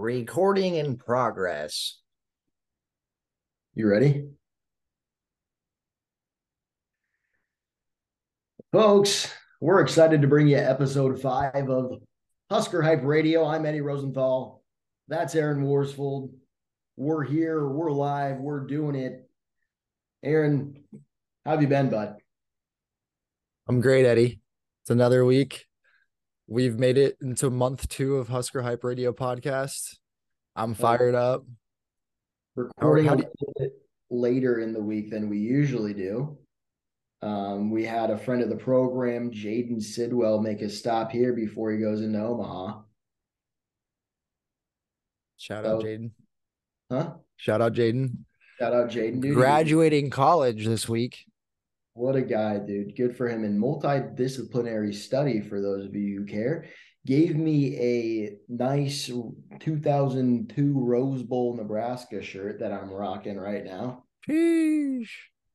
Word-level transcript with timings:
Recording 0.00 0.76
in 0.76 0.96
progress. 0.96 2.00
You 3.74 3.86
ready? 3.86 4.30
Folks, 8.72 9.30
we're 9.60 9.82
excited 9.82 10.22
to 10.22 10.26
bring 10.26 10.48
you 10.48 10.56
episode 10.56 11.20
five 11.20 11.68
of 11.68 12.00
Husker 12.50 12.80
Hype 12.80 13.04
Radio. 13.04 13.44
I'm 13.44 13.66
Eddie 13.66 13.82
Rosenthal. 13.82 14.62
That's 15.08 15.34
Aaron 15.34 15.64
Worsfold. 15.64 16.32
We're 16.96 17.22
here, 17.22 17.68
we're 17.68 17.92
live, 17.92 18.38
we're 18.38 18.66
doing 18.66 18.94
it. 18.94 19.28
Aaron, 20.22 20.82
how 21.44 21.50
have 21.50 21.60
you 21.60 21.68
been, 21.68 21.90
bud? 21.90 22.16
I'm 23.68 23.82
great, 23.82 24.06
Eddie. 24.06 24.40
It's 24.82 24.90
another 24.90 25.26
week. 25.26 25.66
We've 26.50 26.76
made 26.80 26.98
it 26.98 27.16
into 27.22 27.48
month 27.48 27.88
two 27.88 28.16
of 28.16 28.26
Husker 28.26 28.60
Hype 28.62 28.82
Radio 28.82 29.12
podcast. 29.12 29.98
I'm 30.56 30.74
fired 30.74 31.14
up. 31.14 31.44
Recording 32.56 33.06
how 33.06 33.14
a 33.14 33.16
little 33.18 33.54
bit 33.56 33.72
later 34.10 34.58
in 34.58 34.72
the 34.72 34.80
week 34.82 35.10
than 35.12 35.30
we 35.30 35.38
usually 35.38 35.94
do. 35.94 36.36
Um, 37.22 37.70
we 37.70 37.84
had 37.84 38.10
a 38.10 38.18
friend 38.18 38.42
of 38.42 38.48
the 38.48 38.56
program, 38.56 39.30
Jaden 39.30 39.80
Sidwell, 39.80 40.40
make 40.40 40.60
a 40.60 40.68
stop 40.68 41.12
here 41.12 41.32
before 41.34 41.70
he 41.70 41.78
goes 41.78 42.00
into 42.02 42.18
Omaha. 42.18 42.80
Shout 45.36 45.64
out 45.64 45.82
So- 45.82 45.86
Jaden. 45.86 46.10
Huh? 46.90 47.14
Shout 47.36 47.60
out 47.62 47.74
Jaden. 47.74 48.16
Shout 48.58 48.74
out 48.74 48.90
Jaden. 48.90 49.32
Graduating 49.32 50.10
college 50.10 50.66
this 50.66 50.88
week. 50.88 51.26
What 51.94 52.16
a 52.16 52.22
guy, 52.22 52.58
dude. 52.58 52.96
Good 52.96 53.16
for 53.16 53.28
him. 53.28 53.44
And 53.44 53.60
multidisciplinary 53.60 54.94
study, 54.94 55.40
for 55.40 55.60
those 55.60 55.86
of 55.86 55.94
you 55.94 56.20
who 56.20 56.26
care, 56.26 56.66
gave 57.06 57.36
me 57.36 57.76
a 57.78 58.36
nice 58.48 59.10
2002 59.60 60.72
Rose 60.78 61.22
Bowl 61.22 61.56
Nebraska 61.56 62.22
shirt 62.22 62.60
that 62.60 62.72
I'm 62.72 62.90
rocking 62.90 63.38
right 63.38 63.64
now. 63.64 64.04
Sheesh. 64.28 65.08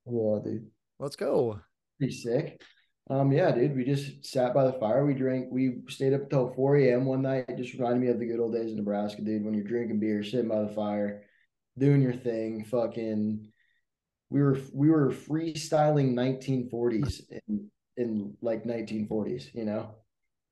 Yeah, 0.06 0.40
dude. 0.44 0.68
Let's 1.00 1.16
go. 1.16 1.60
Pretty 2.00 2.14
sick. 2.14 2.62
Um, 3.10 3.32
yeah, 3.32 3.52
dude. 3.52 3.76
We 3.76 3.86
just 3.86 4.26
sat 4.26 4.54
by 4.54 4.66
the 4.66 4.74
fire. 4.74 5.06
We 5.06 5.14
drank, 5.14 5.48
we 5.52 5.84
stayed 5.88 6.14
up 6.14 6.24
until 6.24 6.54
4 6.54 6.78
a.m. 6.78 7.06
one 7.06 7.22
night. 7.22 7.46
It 7.48 7.58
just 7.58 7.74
reminded 7.74 8.02
me 8.02 8.08
of 8.08 8.20
the 8.20 8.26
good 8.26 8.40
old 8.40 8.54
days 8.54 8.72
in 8.72 8.78
Nebraska, 8.78 9.22
dude. 9.22 9.46
When 9.46 9.54
you're 9.54 9.64
drinking 9.64 10.00
beer, 10.00 10.24
sitting 10.24 10.50
by 10.50 10.62
the 10.62 10.74
fire, 10.74 11.24
doing 11.78 12.02
your 12.02 12.14
thing, 12.14 12.66
fucking 12.66 13.52
we 14.30 14.42
were 14.42 14.58
we 14.74 14.90
were 14.90 15.12
freestyling 15.12 16.14
1940s 16.14 17.22
in 17.48 17.70
in 17.98 18.36
like 18.42 18.64
1940s, 18.64 19.54
you 19.54 19.66
know. 19.66 19.96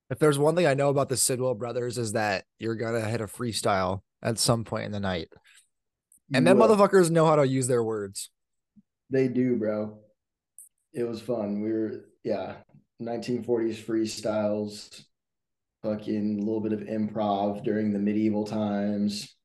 If 0.10 0.20
there's 0.20 0.38
one 0.38 0.56
thing 0.56 0.68
I 0.68 0.74
know 0.74 0.90
about 0.90 1.10
the 1.10 1.18
Sidwell 1.18 1.56
brothers 1.56 1.98
is 1.98 2.14
that 2.14 2.46
you're 2.60 2.76
gonna 2.76 3.02
hit 3.02 3.22
a 3.22 3.26
freestyle 3.26 4.02
at 4.22 4.40
some 4.40 4.64
point 4.64 4.86
in 4.86 4.92
the 4.92 5.00
night. 5.00 5.30
And 6.34 6.48
then 6.48 6.58
motherfuckers 6.58 7.12
know 7.12 7.26
how 7.26 7.36
to 7.36 7.48
use 7.48 7.68
their 7.68 7.84
words. 7.84 8.30
They 9.10 9.28
do, 9.28 9.58
bro. 9.58 10.00
It 10.94 11.04
was 11.04 11.22
fun. 11.22 11.62
We 11.62 11.72
were, 11.72 12.06
yeah, 12.24 12.56
1940s 13.02 13.84
freestyles, 13.84 15.04
fucking 15.84 16.40
a 16.40 16.44
little 16.44 16.62
bit 16.62 16.74
of 16.74 16.80
improv 16.82 17.64
during 17.64 17.92
the 17.92 18.00
medieval 18.00 18.46
times. 18.46 19.36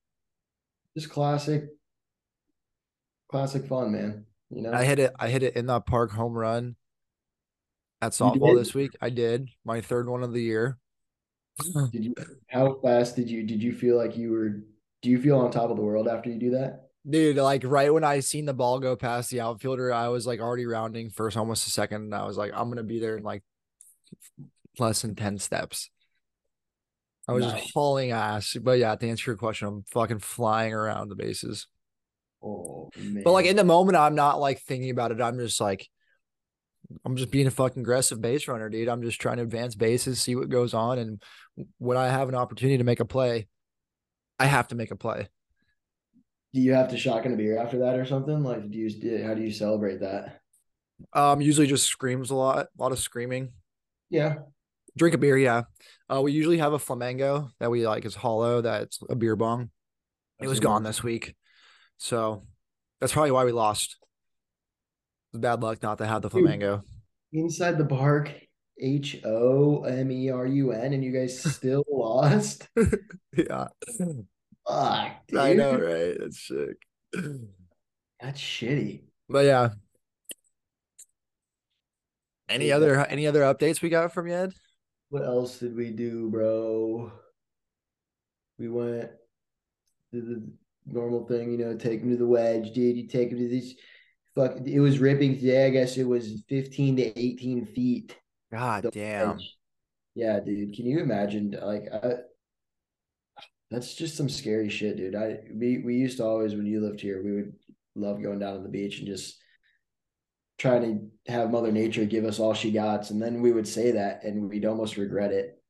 Just 0.96 1.10
classic, 1.10 1.64
classic 3.28 3.66
fun, 3.66 3.92
man. 3.92 4.26
You 4.50 4.62
know, 4.62 4.72
I 4.72 4.84
hit 4.84 4.98
it. 4.98 5.12
I 5.18 5.28
hit 5.28 5.42
it 5.42 5.56
in 5.56 5.66
that 5.66 5.86
park 5.86 6.10
home 6.12 6.32
run 6.32 6.76
at 8.00 8.12
softball 8.12 8.56
this 8.56 8.74
week. 8.74 8.92
I 9.00 9.10
did 9.10 9.48
my 9.64 9.80
third 9.80 10.08
one 10.08 10.22
of 10.22 10.32
the 10.32 10.42
year. 10.42 10.78
did 11.92 12.04
you, 12.04 12.14
how 12.48 12.78
fast 12.82 13.16
did 13.16 13.28
you, 13.30 13.42
did 13.42 13.62
you 13.62 13.72
feel 13.72 13.96
like 13.96 14.16
you 14.16 14.30
were, 14.32 14.48
do 15.02 15.10
you 15.10 15.20
feel 15.20 15.38
on 15.38 15.50
top 15.50 15.70
of 15.70 15.76
the 15.76 15.82
world 15.82 16.08
after 16.08 16.30
you 16.30 16.38
do 16.38 16.50
that? 16.50 16.88
Dude, 17.08 17.36
like 17.36 17.62
right 17.64 17.92
when 17.92 18.04
I 18.04 18.20
seen 18.20 18.44
the 18.44 18.54
ball 18.54 18.78
go 18.80 18.94
past 18.96 19.30
the 19.30 19.40
outfielder, 19.40 19.92
I 19.92 20.08
was 20.08 20.26
like 20.26 20.40
already 20.40 20.66
rounding 20.66 21.10
first, 21.10 21.36
almost 21.36 21.66
a 21.66 21.70
second. 21.70 22.02
And 22.02 22.14
I 22.14 22.24
was 22.26 22.36
like, 22.36 22.52
I'm 22.54 22.68
gonna 22.68 22.82
be 22.82 23.00
there 23.00 23.16
in 23.16 23.22
like 23.24 23.42
less 24.78 25.02
than 25.02 25.14
10 25.14 25.38
steps. 25.38 25.90
I 27.26 27.32
was 27.32 27.44
Nice. 27.44 27.60
just 27.60 27.74
hauling 27.74 28.10
ass. 28.12 28.56
But 28.60 28.78
yeah, 28.78 28.94
to 28.94 29.08
answer 29.08 29.30
your 29.30 29.36
question, 29.38 29.68
I'm 29.68 29.84
fucking 29.90 30.20
flying 30.20 30.72
around 30.72 31.08
the 31.08 31.14
bases. 31.14 31.66
Oh, 32.42 32.90
man. 32.96 33.22
But 33.24 33.32
like 33.32 33.46
in 33.46 33.56
the 33.56 33.64
moment, 33.64 33.96
I'm 33.96 34.14
not 34.14 34.40
like 34.40 34.60
thinking 34.60 34.90
about 34.90 35.10
it. 35.10 35.20
I'm 35.20 35.38
just 35.38 35.60
like, 35.60 35.88
I'm 37.04 37.16
just 37.16 37.30
being 37.30 37.46
a 37.46 37.50
fucking 37.50 37.82
aggressive 37.82 38.20
base 38.20 38.48
runner, 38.48 38.68
dude. 38.68 38.88
I'm 38.88 39.02
just 39.02 39.20
trying 39.20 39.36
to 39.36 39.42
advance 39.42 39.74
bases, 39.74 40.20
see 40.20 40.34
what 40.34 40.48
goes 40.48 40.72
on. 40.72 40.98
And 40.98 41.22
when 41.78 41.98
I 41.98 42.08
have 42.08 42.28
an 42.28 42.34
opportunity 42.34 42.78
to 42.78 42.84
make 42.84 43.00
a 43.00 43.04
play, 43.04 43.48
I 44.38 44.46
have 44.46 44.68
to 44.68 44.74
make 44.74 44.90
a 44.90 44.96
play. 44.96 45.28
do 46.54 46.60
you 46.60 46.72
have 46.72 46.88
to 46.90 46.96
shotgun 46.96 47.34
a 47.34 47.36
beer 47.36 47.58
after 47.58 47.78
that 47.80 47.96
or 47.98 48.06
something? 48.06 48.42
Like, 48.42 48.70
do 48.70 48.78
you, 48.78 49.24
how 49.26 49.34
do 49.34 49.42
you 49.42 49.50
celebrate 49.50 50.00
that? 50.00 50.40
Um, 51.12 51.40
usually 51.40 51.66
just 51.66 51.86
screams 51.86 52.30
a 52.30 52.34
lot, 52.34 52.68
a 52.78 52.82
lot 52.82 52.92
of 52.92 52.98
screaming. 52.98 53.52
Yeah. 54.10 54.36
Drink 54.96 55.14
a 55.14 55.18
beer, 55.18 55.36
yeah. 55.36 55.62
Uh, 56.12 56.22
we 56.22 56.32
usually 56.32 56.58
have 56.58 56.72
a 56.72 56.78
flamingo 56.78 57.50
that 57.60 57.70
we 57.70 57.86
like 57.86 58.04
is 58.04 58.14
hollow. 58.14 58.62
That's 58.62 58.98
a 59.08 59.14
beer 59.14 59.36
bong. 59.36 59.70
It 60.40 60.48
was 60.48 60.60
gone 60.60 60.84
this 60.84 61.02
week, 61.02 61.34
so 61.98 62.42
that's 63.00 63.12
probably 63.12 63.30
why 63.32 63.44
we 63.44 63.52
lost. 63.52 63.96
Bad 65.34 65.60
luck 65.62 65.82
not 65.82 65.98
to 65.98 66.06
have 66.06 66.22
the 66.22 66.30
flamingo. 66.30 66.82
inside 67.32 67.76
the 67.78 67.84
park 67.84 68.32
H 68.80 69.20
O 69.24 69.82
M 69.84 70.10
E 70.10 70.30
R 70.30 70.46
U 70.46 70.72
N 70.72 70.92
and 70.94 71.04
you 71.04 71.12
guys 71.12 71.38
still 71.54 71.84
lost. 71.90 72.68
Yeah, 73.36 73.68
Fuck, 74.66 75.26
dude. 75.28 75.38
I 75.38 75.52
know, 75.52 75.78
right? 75.78 76.16
That's 76.18 76.48
sick. 76.48 76.76
That's 78.20 78.40
shitty. 78.40 79.02
But 79.28 79.44
yeah. 79.44 79.68
Any 82.48 82.68
Yeah. 82.68 82.76
other 82.76 83.04
any 83.06 83.26
other 83.26 83.42
updates 83.42 83.82
we 83.82 83.90
got 83.90 84.12
from 84.12 84.26
you, 84.26 84.34
Ed? 84.34 84.54
What 85.10 85.24
else 85.24 85.58
did 85.58 85.76
we 85.76 85.90
do, 85.90 86.28
bro? 86.30 87.12
We 88.58 88.68
went 88.68 89.10
to 90.12 90.20
the 90.20 90.42
normal 90.90 91.26
thing, 91.26 91.50
you 91.50 91.58
know, 91.58 91.76
take 91.76 92.00
him 92.00 92.10
to 92.10 92.16
the 92.16 92.26
wedge, 92.26 92.72
dude. 92.72 92.96
You 92.96 93.06
take 93.06 93.30
him 93.30 93.38
to 93.38 93.48
this 93.48 93.74
fuck 94.38 94.56
it 94.64 94.80
was 94.80 94.98
ripping 94.98 95.34
today. 95.34 95.66
I 95.66 95.70
guess 95.70 95.96
it 95.96 96.06
was 96.06 96.42
15 96.48 96.96
to 96.96 97.18
18 97.18 97.66
feet. 97.66 98.16
God 98.52 98.84
the 98.84 98.90
damn. 98.90 99.30
wedge. 99.30 99.56
Yeah, 100.14 100.40
dude. 100.40 100.74
Can 100.74 100.86
you 100.86 101.00
imagine? 101.00 101.56
Like, 101.60 101.88
I, 101.92 102.14
that's 103.70 103.94
just 103.94 104.16
some 104.16 104.28
scary 104.28 104.68
shit, 104.68 104.96
dude. 104.96 105.14
I 105.14 105.40
we 105.54 105.78
we 105.78 105.94
used 105.94 106.18
to 106.18 106.24
always 106.24 106.54
when 106.54 106.66
you 106.66 106.80
lived 106.80 107.00
here, 107.00 107.22
we 107.22 107.32
would 107.32 107.52
love 107.94 108.22
going 108.22 108.38
down 108.38 108.56
to 108.56 108.62
the 108.62 108.68
beach 108.68 108.98
and 108.98 109.06
just 109.06 109.36
trying 110.58 111.10
to 111.26 111.32
have 111.32 111.50
Mother 111.50 111.70
Nature 111.70 112.04
give 112.04 112.24
us 112.24 112.40
all 112.40 112.54
she 112.54 112.70
got, 112.70 113.10
and 113.10 113.20
then 113.20 113.42
we 113.42 113.52
would 113.52 113.68
say 113.68 113.92
that, 113.92 114.24
and 114.24 114.48
we'd 114.48 114.64
almost 114.64 114.96
regret 114.96 115.32
it 115.32 115.62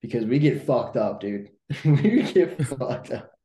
because 0.00 0.24
we 0.24 0.38
get 0.38 0.66
fucked 0.66 0.96
up, 0.96 1.20
dude. 1.20 1.50
we 1.84 2.22
get 2.22 2.64
fucked 2.66 3.12
up. 3.12 3.35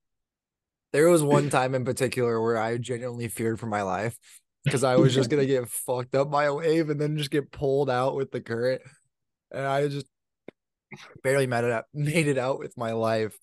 There 0.94 1.09
was 1.09 1.24
one 1.24 1.50
time 1.52 1.75
in 1.75 1.85
particular 1.85 2.41
where 2.41 2.57
I 2.57 2.78
genuinely 2.78 3.28
feared 3.28 3.59
for 3.59 3.68
my 3.68 3.81
life 3.81 4.18
because 4.63 4.84
I 4.84 4.96
was 4.97 5.13
just 5.13 5.29
gonna 5.29 5.46
get 5.46 5.68
fucked 5.69 6.16
up 6.16 6.29
by 6.29 6.46
a 6.46 6.53
wave 6.53 6.90
and 6.90 7.00
then 7.00 7.18
just 7.18 7.31
get 7.31 7.52
pulled 7.52 7.90
out 7.90 8.16
with 8.16 8.31
the 8.31 8.41
current. 8.41 8.81
And 9.51 9.66
I 9.66 9.88
just 9.88 10.07
barely 11.24 11.47
made 11.47 11.63
it 11.63 11.72
out 11.72 11.85
made 11.94 12.28
it 12.28 12.38
out 12.38 12.59
with 12.59 12.78
my 12.78 12.91
life. 12.91 13.38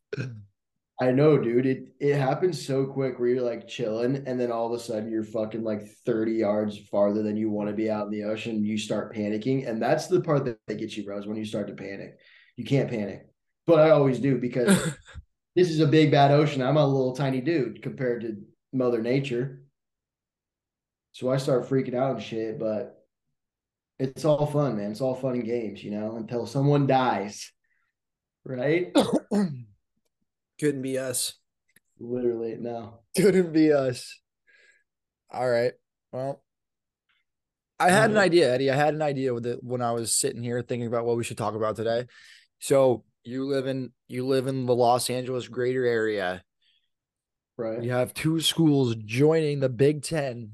I 1.01 1.13
know, 1.13 1.39
dude. 1.39 1.67
It 1.67 1.95
it 2.01 2.17
happens 2.17 2.65
so 2.65 2.85
quick 2.85 3.19
where 3.19 3.29
you're 3.29 3.43
like 3.43 3.69
chilling, 3.69 4.25
and 4.27 4.39
then 4.39 4.51
all 4.51 4.67
of 4.67 4.73
a 4.73 4.83
sudden 4.83 5.11
you're 5.11 5.23
fucking 5.23 5.63
like 5.63 5.87
30 6.05 6.33
yards 6.33 6.77
farther 6.91 7.23
than 7.23 7.37
you 7.37 7.51
want 7.51 7.69
to 7.69 7.75
be 7.75 7.89
out 7.89 8.07
in 8.07 8.13
the 8.13 8.25
ocean. 8.25 8.65
You 8.65 8.77
start 8.79 9.15
panicking, 9.15 9.69
and 9.69 9.81
that's 9.81 10.09
the 10.09 10.21
part 10.21 10.45
that, 10.47 10.59
that 10.67 10.79
gets 10.79 10.97
you, 10.97 11.05
bros. 11.05 11.27
When 11.27 11.37
you 11.37 11.45
start 11.45 11.69
to 11.69 11.75
panic, 11.75 12.19
you 12.57 12.65
can't 12.65 12.91
panic, 12.91 13.29
but 13.65 13.79
I 13.79 13.91
always 13.91 14.19
do 14.19 14.39
because 14.39 14.77
this 15.59 15.71
is 15.71 15.81
a 15.81 15.87
big 15.89 16.13
bad 16.13 16.31
ocean. 16.31 16.63
I'm 16.63 16.77
a 16.77 16.87
little 16.87 17.17
tiny 17.17 17.41
dude 17.41 17.83
compared 17.83 18.21
to 18.21 18.37
Mother 18.73 19.03
Nature, 19.03 19.65
so 21.11 21.33
I 21.33 21.37
start 21.37 21.69
freaking 21.69 21.97
out 21.97 22.15
and 22.15 22.23
shit. 22.23 22.61
But 22.61 23.05
it's 23.99 24.25
all 24.25 24.47
fun, 24.47 24.77
man. 24.77 24.93
It's 24.93 25.01
all 25.01 25.17
fun 25.17 25.35
and 25.35 25.45
games, 25.45 25.83
you 25.83 25.91
know, 25.91 26.15
until 26.15 26.47
someone 26.47 26.87
dies, 26.87 27.51
right? 28.45 28.97
Couldn't 30.61 30.83
be 30.83 30.97
us. 30.97 31.35
Literally, 31.99 32.55
no. 32.57 33.01
Couldn't 33.17 33.53
be 33.53 33.73
us. 33.73 34.17
All 35.29 35.51
right. 35.51 35.73
Well, 36.13 36.41
I 37.81 37.91
had 37.91 38.13
an 38.13 38.17
idea, 38.17 38.55
Eddie. 38.55 38.71
I 38.71 38.77
had 38.77 38.95
an 38.95 39.03
idea 39.03 39.35
with 39.35 39.47
it 39.47 39.59
when 39.65 39.83
I 39.83 39.91
was 39.91 40.15
sitting 40.15 40.45
here 40.45 40.63
thinking 40.63 40.87
about 40.87 41.05
what 41.05 41.17
we 41.17 41.25
should 41.25 41.37
talk 41.37 41.57
about 41.57 41.75
today. 41.75 42.07
So 42.61 43.03
you 43.29 43.47
live 43.47 43.67
in 43.67 43.93
you 44.09 44.27
live 44.27 44.47
in 44.47 44.67
the 44.67 44.75
Los 44.75 45.11
Angeles 45.11 45.49
greater 45.49 45.85
area. 45.85 46.43
Right. 47.57 47.83
You 47.83 47.91
have 47.91 48.15
two 48.15 48.41
schools 48.41 48.95
joining 49.05 49.61
the 49.61 49.69
Big 49.69 50.03
Ten 50.03 50.53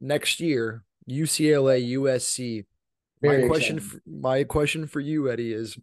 next 0.00 0.40
year: 0.40 0.84
UCLA, 1.08 1.96
USC. 1.96 2.64
Very 3.20 3.42
my 3.42 3.48
question, 3.48 3.78
exciting. 3.78 4.00
for, 4.00 4.10
my 4.10 4.44
question 4.44 4.86
for 4.86 5.00
you, 5.00 5.30
Eddie, 5.30 5.52
is: 5.52 5.76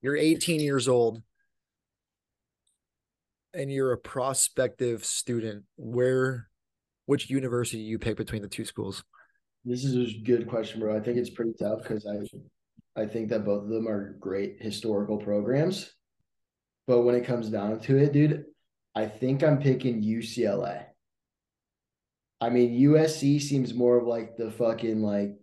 You're 0.00 0.16
18 0.16 0.60
years 0.60 0.88
old. 0.88 1.22
and 3.54 3.72
you're 3.72 3.92
a 3.92 3.98
prospective 3.98 5.04
student, 5.04 5.64
where 5.76 6.48
which 7.06 7.30
university 7.30 7.82
you 7.82 7.98
pick 7.98 8.16
between 8.16 8.42
the 8.42 8.48
two 8.48 8.64
schools? 8.64 9.02
This 9.64 9.84
is 9.84 10.14
a 10.14 10.18
good 10.18 10.48
question, 10.48 10.80
bro. 10.80 10.96
I 10.96 11.00
think 11.00 11.18
it's 11.18 11.30
pretty 11.30 11.54
tough 11.58 11.82
because 11.82 12.06
I 12.06 12.16
I 12.96 13.06
think 13.06 13.28
that 13.30 13.44
both 13.44 13.64
of 13.64 13.68
them 13.68 13.88
are 13.88 14.14
great 14.14 14.56
historical 14.60 15.18
programs. 15.18 15.90
But 16.86 17.02
when 17.02 17.14
it 17.14 17.26
comes 17.26 17.50
down 17.50 17.80
to 17.80 17.98
it, 17.98 18.12
dude, 18.12 18.44
I 18.94 19.06
think 19.06 19.42
I'm 19.42 19.58
picking 19.58 20.02
UCLA. 20.02 20.84
I 22.40 22.50
mean, 22.50 22.80
USC 22.80 23.40
seems 23.40 23.74
more 23.74 23.98
of 23.98 24.06
like 24.06 24.36
the 24.36 24.50
fucking 24.50 25.02
like 25.02 25.36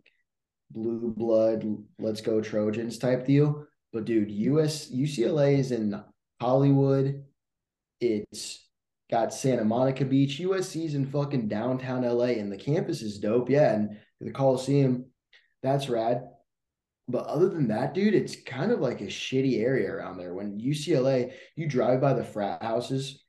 blue 0.72 1.14
blood, 1.16 1.66
let's 2.00 2.22
go 2.22 2.42
Trojans 2.42 2.98
type 2.98 3.26
deal. 3.26 3.66
But 3.94 4.06
dude, 4.06 4.32
US 4.32 4.92
UCLA 4.92 5.58
is 5.58 5.72
in 5.72 6.02
Hollywood. 6.42 7.24
It's 8.02 8.68
got 9.10 9.34
Santa 9.34 9.64
Monica 9.64 10.04
Beach. 10.06 10.40
USC's 10.40 10.96
in 10.96 11.06
fucking 11.06 11.48
downtown 11.48 12.04
LA, 12.04 12.26
and 12.26 12.52
the 12.52 12.58
campus 12.58 13.02
is 13.02 13.20
dope. 13.20 13.50
Yeah, 13.50 13.74
and 13.74 13.98
the 14.20 14.32
Coliseum, 14.32 15.06
that's 15.64 15.90
rad. 15.90 16.28
But 17.08 17.26
other 17.28 17.50
than 17.50 17.68
that, 17.68 17.94
dude, 17.94 18.16
it's 18.16 18.36
kind 18.36 18.72
of 18.72 18.80
like 18.80 19.02
a 19.02 19.06
shitty 19.06 19.60
area 19.60 19.92
around 19.92 20.18
there. 20.18 20.34
When 20.34 20.60
UCLA, 20.60 21.34
you 21.56 21.68
drive 21.68 22.02
by 22.02 22.14
the 22.14 22.24
frat 22.24 22.64
houses 22.64 23.24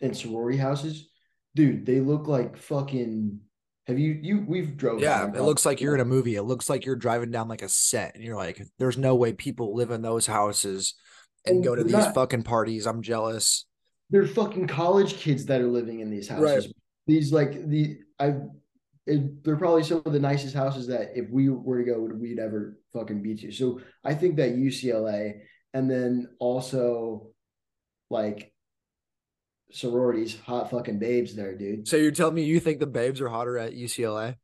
and 0.00 0.16
sorority 0.16 0.58
houses, 0.58 1.08
dude, 1.54 1.84
they 1.84 2.00
look 2.00 2.28
like 2.28 2.56
fucking. 2.56 3.40
Have 3.88 3.98
you 3.98 4.18
you 4.22 4.44
we've 4.46 4.76
drove? 4.76 5.00
Yeah, 5.00 5.26
it 5.26 5.40
looks 5.40 5.64
like 5.64 5.80
you're 5.80 5.94
in 5.94 6.00
a 6.00 6.04
movie. 6.04 6.36
It 6.36 6.42
looks 6.42 6.68
like 6.68 6.84
you're 6.84 6.94
driving 6.94 7.30
down 7.30 7.48
like 7.48 7.62
a 7.62 7.68
set, 7.70 8.14
and 8.14 8.22
you're 8.22 8.36
like, 8.36 8.62
"There's 8.78 8.98
no 8.98 9.14
way 9.14 9.32
people 9.32 9.74
live 9.74 9.90
in 9.90 10.02
those 10.02 10.26
houses 10.26 10.94
and 11.46 11.60
Oh, 11.60 11.62
go 11.62 11.74
to 11.74 11.82
these 11.82 11.92
not. 11.94 12.14
fucking 12.14 12.42
parties." 12.42 12.86
I'm 12.86 13.00
jealous. 13.00 13.64
They're 14.10 14.26
fucking 14.26 14.66
college 14.66 15.14
kids 15.14 15.46
that 15.46 15.62
are 15.62 15.66
living 15.66 16.00
in 16.00 16.10
these 16.10 16.28
houses. 16.28 16.72
These 17.06 17.32
like 17.32 17.66
the 17.66 17.98
I. 18.20 18.34
It, 19.08 19.42
they're 19.42 19.56
probably 19.56 19.82
some 19.82 20.02
of 20.04 20.12
the 20.12 20.20
nicest 20.20 20.54
houses 20.54 20.86
that 20.88 21.12
if 21.14 21.30
we 21.30 21.48
were 21.48 21.78
to 21.78 21.84
go, 21.84 21.98
we'd 22.00 22.38
ever 22.38 22.78
fucking 22.92 23.22
beat 23.22 23.42
you. 23.42 23.50
So 23.50 23.80
I 24.04 24.14
think 24.14 24.36
that 24.36 24.56
UCLA, 24.56 25.40
and 25.74 25.90
then 25.90 26.28
also 26.38 27.28
like 28.10 28.52
sororities, 29.70 30.38
hot 30.40 30.70
fucking 30.70 30.98
babes 30.98 31.34
there, 31.34 31.56
dude. 31.56 31.88
So 31.88 31.96
you're 31.96 32.10
telling 32.10 32.34
me 32.34 32.44
you 32.44 32.60
think 32.60 32.80
the 32.80 32.86
babes 32.86 33.20
are 33.20 33.28
hotter 33.28 33.58
at 33.58 33.74
UCLA? 33.74 34.36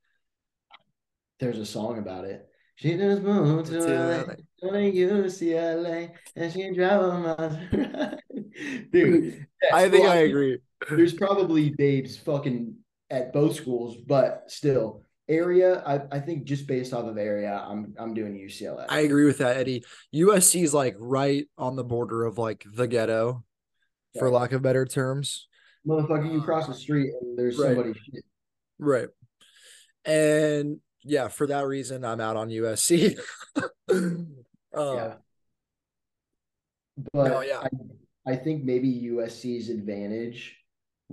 There's 1.41 1.59
a 1.59 1.67
song 1.67 1.99
about 1.99 2.25
it. 2.25 2.47
She 2.77 2.97
just 2.97 3.23
moved 3.23 3.67
to 3.67 3.79
LA, 3.79 4.71
to 4.71 4.93
UCLA, 4.93 6.11
and 6.35 6.53
she 6.53 6.73
drive 6.73 7.23
my 7.23 8.19
dude. 8.93 9.47
I 9.73 9.89
think 9.89 10.05
well, 10.05 10.13
I 10.13 10.17
agree. 10.17 10.59
There's 10.91 11.15
probably 11.15 11.71
babes 11.71 12.17
fucking 12.17 12.75
at 13.15 13.33
both 13.33 13.55
schools, 13.55 13.97
but 13.97 14.45
still, 14.49 15.05
area. 15.29 15.83
I, 15.87 16.17
I 16.17 16.21
think 16.21 16.45
just 16.45 16.67
based 16.67 16.93
off 16.93 17.05
of 17.05 17.17
area, 17.17 17.65
I'm 17.67 17.95
I'm 17.99 18.13
doing 18.13 18.35
UCLA. 18.35 18.87
I 18.89 19.01
agree 19.01 19.25
with 19.25 19.39
that, 19.39 19.57
Eddie. 19.57 19.85
USC 20.15 20.63
is 20.63 20.75
like 20.75 20.97
right 20.99 21.47
on 21.57 21.77
the 21.77 21.85
border 21.85 22.25
of 22.25 22.37
like 22.39 22.65
the 22.75 22.87
ghetto, 22.89 23.45
for 24.19 24.31
lack 24.31 24.53
of 24.53 24.63
better 24.63 24.85
terms. 24.85 25.49
Motherfucker, 25.87 26.33
you 26.33 26.41
cross 26.43 26.67
the 26.67 26.75
street 26.75 27.13
and 27.21 27.39
there's 27.39 27.59
Right. 27.59 27.75
somebody. 27.75 27.93
shit. 27.93 28.25
Right. 28.79 29.09
And 30.05 30.81
yeah, 31.03 31.29
for 31.29 31.47
that 31.47 31.67
reason, 31.67 32.05
I'm 32.05 32.21
out 32.21 32.37
on 32.37 32.49
USC. 32.49 33.19
um, 33.91 34.37
Yeah. 34.75 35.15
But 37.13 37.29
No, 37.29 37.41
yeah. 37.43 37.61
I, 37.61 38.33
I 38.33 38.37
think 38.37 38.65
maybe 38.65 39.11
USC's 39.13 39.69
advantage 39.69 40.57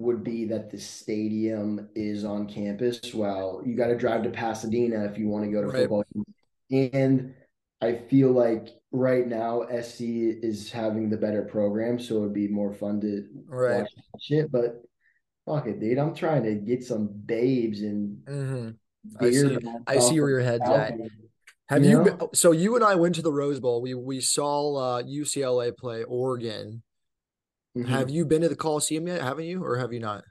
would 0.01 0.23
be 0.23 0.45
that 0.45 0.69
the 0.71 0.79
stadium 0.79 1.89
is 1.95 2.23
on 2.25 2.47
campus. 2.47 3.13
Well, 3.13 3.61
you 3.65 3.75
got 3.75 3.87
to 3.87 3.97
drive 3.97 4.23
to 4.23 4.29
Pasadena 4.29 5.05
if 5.05 5.17
you 5.17 5.27
want 5.27 5.45
to 5.45 5.51
go 5.51 5.61
to 5.61 5.67
Right. 5.67 5.87
football. 5.87 6.03
And 6.71 7.33
I 7.81 7.95
feel 7.95 8.31
like 8.31 8.69
right 8.91 9.27
now 9.27 9.61
SC 9.69 10.01
is 10.43 10.71
having 10.71 11.09
the 11.09 11.17
better 11.17 11.43
program, 11.43 11.99
so 11.99 12.17
it 12.17 12.19
would 12.21 12.33
be 12.33 12.47
more 12.47 12.73
fun 12.73 13.01
to 13.01 13.27
Right. 13.47 13.81
watch 13.81 13.89
shit. 14.19 14.51
But 14.51 14.83
fuck 15.45 15.67
it, 15.67 15.79
dude. 15.79 15.97
I'm 15.97 16.13
trying 16.13 16.43
to 16.43 16.55
get 16.55 16.83
some 16.83 17.07
babes 17.07 17.81
and 17.81 18.17
Mhm. 18.25 18.75
I 19.19 19.31
see- 19.31 19.57
I 19.87 19.99
see 19.99 20.19
where 20.19 20.29
your 20.29 20.39
head's 20.41 20.67
at. 20.67 20.93
Have 21.69 21.83
You 21.83 21.89
you, 21.89 21.97
know? 21.97 22.03
been, 22.03 22.27
so 22.33 22.51
you 22.51 22.75
and 22.75 22.83
I 22.83 22.95
went 22.95 23.15
to 23.15 23.21
the 23.21 23.31
Rose 23.31 23.59
Bowl. 23.59 23.81
We 23.81 23.93
we 23.93 24.19
saw 24.21 24.75
uh, 24.75 25.03
UCLA 25.03 25.71
play 25.71 26.03
Oregon. 26.03 26.83
Mhm. 27.77 27.85
Have 27.87 28.09
you 28.09 28.25
been 28.25 28.41
to 28.41 28.49
the 28.49 28.55
Coliseum 28.55 29.07
yet? 29.07 29.21
Haven't 29.21 29.45
you, 29.45 29.63
or 29.63 29.77
have 29.77 29.93
you 29.93 29.99
not? 29.99 30.23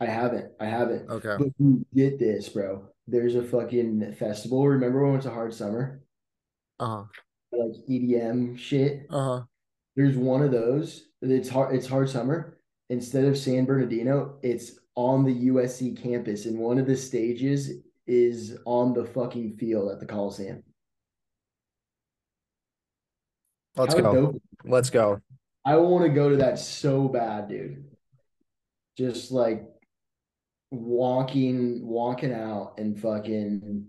I 0.00 0.06
haven't. 0.06 0.52
I 0.60 0.66
haven't. 0.66 1.08
Okay. 1.10 1.36
But 1.38 1.48
you 1.58 1.84
get 1.94 2.18
this, 2.18 2.48
bro. 2.48 2.88
There's 3.08 3.34
a 3.34 3.42
fucking 3.42 4.14
festival. 4.14 4.66
Remember 4.68 5.02
when 5.02 5.14
it 5.14 5.16
was 5.16 5.26
a 5.26 5.30
hard 5.30 5.52
summer? 5.52 6.02
Uh 6.78 6.86
huh. 6.86 7.04
Like 7.50 7.72
EDM 7.88 8.56
shit. 8.56 9.06
Uh 9.10 9.24
huh. 9.38 9.42
There's 9.96 10.16
one 10.16 10.42
of 10.42 10.52
those. 10.52 11.08
It's 11.22 11.48
hard 11.48 11.74
it's 11.74 11.86
hard 11.88 12.08
summer. 12.08 12.58
Instead 12.90 13.24
of 13.24 13.36
San 13.36 13.64
Bernardino, 13.64 14.38
it's 14.42 14.78
on 14.94 15.24
the 15.24 15.48
USC 15.48 16.00
campus, 16.00 16.46
and 16.46 16.58
one 16.58 16.78
of 16.78 16.86
the 16.86 16.96
stages 16.96 17.70
is 18.06 18.56
on 18.64 18.94
the 18.94 19.04
fucking 19.04 19.56
field 19.56 19.90
at 19.90 19.98
the 20.00 20.06
Coliseum. 20.06 20.62
Let's 23.76 23.94
How 23.94 24.00
go. 24.00 24.12
dope- 24.14 24.42
Let's 24.64 24.90
go. 24.90 25.20
I 25.64 25.76
want 25.76 26.04
to 26.04 26.10
go 26.10 26.30
to 26.30 26.36
that 26.36 26.58
so 26.58 27.08
bad, 27.08 27.48
dude. 27.48 27.84
Just 28.96 29.30
like 29.30 29.64
walking, 30.70 31.86
walking 31.86 32.32
out 32.32 32.74
and 32.78 32.98
fucking 32.98 33.86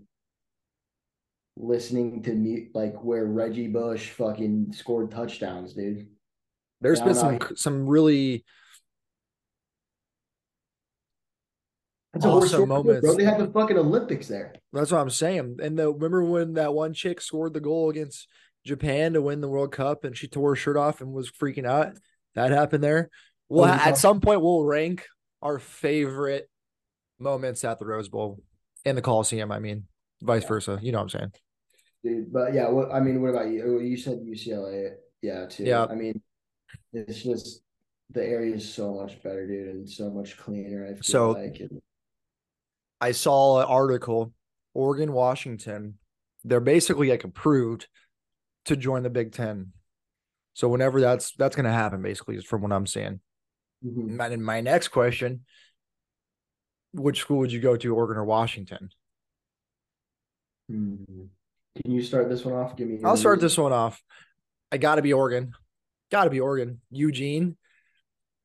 listening 1.56 2.22
to 2.22 2.32
mute 2.32 2.70
like 2.74 2.94
where 3.02 3.26
Reggie 3.26 3.68
Bush 3.68 4.10
fucking 4.10 4.72
scored 4.72 5.10
touchdowns, 5.10 5.74
dude. 5.74 6.08
There's 6.80 7.00
been 7.00 7.14
some 7.14 7.34
out 7.34 7.58
some 7.58 7.86
really 7.86 8.44
That's 12.12 12.24
Awesome 12.24 12.68
moments. 12.68 13.02
bro. 13.02 13.14
They 13.14 13.24
had 13.24 13.38
the 13.38 13.46
fucking 13.46 13.78
Olympics 13.78 14.26
there. 14.26 14.54
That's 14.72 14.90
what 14.90 15.00
I'm 15.00 15.10
saying. 15.10 15.58
And 15.62 15.78
the 15.78 15.92
remember 15.92 16.24
when 16.24 16.54
that 16.54 16.74
one 16.74 16.92
chick 16.92 17.20
scored 17.20 17.54
the 17.54 17.60
goal 17.60 17.90
against 17.90 18.26
Japan 18.64 19.14
to 19.14 19.22
win 19.22 19.40
the 19.40 19.48
World 19.48 19.72
Cup 19.72 20.04
and 20.04 20.16
she 20.16 20.28
tore 20.28 20.50
her 20.50 20.56
shirt 20.56 20.76
off 20.76 21.00
and 21.00 21.12
was 21.12 21.30
freaking 21.30 21.66
out? 21.66 21.94
That 22.34 22.50
happened 22.50 22.84
there. 22.84 23.10
Well, 23.48 23.64
Oh, 23.64 23.72
at 23.72 23.98
some 23.98 24.20
point 24.20 24.40
we'll 24.42 24.64
rank 24.64 25.06
our 25.42 25.58
favorite 25.58 26.48
moments 27.18 27.64
at 27.64 27.78
the 27.78 27.86
Rose 27.86 28.08
Bowl 28.08 28.40
in 28.84 28.96
the 28.96 29.02
Coliseum. 29.02 29.50
I 29.50 29.58
mean, 29.58 29.86
vice 30.22 30.42
Yeah. 30.42 30.48
versa. 30.48 30.78
You 30.82 30.92
know 30.92 30.98
what 30.98 31.14
I'm 31.14 31.20
saying? 31.20 31.32
Dude, 32.04 32.32
but 32.32 32.54
yeah, 32.54 32.68
what 32.68 32.92
I 32.92 33.00
mean, 33.00 33.20
what 33.20 33.28
about 33.30 33.48
you? 33.48 33.80
You 33.80 33.96
said 33.96 34.20
UCLA, 34.24 34.92
yeah, 35.22 35.46
too. 35.46 35.64
Yeah. 35.64 35.84
I 35.84 35.94
mean, 35.94 36.22
it's 36.92 37.22
just 37.22 37.62
the 38.10 38.24
area 38.24 38.54
is 38.54 38.72
so 38.72 38.94
much 38.94 39.22
better, 39.22 39.46
dude, 39.46 39.68
and 39.68 39.88
so 39.88 40.10
much 40.10 40.36
cleaner. 40.38 40.86
I 40.86 40.94
feel 40.94 41.02
So- 41.02 41.30
like 41.32 41.60
and 41.60 41.82
I 43.00 43.12
saw 43.12 43.60
an 43.60 43.66
article, 43.66 44.32
Oregon, 44.74 45.12
Washington. 45.12 45.98
They're 46.44 46.60
basically 46.60 47.10
like 47.10 47.24
approved 47.24 47.88
to 48.66 48.76
join 48.76 49.02
the 49.02 49.10
Big 49.10 49.32
Ten. 49.32 49.72
So 50.54 50.68
whenever 50.68 51.00
that's 51.00 51.32
that's 51.32 51.56
gonna 51.56 51.72
happen, 51.72 52.02
basically, 52.02 52.36
is 52.36 52.44
from 52.44 52.62
what 52.62 52.72
I'm 52.72 52.86
seeing. 52.86 53.20
Mhm. 53.84 54.16
My, 54.16 54.26
and 54.28 54.44
my 54.44 54.60
next 54.60 54.88
question: 54.88 55.44
Which 56.92 57.20
school 57.20 57.38
would 57.38 57.52
you 57.52 57.60
go 57.60 57.76
to, 57.76 57.94
Oregon 57.94 58.16
or 58.18 58.24
Washington? 58.24 58.90
Hmm. 60.68 60.96
Can 61.82 61.92
you 61.92 62.02
start 62.02 62.28
this 62.28 62.44
one 62.44 62.54
off? 62.54 62.76
Give 62.76 62.88
me. 62.88 62.98
I'll 63.04 63.16
start 63.16 63.40
this 63.40 63.56
one 63.56 63.72
off. 63.72 64.02
I 64.72 64.76
got 64.78 64.96
to 64.96 65.02
be 65.02 65.12
Oregon. 65.12 65.52
Got 66.10 66.24
to 66.24 66.30
be 66.30 66.40
Oregon. 66.40 66.80
Eugene, 66.90 67.56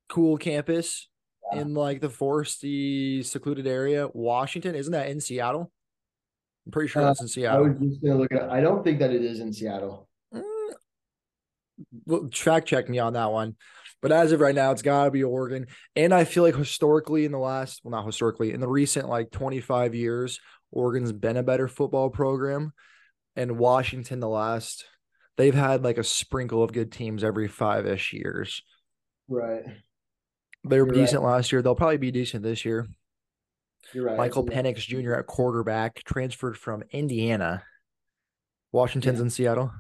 cool 0.10 0.38
campus 0.38 1.10
Yeah. 1.52 1.62
in 1.62 1.74
like 1.74 2.02
the 2.02 2.10
foresty, 2.10 3.26
secluded 3.26 3.68
area. 3.68 4.08
Washington, 4.14 4.76
isn't 4.76 4.92
that 4.92 5.10
in 5.10 5.20
Seattle? 5.20 5.72
I'm 6.66 6.72
pretty 6.72 6.88
sure 6.90 7.02
Uh, 7.02 7.06
that's 7.06 7.22
in 7.22 7.28
Seattle. 7.28 7.66
I 7.66 7.70
was 7.70 7.78
just 7.80 8.02
gonna 8.02 8.16
look 8.18 8.32
at. 8.32 8.50
I 8.50 8.62
don't 8.62 8.84
think 8.84 9.00
that 9.00 9.12
it 9.12 9.24
is 9.24 9.40
in 9.40 9.54
Seattle. 9.54 10.08
Mm, 10.34 10.74
well, 12.06 12.28
track 12.30 12.66
check 12.66 12.90
me 12.90 13.00
on 13.00 13.14
that 13.14 13.32
one. 13.32 13.56
But 14.02 14.12
as 14.12 14.32
of 14.32 14.40
right 14.40 14.54
now, 14.54 14.72
it's 14.72 14.84
got 14.84 15.06
to 15.06 15.12
be 15.12 15.24
Oregon. 15.24 15.66
And 15.96 16.14
I 16.14 16.26
feel 16.26 16.44
like 16.44 16.56
historically, 16.56 17.26
in 17.26 17.32
the 17.32 17.40
last, 17.40 17.82
well, 17.84 17.92
not 17.92 18.06
historically, 18.06 18.52
in 18.54 18.60
the 18.60 18.68
recent 18.68 19.10
like 19.10 19.32
25 19.32 19.96
years, 19.96 20.40
Oregon's 20.72 21.12
been 21.12 21.38
a 21.38 21.44
better 21.44 21.68
football 21.68 22.12
program. 22.12 22.74
And 23.36 23.58
Washington, 23.58 24.20
the 24.20 24.30
last, 24.30 24.86
they've 25.38 25.56
had 25.56 25.84
like 25.84 25.98
a 25.98 26.04
sprinkle 26.04 26.62
of 26.62 26.72
good 26.72 26.92
teams 26.92 27.24
every 27.24 27.48
five 27.48 27.88
ish 27.88 28.14
years. 28.14 28.62
Right. 29.28 29.64
They 30.64 30.80
were 30.80 30.86
You're 30.86 30.86
right. 30.88 30.94
decent 30.96 31.24
last 31.24 31.52
year. 31.52 31.64
They'll 31.64 31.74
probably 31.74 31.98
be 31.98 32.12
decent 32.12 32.44
this 32.44 32.64
year. 32.64 32.88
You're 33.94 34.06
right. 34.06 34.18
Michael 34.18 34.46
Penix 34.46 34.78
Jr. 34.80 35.14
at 35.14 35.28
quarterback, 35.28 36.04
transferred 36.06 36.58
from 36.58 36.84
Indiana. 36.92 37.64
Washington's 38.72 39.20
Yeah. 39.20 39.24
in 39.24 39.30
Seattle. 39.30 39.72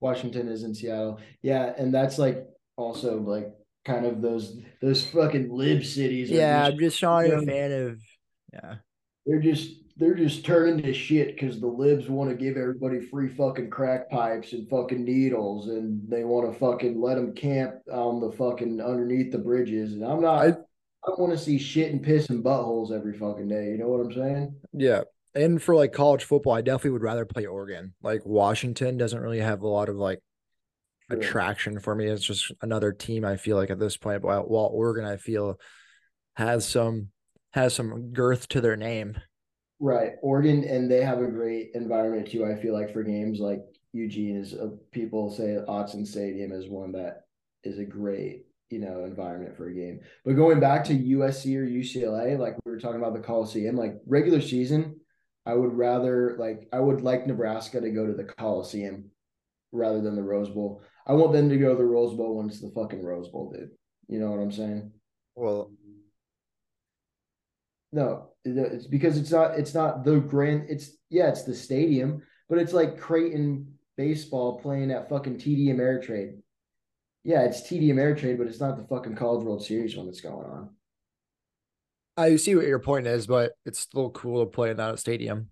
Washington 0.00 0.48
is 0.48 0.62
in 0.62 0.74
Seattle. 0.74 1.20
Yeah, 1.42 1.74
and 1.76 1.92
that's 1.92 2.18
like 2.18 2.46
also 2.76 3.20
like 3.20 3.52
kind 3.84 4.06
of 4.06 4.22
those 4.22 4.58
those 4.80 5.04
fucking 5.04 5.50
lib 5.52 5.84
cities. 5.84 6.30
Yeah, 6.30 6.62
just- 6.62 6.72
I'm 6.72 6.78
just 6.78 7.02
not 7.02 7.24
a 7.24 7.28
Yeah. 7.28 7.40
fan 7.40 7.72
of. 7.72 8.00
Yeah, 8.52 8.74
they're 9.26 9.40
just 9.40 9.76
they're 9.96 10.14
just 10.14 10.46
turning 10.46 10.82
to 10.82 10.94
shit 10.94 11.34
because 11.36 11.60
the 11.60 11.66
libs 11.66 12.08
want 12.08 12.30
to 12.30 12.36
give 12.36 12.56
everybody 12.56 13.00
free 13.00 13.28
fucking 13.28 13.68
crack 13.68 14.08
pipes 14.08 14.54
and 14.54 14.66
fucking 14.70 15.04
needles, 15.04 15.68
and 15.68 16.08
they 16.08 16.24
want 16.24 16.50
to 16.50 16.58
fucking 16.58 16.98
let 16.98 17.16
them 17.16 17.34
camp 17.34 17.74
on 17.92 18.18
the 18.20 18.32
fucking 18.32 18.80
underneath 18.80 19.30
the 19.30 19.38
bridges. 19.38 19.92
And 19.92 20.02
I'm 20.02 20.22
not. 20.22 20.46
I, 20.48 20.56
I- 21.04 21.20
want 21.20 21.32
to 21.32 21.38
see 21.38 21.58
shit 21.58 21.92
and 21.92 22.02
piss 22.02 22.28
and 22.30 22.44
buttholes 22.44 22.92
every 22.92 23.16
fucking 23.16 23.48
day. 23.48 23.66
You 23.70 23.78
know 23.78 23.88
what 23.88 24.04
I'm 24.04 24.12
saying? 24.12 24.54
yeah. 24.72 25.02
And 25.32 25.62
for 25.62 25.76
like 25.76 25.92
college 25.92 26.24
football, 26.24 26.54
I 26.54 26.60
definitely 26.60 26.90
would 26.90 27.02
rather 27.02 27.24
play 27.24 27.46
Oregon. 27.46 27.94
Like 28.02 28.26
Washington 28.26 28.96
doesn't 28.96 29.20
really 29.20 29.38
have 29.38 29.62
a 29.62 29.68
lot 29.68 29.88
of 29.88 29.94
like 29.94 30.18
attraction 31.08 31.78
for 31.78 31.94
me. 31.94 32.06
It's 32.06 32.24
just 32.24 32.50
another 32.62 32.90
team. 32.92 33.24
I 33.24 33.36
feel 33.36 33.56
like 33.56 33.70
at 33.70 33.78
this 33.78 33.96
point, 33.96 34.22
while, 34.22 34.42
while 34.42 34.70
Oregon, 34.72 35.04
I 35.04 35.18
feel 35.18 35.60
has 36.34 36.66
some 36.66 37.08
has 37.52 37.74
some 37.74 38.12
girth 38.12 38.48
to 38.48 38.60
their 38.60 38.76
name. 38.76 39.16
Right, 39.78 40.12
Oregon, 40.20 40.64
and 40.64 40.90
they 40.90 41.02
have 41.04 41.20
a 41.20 41.26
great 41.26 41.70
environment 41.74 42.28
too. 42.30 42.44
I 42.44 42.60
feel 42.60 42.74
like 42.74 42.92
for 42.92 43.02
games 43.02 43.38
like 43.40 43.60
Eugene 43.92 44.36
is, 44.36 44.52
uh, 44.52 44.70
people 44.90 45.30
say 45.30 45.58
Autzen 45.68 46.06
Stadium 46.06 46.52
is 46.52 46.68
one 46.68 46.92
that 46.92 47.22
is 47.64 47.78
a 47.78 47.84
great 47.84 48.46
you 48.70 48.78
know 48.78 49.04
environment 49.04 49.56
for 49.56 49.68
a 49.68 49.74
game. 49.74 50.00
But 50.24 50.36
going 50.36 50.60
back 50.60 50.84
to 50.84 50.94
USC 50.94 51.56
or 51.56 51.66
UCLA, 51.66 52.38
like 52.38 52.54
we 52.64 52.72
were 52.72 52.80
talking 52.80 53.00
about 53.00 53.14
the 53.14 53.20
Coliseum, 53.20 53.76
like 53.76 53.96
regular 54.06 54.40
season, 54.40 55.00
I 55.44 55.54
would 55.54 55.74
rather 55.74 56.36
like 56.38 56.68
I 56.72 56.80
would 56.80 57.02
like 57.02 57.26
Nebraska 57.26 57.80
to 57.80 57.90
go 57.90 58.06
to 58.06 58.14
the 58.14 58.24
Coliseum 58.24 59.10
rather 59.72 60.00
than 60.00 60.16
the 60.16 60.22
Rose 60.22 60.50
Bowl. 60.50 60.82
I 61.06 61.14
want 61.14 61.32
them 61.32 61.48
to 61.48 61.56
go 61.56 61.70
to 61.70 61.76
the 61.76 61.84
Rose 61.84 62.16
Bowl 62.16 62.36
once 62.36 62.60
the 62.60 62.70
fucking 62.70 63.02
Rose 63.02 63.28
Bowl, 63.28 63.52
did. 63.52 63.70
You 64.08 64.20
know 64.20 64.30
what 64.30 64.40
I'm 64.40 64.52
saying? 64.52 64.92
Well, 65.34 65.72
No, 67.92 68.30
it's 68.44 68.86
because 68.86 69.18
it's 69.18 69.30
not 69.30 69.58
it's 69.58 69.74
not 69.74 70.04
the 70.04 70.20
grand 70.20 70.66
it's 70.68 70.92
yeah, 71.08 71.28
it's 71.28 71.42
the 71.42 71.54
stadium, 71.54 72.22
but 72.48 72.58
it's 72.58 72.72
like 72.72 73.00
Creighton 73.00 73.74
baseball 73.96 74.60
playing 74.60 74.90
at 74.90 75.08
fucking 75.08 75.38
TD 75.38 75.66
Ameritrade. 75.68 76.38
Yeah, 77.24 77.42
it's 77.42 77.62
TD 77.62 77.88
Ameritrade, 77.88 78.38
but 78.38 78.46
it's 78.46 78.60
not 78.60 78.76
the 78.76 78.84
fucking 78.84 79.14
College 79.14 79.44
World 79.44 79.64
Series 79.64 79.96
one 79.96 80.06
that's 80.06 80.20
going 80.20 80.46
on. 80.46 80.70
I 82.16 82.36
see 82.36 82.54
what 82.54 82.66
your 82.66 82.78
point 82.78 83.06
is, 83.06 83.26
but 83.26 83.52
it's 83.64 83.78
still 83.78 84.10
cool 84.10 84.44
to 84.44 84.50
play 84.50 84.70
in 84.70 84.76
that 84.76 84.98
stadium. 84.98 85.50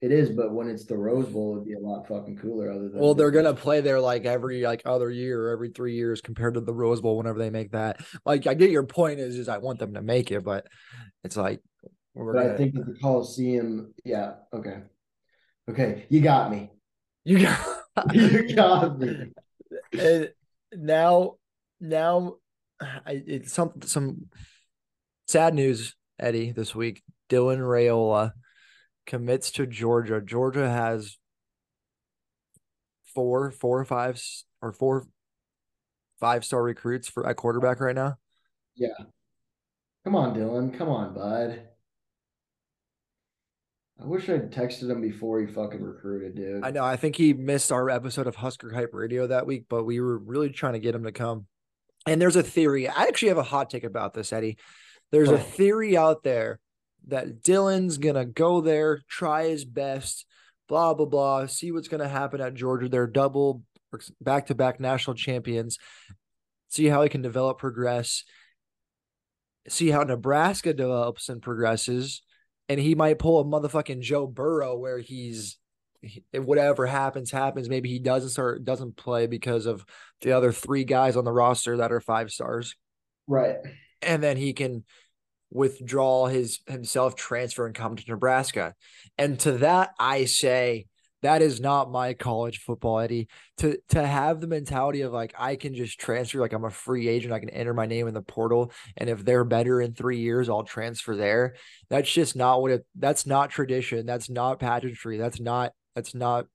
It 0.00 0.12
is, 0.12 0.28
but 0.30 0.52
when 0.52 0.68
it's 0.68 0.84
the 0.84 0.98
Rose 0.98 1.28
Bowl, 1.28 1.54
it'd 1.54 1.66
be 1.66 1.72
a 1.72 1.78
lot 1.78 2.06
fucking 2.06 2.36
cooler. 2.36 2.70
Other 2.70 2.88
than 2.90 3.00
Well, 3.00 3.14
they're 3.14 3.30
gonna 3.30 3.54
play 3.54 3.80
there 3.80 4.00
like 4.00 4.24
every 4.26 4.62
like 4.62 4.82
other 4.84 5.10
year 5.10 5.48
or 5.48 5.50
every 5.50 5.70
three 5.70 5.94
years 5.94 6.20
compared 6.20 6.54
to 6.54 6.60
the 6.60 6.74
Rose 6.74 7.00
Bowl 7.00 7.16
whenever 7.16 7.38
they 7.38 7.50
make 7.50 7.72
that. 7.72 8.00
Like 8.26 8.46
I 8.46 8.54
get 8.54 8.70
your 8.70 8.84
point 8.84 9.20
is 9.20 9.38
is 9.38 9.48
I 9.48 9.58
want 9.58 9.78
them 9.78 9.94
to 9.94 10.02
make 10.02 10.30
it, 10.30 10.44
but 10.44 10.66
it's 11.22 11.36
like 11.36 11.60
we're 12.14 12.32
But 12.32 12.42
gonna, 12.42 12.54
I 12.54 12.56
think 12.56 12.74
that 12.74 12.86
the 12.86 12.98
Coliseum, 13.00 13.94
yeah, 14.04 14.34
okay, 14.52 14.82
okay, 15.70 16.06
you 16.10 16.20
got 16.20 16.50
me. 16.50 16.70
you 17.24 17.38
got 17.40 17.80
You 18.12 18.54
got 18.54 18.98
me. 18.98 19.34
And 19.92 20.30
now 20.72 21.34
now 21.80 22.34
I 22.80 23.22
it's 23.26 23.52
some 23.52 23.72
some 23.82 24.26
sad 25.26 25.54
news, 25.54 25.94
Eddie, 26.18 26.52
this 26.52 26.74
week. 26.74 27.02
Dylan 27.30 27.58
Raiola 27.58 28.32
commits 29.06 29.50
to 29.52 29.66
Georgia. 29.66 30.20
Georgia 30.20 30.68
has 30.68 31.18
four, 33.14 33.50
four 33.50 33.80
or 33.80 33.84
five 33.84 34.20
or 34.60 34.72
four 34.72 35.06
five 36.20 36.44
star 36.44 36.62
recruits 36.62 37.08
for 37.08 37.26
at 37.26 37.36
quarterback 37.36 37.80
right 37.80 37.94
now. 37.94 38.16
Yeah. 38.76 38.88
Come 40.04 40.16
on, 40.16 40.34
Dylan. 40.34 40.76
Come 40.76 40.88
on, 40.88 41.14
bud. 41.14 41.62
I 44.00 44.06
wish 44.06 44.28
I'd 44.28 44.50
texted 44.50 44.90
him 44.90 45.00
before 45.00 45.40
he 45.40 45.46
fucking 45.46 45.80
recruited, 45.80 46.34
dude. 46.34 46.64
I 46.64 46.70
know. 46.70 46.84
I 46.84 46.96
think 46.96 47.14
he 47.16 47.32
missed 47.32 47.70
our 47.70 47.88
episode 47.88 48.26
of 48.26 48.34
Husker 48.34 48.72
Hype 48.74 48.92
Radio 48.92 49.28
that 49.28 49.46
week, 49.46 49.66
but 49.68 49.84
we 49.84 50.00
were 50.00 50.18
really 50.18 50.50
trying 50.50 50.72
to 50.72 50.80
get 50.80 50.94
him 50.94 51.04
to 51.04 51.12
come. 51.12 51.46
And 52.06 52.20
there's 52.20 52.36
a 52.36 52.42
theory. 52.42 52.88
I 52.88 53.04
actually 53.04 53.28
have 53.28 53.38
a 53.38 53.44
hot 53.44 53.70
take 53.70 53.84
about 53.84 54.12
this, 54.12 54.32
Eddie. 54.32 54.58
There's 55.12 55.30
Oh. 55.30 55.34
a 55.34 55.38
theory 55.38 55.96
out 55.96 56.24
there 56.24 56.58
that 57.06 57.42
Dylan's 57.42 57.98
gonna 57.98 58.24
go 58.24 58.60
there, 58.60 59.00
try 59.08 59.48
his 59.48 59.64
best, 59.64 60.26
blah 60.68 60.92
blah 60.94 61.06
blah, 61.06 61.46
see 61.46 61.70
what's 61.70 61.88
gonna 61.88 62.08
happen 62.08 62.40
at 62.40 62.54
Georgia. 62.54 62.88
They're 62.88 63.06
double 63.06 63.62
back 64.20 64.46
to 64.46 64.54
back 64.56 64.80
national 64.80 65.14
champions. 65.14 65.78
See 66.68 66.86
how 66.86 67.02
he 67.02 67.08
can 67.08 67.22
develop, 67.22 67.58
progress. 67.58 68.24
See 69.68 69.90
how 69.90 70.02
Nebraska 70.02 70.74
develops 70.74 71.28
and 71.28 71.40
progresses 71.40 72.22
and 72.68 72.80
he 72.80 72.94
might 72.94 73.18
pull 73.18 73.40
a 73.40 73.44
motherfucking 73.44 74.00
Joe 74.00 74.26
Burrow 74.26 74.76
where 74.76 74.98
he's 74.98 75.58
he- 76.02 76.24
whatever 76.34 76.86
happens 76.86 77.30
happens. 77.30 77.68
Maybe 77.68 77.88
he 77.88 77.98
doesn't 77.98 78.30
start 78.30 78.64
doesn't 78.64 78.96
play 78.96 79.26
because 79.26 79.66
of 79.66 79.84
the 80.20 80.32
other 80.32 80.52
three 80.52 80.84
guys 80.84 81.16
on 81.16 81.24
the 81.24 81.32
roster 81.32 81.78
that 81.78 81.92
are 81.92 82.00
five 82.00 82.30
stars, 82.30 82.76
Right. 83.26 83.56
and 84.02 84.22
then 84.22 84.36
he 84.36 84.52
can 84.52 84.84
withdraw 85.50 86.26
his 86.26 86.60
himself, 86.66 87.14
transfer, 87.14 87.64
and 87.66 87.74
come 87.74 87.96
to 87.96 88.04
Nebraska. 88.08 88.74
And 89.16 89.38
to 89.40 89.52
that, 89.58 89.94
I 89.98 90.24
say 90.24 90.86
that 91.24 91.40
is 91.40 91.58
not 91.58 91.90
my 91.90 92.12
college 92.12 92.58
football, 92.58 93.00
Eddie. 93.00 93.28
To 93.58 93.78
to 93.88 94.06
have 94.06 94.42
the 94.42 94.46
mentality 94.46 95.00
of 95.00 95.12
like 95.12 95.34
I 95.38 95.56
can 95.56 95.74
just 95.74 95.98
transfer, 95.98 96.38
like 96.38 96.52
I'm 96.52 96.66
a 96.66 96.70
free 96.70 97.08
agent, 97.08 97.32
I 97.32 97.38
can 97.38 97.48
enter 97.48 97.72
my 97.72 97.86
name 97.86 98.06
in 98.08 98.14
the 98.14 98.20
portal, 98.20 98.72
and 98.98 99.08
if 99.08 99.24
they're 99.24 99.44
better 99.44 99.80
in 99.80 99.94
three 99.94 100.18
years, 100.18 100.50
I'll 100.50 100.64
transfer 100.64 101.16
there. 101.16 101.54
That's 101.88 102.12
just 102.12 102.36
not 102.36 102.60
what 102.60 102.72
it. 102.72 102.86
That's 102.94 103.26
not 103.26 103.50
tradition. 103.50 104.04
That's 104.04 104.28
not 104.28 104.60
pageantry. 104.60 105.16
That's 105.16 105.40
not. 105.40 105.72
That's 105.94 106.14
not. 106.14 106.46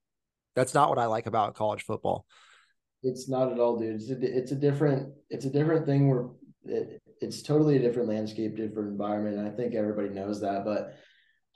That's 0.54 0.72
not 0.72 0.88
what 0.88 0.98
I 0.98 1.06
like 1.06 1.26
about 1.26 1.56
college 1.56 1.82
football. 1.82 2.24
It's 3.02 3.28
not 3.28 3.50
at 3.50 3.58
all, 3.58 3.76
dude. 3.76 3.96
It's 3.96 4.10
a, 4.10 4.38
it's 4.38 4.52
a 4.52 4.56
different 4.56 5.12
it's 5.30 5.46
a 5.46 5.50
different 5.50 5.84
thing 5.84 6.08
where 6.08 6.26
it, 6.66 7.02
it's 7.20 7.42
totally 7.42 7.74
a 7.74 7.80
different 7.80 8.08
landscape, 8.08 8.56
different 8.56 8.90
environment. 8.90 9.36
And 9.36 9.48
I 9.48 9.50
think 9.50 9.74
everybody 9.74 10.10
knows 10.10 10.40
that. 10.42 10.64
But 10.64 10.94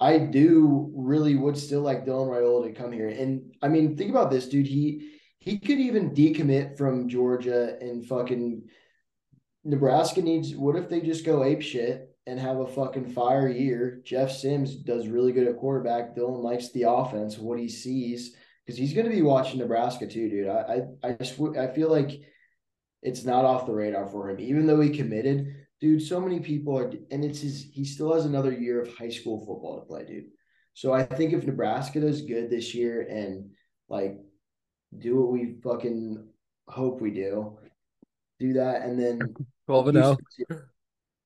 I 0.00 0.18
do 0.18 0.92
really 0.94 1.36
would 1.36 1.56
still 1.56 1.82
like 1.82 2.04
Dylan 2.04 2.28
Raiola 2.28 2.66
to 2.66 2.72
come 2.72 2.92
here. 2.92 3.08
And 3.08 3.54
I 3.62 3.68
mean, 3.68 3.96
think 3.96 4.10
about 4.10 4.30
this, 4.30 4.48
dude. 4.48 4.66
He 4.66 5.12
he 5.38 5.58
could 5.58 5.78
even 5.78 6.14
decommit 6.14 6.76
from 6.76 7.08
Georgia 7.08 7.76
and 7.80 8.06
fucking 8.06 8.62
Nebraska 9.64 10.22
needs 10.22 10.54
what 10.54 10.76
if 10.76 10.88
they 10.88 11.00
just 11.00 11.24
go 11.24 11.44
ape 11.44 11.62
shit 11.62 12.10
and 12.26 12.38
have 12.40 12.58
a 12.58 12.66
fucking 12.66 13.12
fire 13.12 13.48
year? 13.48 14.00
Jeff 14.04 14.32
Sims 14.32 14.74
does 14.74 15.08
really 15.08 15.32
good 15.32 15.46
at 15.46 15.58
quarterback. 15.58 16.14
Dylan 16.14 16.42
likes 16.42 16.72
the 16.72 16.84
offense, 16.84 17.38
what 17.38 17.58
he 17.58 17.68
sees 17.68 18.36
because 18.64 18.78
he's 18.78 18.94
going 18.94 19.06
to 19.06 19.14
be 19.14 19.22
watching 19.22 19.58
Nebraska 19.58 20.06
too, 20.06 20.28
dude. 20.28 20.48
I 20.48 20.82
I 21.02 21.08
I 21.10 21.12
just 21.12 21.38
I 21.56 21.68
feel 21.68 21.90
like 21.90 22.20
it's 23.02 23.24
not 23.24 23.44
off 23.44 23.66
the 23.66 23.74
radar 23.74 24.06
for 24.08 24.30
him, 24.30 24.40
even 24.40 24.66
though 24.66 24.80
he 24.80 24.90
committed, 24.90 25.63
dude. 25.84 26.00
So 26.02 26.18
many 26.18 26.40
people 26.40 26.78
are, 26.78 26.90
and 27.10 27.22
it's 27.22 27.40
his. 27.40 27.68
He 27.70 27.84
still 27.84 28.14
has 28.14 28.24
another 28.24 28.50
year 28.52 28.80
of 28.80 28.96
high 28.96 29.10
school 29.10 29.38
football 29.44 29.78
to 29.80 29.86
play, 29.86 30.06
dude. 30.06 30.24
So 30.72 30.94
I 30.94 31.02
think 31.04 31.34
if 31.34 31.44
Nebraska 31.44 32.00
does 32.00 32.22
good 32.22 32.48
this 32.48 32.74
year 32.74 33.02
and 33.02 33.50
like 33.90 34.16
do 34.98 35.20
what 35.20 35.30
we 35.30 35.56
fucking 35.62 36.26
hope 36.68 37.02
we 37.02 37.10
do, 37.10 37.58
do 38.40 38.54
that, 38.54 38.82
and 38.82 38.98
then 38.98 39.34
Twelve 39.66 39.88
and 39.88 39.96
zero. 39.98 40.16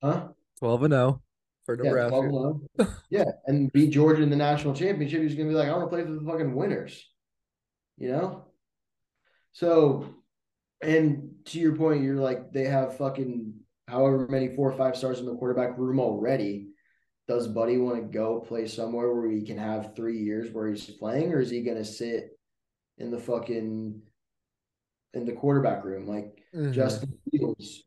Oh. 0.03 0.11
huh? 0.11 0.29
Twelve 0.59 0.83
and 0.83 0.93
zero 0.93 1.23
for 1.65 1.77
Yeah, 1.77 1.91
Nebraska. 1.91 2.29
12 2.29 2.61
0. 2.81 2.95
yeah, 3.11 3.25
and 3.47 3.73
beat 3.73 3.91
Georgia 3.91 4.23
in 4.23 4.31
the 4.31 4.37
national 4.37 4.75
championship. 4.75 5.23
He's 5.23 5.37
gonna 5.37 5.49
be 5.49 5.55
like, 5.55 5.69
I 5.69 5.73
want 5.77 5.85
to 5.85 5.89
play 5.97 6.05
for 6.05 6.11
the 6.11 6.27
fucking 6.29 6.53
winners, 6.55 7.01
you 7.97 8.11
know. 8.11 8.47
So, 9.53 10.15
and 10.83 11.31
to 11.47 11.61
your 11.61 11.77
point, 11.77 12.03
you're 12.03 12.17
like 12.17 12.51
they 12.53 12.65
have 12.65 12.97
fucking 12.97 13.55
however 13.89 14.27
many 14.29 14.55
four 14.55 14.71
or 14.71 14.77
five 14.77 14.97
stars 14.97 15.19
in 15.21 15.27
the 15.27 15.35
quarterback 15.35 15.79
room 15.79 15.99
already. 15.99 16.69
Does 17.27 17.49
Buddy 17.49 17.77
want 17.79 17.97
to 17.97 18.03
go 18.19 18.41
play 18.41 18.67
somewhere 18.67 19.13
where 19.15 19.31
he 19.31 19.43
can 19.43 19.59
have 19.59 19.95
three 19.95 20.19
years 20.19 20.51
where 20.53 20.69
he's 20.69 20.89
playing, 20.91 21.33
or 21.33 21.41
is 21.41 21.51
he 21.51 21.63
gonna 21.63 21.85
sit 21.85 22.39
in 22.99 23.11
the 23.11 23.19
fucking 23.19 24.01
in 25.15 25.25
the 25.25 25.33
quarterback 25.33 25.85
room 25.85 26.07
like 26.07 26.43
Mhm. 26.55 26.73
Justin 26.73 27.19
Fields, 27.31 27.85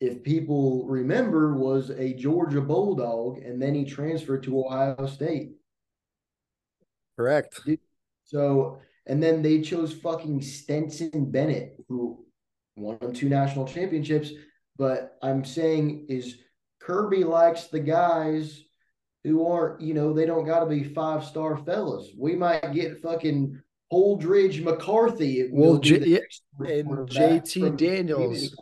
if 0.00 0.22
people 0.22 0.86
remember, 0.86 1.56
was 1.56 1.90
a 1.90 2.12
Georgia 2.14 2.60
Bulldog, 2.60 3.38
and 3.38 3.60
then 3.60 3.74
he 3.74 3.84
transferred 3.84 4.42
to 4.44 4.58
Ohio 4.58 5.06
State. 5.06 5.56
Correct. 7.16 7.60
So, 8.24 8.80
and 9.06 9.22
then 9.22 9.40
they 9.42 9.62
chose 9.62 9.92
fucking 9.94 10.42
Stetson 10.42 11.30
Bennett, 11.30 11.82
who 11.88 12.26
won 12.76 13.12
two 13.14 13.28
national 13.28 13.66
championships. 13.66 14.32
But 14.78 15.16
I'm 15.22 15.44
saying 15.44 16.06
is 16.08 16.36
Kirby 16.80 17.24
likes 17.24 17.64
the 17.64 17.80
guys 17.80 18.62
who 19.24 19.46
aren't, 19.46 19.80
you 19.80 19.94
know, 19.94 20.12
they 20.12 20.26
don't 20.26 20.46
got 20.46 20.60
to 20.60 20.66
be 20.66 20.84
five 20.84 21.24
star 21.24 21.56
fellas. 21.56 22.10
We 22.16 22.36
might 22.36 22.72
get 22.72 23.02
fucking 23.02 23.60
Holdridge 23.92 24.62
McCarthy. 24.62 25.48
Well, 25.50 25.78
J- 25.78 26.04
yeah, 26.04 26.66
and 26.66 26.88
JT 27.08 27.76
Daniels. 27.76 28.54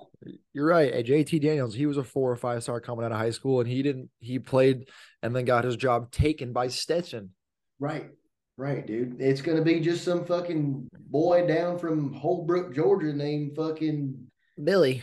You're 0.55 0.67
right. 0.67 0.93
And 0.93 1.05
JT 1.05 1.41
Daniels, 1.43 1.75
he 1.75 1.87
was 1.87 1.97
a 1.97 2.05
four 2.05 2.31
or 2.31 2.37
five 2.37 2.63
star 2.63 2.81
coming 2.81 3.05
out 3.05 3.13
of 3.13 3.19
high 3.19 3.31
school, 3.31 3.61
and 3.61 3.69
he 3.69 3.83
didn't. 3.83 4.09
He 4.21 4.39
played 4.39 4.89
and 5.23 5.35
then 5.35 5.45
got 5.45 5.65
his 5.65 5.77
job 5.77 6.11
taken 6.11 6.53
by 6.53 6.69
Stetson. 6.69 7.31
Right. 7.79 8.11
Right, 8.57 8.87
dude. 8.87 9.21
It's 9.21 9.43
gonna 9.43 9.63
be 9.63 9.81
just 9.81 10.05
some 10.05 10.25
fucking 10.25 10.89
boy 11.11 11.47
down 11.47 11.77
from 11.77 12.13
Holbrook, 12.13 12.73
Georgia, 12.73 13.13
named 13.13 13.57
fucking 13.57 14.17
Billy 14.63 15.03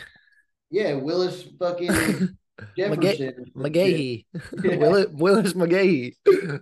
yeah 0.72 0.94
Willis 0.94 1.44
fucking 1.60 1.88
Jefferson. 2.78 3.46
McGahee, 3.56 4.26
Yeah. 4.64 4.76
Willis, 4.78 5.08
Willis 5.12 5.54
McGahee. 5.54 6.14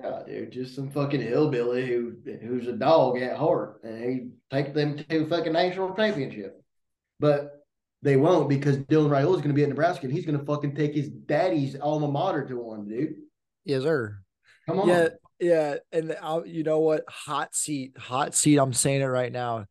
Yeah, 0.00 0.22
dude, 0.24 0.52
just 0.52 0.76
some 0.76 0.90
fucking 0.92 1.20
hillbilly 1.20 1.84
who 1.84 2.14
who's 2.40 2.68
a 2.68 2.72
dog 2.72 3.18
at 3.18 3.36
heart, 3.36 3.80
and 3.82 4.04
he 4.04 4.28
take 4.56 4.72
them 4.72 4.96
to 4.96 5.26
fucking 5.28 5.52
national 5.52 5.92
championship. 5.96 6.62
But 7.18 7.64
they 8.02 8.14
won't 8.16 8.48
because 8.48 8.76
Dylan 8.78 9.10
Raiola 9.10 9.34
is 9.34 9.38
going 9.42 9.48
to 9.48 9.54
be 9.54 9.64
at 9.64 9.68
Nebraska, 9.68 10.06
and 10.06 10.14
he's 10.14 10.24
going 10.24 10.38
to 10.38 10.44
fucking 10.44 10.76
take 10.76 10.94
his 10.94 11.08
daddy's 11.08 11.74
alma 11.80 12.06
mater 12.06 12.46
to 12.46 12.56
one, 12.56 12.86
dude. 12.88 13.14
yes, 13.64 13.82
sir. 13.82 14.20
Come 14.68 14.78
on, 14.80 14.88
Yeah, 14.88 15.08
yeah, 15.40 15.74
and 15.90 16.16
I'll, 16.22 16.46
you 16.46 16.62
know 16.62 16.78
what? 16.78 17.02
Hot 17.08 17.52
seat, 17.56 17.98
hot 17.98 18.36
seat. 18.36 18.58
I'm 18.58 18.72
saying 18.72 19.00
it 19.00 19.06
right 19.06 19.32
now. 19.32 19.66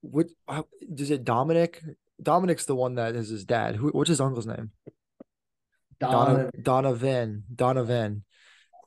What 0.00 0.28
uh, 0.46 0.62
is 0.80 1.10
it? 1.10 1.24
Dominic. 1.24 1.82
Dominic's 2.22 2.64
the 2.64 2.74
one 2.74 2.96
that 2.96 3.14
is 3.14 3.28
his 3.28 3.44
dad. 3.44 3.76
Who? 3.76 3.90
What's 3.90 4.08
his 4.08 4.20
uncle's 4.20 4.46
name? 4.46 4.70
Donovan. 6.00 6.50
Donovan. 6.62 7.44
Donovan. 7.54 8.24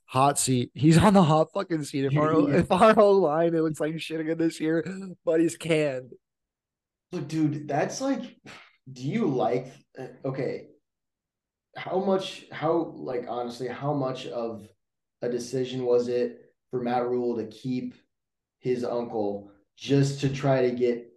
Hot 0.05 0.37
seat. 0.39 0.71
He's 0.73 0.97
on 0.97 1.13
the 1.13 1.23
hot 1.23 1.51
fucking 1.53 1.83
seat. 1.83 2.05
If 2.05 2.17
our 2.17 2.33
Yeah. 2.49 2.57
if 2.59 2.71
our 2.71 2.93
whole 2.93 3.19
line 3.21 3.53
it 3.55 3.61
looks 3.61 3.79
like 3.79 3.99
shit 3.99 4.19
again 4.19 4.37
this 4.37 4.59
year, 4.59 4.85
but 5.25 5.39
he's 5.39 5.57
canned. 5.57 6.11
But 7.11 7.27
dude, 7.27 7.67
that's 7.67 7.99
like, 8.01 8.37
do 8.91 9.03
you 9.03 9.27
like? 9.27 9.67
uh, 9.99 10.07
Okay, 10.23 10.67
how 11.75 11.99
much? 11.99 12.45
How 12.51 12.93
like 12.95 13.25
honestly, 13.27 13.67
how 13.67 13.93
much 13.93 14.27
of 14.27 14.67
a 15.21 15.29
decision 15.29 15.85
was 15.85 16.07
it 16.07 16.39
for 16.69 16.81
Matt 16.81 17.07
Rhule 17.07 17.37
to 17.37 17.47
keep 17.47 17.95
his 18.59 18.83
uncle 18.83 19.50
just 19.81 20.21
to 20.21 20.29
try 20.29 20.61
to 20.61 20.71
get 20.71 21.11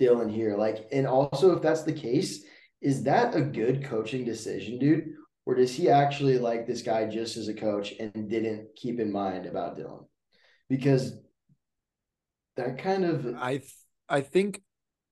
Dylan 0.00 0.30
here? 0.30 0.56
Like, 0.56 0.88
and 0.92 1.06
also 1.06 1.56
if 1.56 1.62
that's 1.62 1.84
the 1.84 1.92
case, 1.92 2.44
is 2.82 3.04
that 3.04 3.34
a 3.34 3.40
good 3.40 3.84
coaching 3.84 4.24
decision, 4.24 4.78
dude? 4.78 5.14
Or 5.46 5.54
does 5.54 5.74
he 5.74 5.88
actually 5.88 6.38
like 6.38 6.66
this 6.66 6.82
guy 6.82 7.06
just 7.06 7.36
as 7.36 7.48
a 7.48 7.54
coach 7.54 7.92
and 8.00 8.28
didn't 8.28 8.68
keep 8.76 8.98
in 8.98 9.12
mind 9.12 9.46
about 9.46 9.78
Dylan? 9.78 10.06
Because 10.68 11.12
that 12.56 12.78
kind 12.78 13.04
of 13.04 13.34
I 13.38 13.58
th- 13.58 13.74
I 14.08 14.20
think 14.22 14.62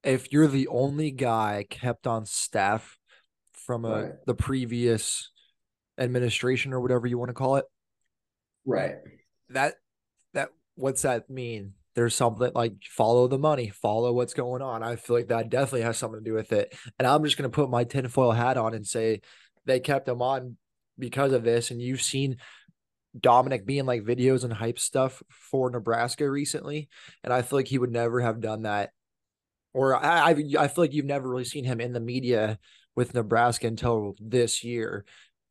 if 0.03 0.33
you're 0.33 0.49
the 0.49 0.69
only 0.69 1.11
guy 1.11 1.67
kept 1.69 2.07
on 2.07 2.27
staff 2.27 2.99
from 3.53 3.85
a 3.85 4.03
Right. 4.03 4.13
the 4.27 4.35
previous 4.35 5.31
administration 5.99 6.73
or 6.73 6.81
whatever 6.81 7.07
you 7.07 7.19
want 7.19 7.29
to 7.29 7.35
call 7.35 7.57
it, 7.57 7.65
right. 8.67 8.97
that 9.51 9.75
that 10.35 10.49
what's 10.75 11.03
that 11.03 11.31
mean? 11.31 11.75
There's 11.95 12.15
something 12.15 12.51
like 12.55 12.75
follow 12.89 13.29
the 13.29 13.39
money, 13.39 13.69
follow 13.69 14.13
what's 14.13 14.35
going 14.35 14.63
on. 14.63 14.83
I 14.83 14.97
feel 14.97 15.17
like 15.17 15.29
that 15.29 15.51
definitely 15.51 15.83
has 15.83 15.99
something 15.99 16.21
to 16.21 16.31
do 16.31 16.35
with 16.35 16.53
it. 16.53 16.75
And 16.99 17.07
I'm 17.07 17.25
just 17.25 17.37
gonna 17.37 17.51
put 17.51 17.71
my 17.71 17.85
tinfoil 17.85 18.33
hat 18.33 18.57
on 18.57 18.75
and 18.75 18.87
say 18.87 19.21
they 19.67 19.81
kept 19.81 20.09
him 20.09 20.23
on 20.23 20.57
because 20.99 21.33
of 21.33 21.45
this. 21.45 21.71
And 21.71 21.81
you've 21.81 22.03
seen 22.03 22.39
Dominic 23.19 23.67
being 23.67 23.85
like 23.85 24.03
videos 24.03 24.45
and 24.45 24.53
hype 24.53 24.79
stuff 24.79 25.23
for 25.29 25.71
Nebraska 25.71 26.29
recently, 26.31 26.89
and 27.23 27.33
I 27.33 27.43
feel 27.43 27.59
like 27.59 27.69
he 27.69 27.79
would 27.79 27.93
never 27.93 28.21
have 28.21 28.41
done 28.41 28.63
that. 28.63 28.91
Or 29.75 29.95
I 29.95 30.31
I, 30.31 30.31
I 30.31 30.69
feel 30.69 30.85
like 30.85 30.95
you've 30.95 31.05
never 31.05 31.29
really 31.29 31.45
seen 31.45 31.65
him 31.65 31.81
in 31.81 31.93
the 31.93 32.01
media 32.01 32.59
with 32.95 33.15
Nebraska 33.15 33.67
until 33.67 34.15
this 34.19 34.65
year. 34.65 35.05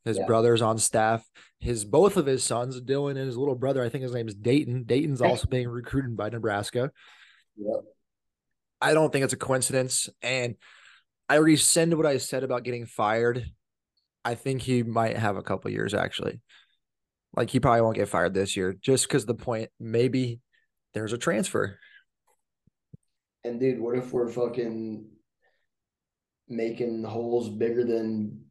His 0.05 0.17
Yeah. 0.17 0.25
brother's 0.25 0.61
on 0.61 0.77
staff. 0.77 1.27
His 1.59 1.85
both 1.85 2.17
of 2.17 2.25
his 2.25 2.43
sons, 2.43 2.81
Dylan 2.81 3.11
and 3.11 3.19
his 3.27 3.37
little 3.37 3.55
brother, 3.55 3.83
I 3.83 3.89
think 3.89 4.03
his 4.03 4.13
name 4.13 4.27
is 4.27 4.35
Dayton. 4.35 4.83
Dayton's 4.83 5.21
also 5.21 5.47
being 5.47 5.67
recruited 5.67 6.17
by 6.17 6.29
Nebraska. 6.29 6.91
Yep. 7.57 7.83
I 8.81 8.93
don't 8.93 9.13
think 9.13 9.23
it's 9.23 9.33
a 9.33 9.37
coincidence. 9.37 10.09
And 10.21 10.55
I 11.29 11.35
rescind 11.35 11.93
what 11.95 12.05
I 12.07 12.17
said 12.17 12.43
about 12.43 12.63
getting 12.63 12.85
fired. 12.87 13.45
I 14.25 14.35
think 14.35 14.61
he 14.61 14.83
might 14.83 15.17
have 15.17 15.37
a 15.37 15.43
couple 15.43 15.71
years 15.71 15.93
actually. 15.93 16.41
Like 17.35 17.49
he 17.49 17.59
probably 17.59 17.81
won't 17.81 17.95
get 17.95 18.09
fired 18.09 18.33
this 18.33 18.57
year, 18.57 18.73
just 18.73 19.07
because 19.07 19.25
the 19.25 19.33
point 19.35 19.69
maybe 19.79 20.41
there's 20.93 21.13
a 21.13 21.17
transfer. 21.17 21.77
And 23.43 23.59
dude, 23.59 23.79
what 23.79 23.97
if 23.97 24.11
we're 24.11 24.27
fucking 24.27 25.05
making 26.49 27.03
holes 27.03 27.49
bigger 27.49 27.85
than 27.85 28.43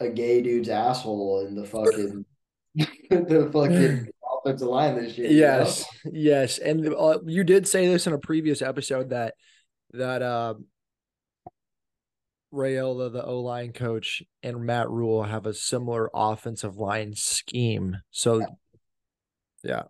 a 0.00 0.08
gay 0.08 0.42
dude's 0.42 0.68
asshole 0.68 1.46
in 1.46 1.54
the 1.54 1.64
fucking 1.66 2.24
the 2.74 3.50
fucking 3.52 4.08
offensive 4.38 4.68
line 4.68 4.96
this 4.96 5.16
year? 5.16 5.28
you 5.28 5.40
know? 5.40 5.58
Yes, 5.58 5.84
yes, 6.04 6.58
and 6.58 6.94
uh, 6.94 7.18
you 7.24 7.44
did 7.44 7.68
say 7.68 7.86
this 7.86 8.06
in 8.06 8.12
a 8.12 8.18
previous 8.18 8.62
episode 8.62 9.10
that 9.10 9.34
that 9.92 10.22
uh, 10.22 10.54
Raiola, 12.54 13.12
the 13.12 13.24
O 13.24 13.40
line 13.40 13.72
coach, 13.72 14.22
and 14.42 14.64
Matt 14.64 14.88
Rhule 14.88 15.24
have 15.24 15.46
a 15.46 15.54
similar 15.54 16.10
offensive 16.14 16.76
line 16.76 17.14
scheme. 17.14 17.98
So, 18.10 18.46
yeah. 19.62 19.84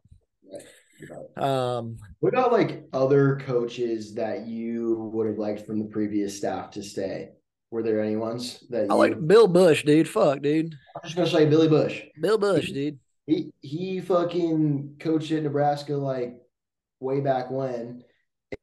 Um, 1.36 1.98
What 2.20 2.32
about 2.32 2.52
like 2.52 2.84
other 2.92 3.36
coaches 3.44 4.14
that 4.14 4.46
you 4.46 5.10
would 5.12 5.26
have 5.26 5.38
liked 5.38 5.66
from 5.66 5.78
the 5.78 5.86
previous 5.86 6.36
staff 6.36 6.70
to 6.72 6.82
stay? 6.82 7.30
Were 7.74 7.82
there 7.82 8.00
any 8.00 8.14
ones 8.14 8.62
that 8.70 8.88
I 8.88 8.94
you, 8.94 8.94
like 8.94 9.26
Bill 9.26 9.48
Bush, 9.48 9.82
dude. 9.82 10.08
Fuck, 10.08 10.42
dude. 10.42 10.78
I'm 10.94 11.02
just 11.02 11.16
gonna 11.16 11.28
say 11.28 11.44
Billy 11.44 11.66
Bush. 11.66 12.02
Bill 12.20 12.38
Bush, 12.38 12.70
dude. 12.70 13.00
He 13.26 13.52
he 13.62 14.00
fucking 14.00 14.94
coached 15.00 15.32
at 15.32 15.42
Nebraska 15.42 15.96
like 15.96 16.36
way 17.00 17.18
back 17.18 17.50
when 17.50 18.04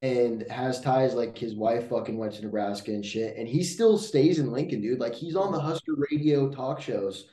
and 0.02 0.50
has 0.50 0.80
ties 0.80 1.13
like 1.13 1.38
his 1.38 1.56
wife 1.56 1.89
fucking 1.89 2.17
went 2.17 2.36
to 2.36 2.41
Nebraska 2.41 2.91
and 2.91 3.06
shit. 3.06 3.36
And 3.36 3.50
he 3.50 3.65
still 3.65 3.97
stays 3.97 4.39
in 4.39 4.50
Lincoln, 4.50 4.80
dude. 4.80 5.02
Like 5.02 5.13
he's 5.13 5.36
on 5.36 5.52
the 5.52 5.60
Husker 5.60 5.95
radio 6.10 6.50
talk 6.50 6.80
shows, 6.80 7.26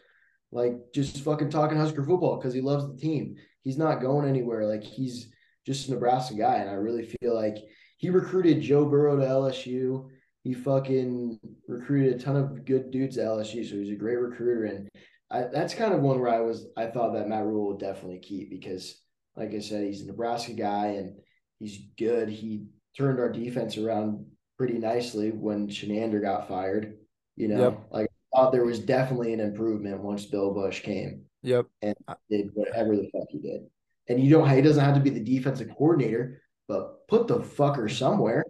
like 0.51 0.75
just 0.93 1.21
fucking 1.21 1.51
talking 1.51 1.79
Husker 1.79 2.03
football 2.03 2.39
because 2.39 2.55
he 2.55 2.61
loves 2.61 2.89
the 2.89 3.01
team. 3.01 3.37
He's 3.63 3.79
not 3.79 4.01
going 4.01 4.29
anywhere. 4.29 4.67
Like 4.67 4.83
he's 4.83 5.29
just 5.65 5.87
a 5.87 5.93
Nebraska 5.93 6.35
guy. 6.35 6.57
And 6.57 6.71
I 6.71 6.75
really 6.75 7.05
feel 7.05 7.37
like 7.37 7.59
he 7.99 8.11
recruited 8.11 8.63
Joe 8.63 8.85
Burrow 8.85 9.17
to 9.17 9.23
LSU. 9.23 10.09
He 10.49 10.55
fucking 10.55 11.39
recruited 11.67 12.15
a 12.15 12.19
ton 12.19 12.37
of 12.37 12.65
good 12.65 12.91
dudes 12.91 13.19
at 13.19 13.27
LSU. 13.27 13.69
So 13.69 13.77
he's 13.77 13.91
a 13.91 13.97
great 13.97 14.17
recruiter. 14.17 14.65
And 14.65 14.89
I, 15.31 15.43
that's 15.43 15.75
kind 15.75 15.93
of 15.93 16.01
one 16.01 16.19
where 16.21 16.33
I 16.33 16.41
was, 16.41 16.69
I 16.75 16.87
thought 16.87 17.13
that 17.13 17.29
Matt 17.29 17.45
Rhule 17.45 17.69
would 17.69 17.79
definitely 17.79 18.21
keep 18.21 18.49
because, 18.49 18.99
like 19.37 19.53
I 19.53 19.59
said, 19.59 19.85
he's 19.85 20.01
a 20.01 20.07
Nebraska 20.07 20.55
guy 20.55 20.87
and 20.87 21.17
he's 21.59 21.79
good. 21.99 22.31
He 22.31 22.65
turned 22.97 23.21
our 23.21 23.31
defense 23.31 23.77
around 23.77 24.25
pretty 24.57 24.79
nicely 24.79 25.33
when 25.33 25.69
Chinander 25.69 26.23
got 26.23 26.49
fired. 26.49 26.97
You 27.37 27.49
know, 27.49 27.61
Yep. 27.61 27.81
like 27.91 28.07
I 28.07 28.37
thought 28.37 28.53
there 28.53 28.65
was 28.65 28.81
definitely 28.81 29.35
an 29.35 29.41
improvement 29.41 30.01
once 30.01 30.25
Bill 30.25 30.55
Bush 30.55 30.81
came 30.81 31.27
Yep. 31.43 31.67
And 31.83 31.95
did 32.31 32.53
whatever 32.55 32.97
the 32.97 33.11
fuck 33.13 33.29
he 33.29 33.39
did. 33.39 33.67
And 34.09 34.19
you 34.19 34.31
don't 34.31 34.49
he 34.49 34.63
doesn't 34.63 34.83
have 34.83 34.95
to 34.95 35.01
be 35.01 35.11
the 35.11 35.21
defensive 35.21 35.69
coordinator, 35.77 36.41
but 36.69 37.07
put 37.07 37.29
the 37.29 37.41
fucker 37.41 37.91
somewhere. 37.91 38.47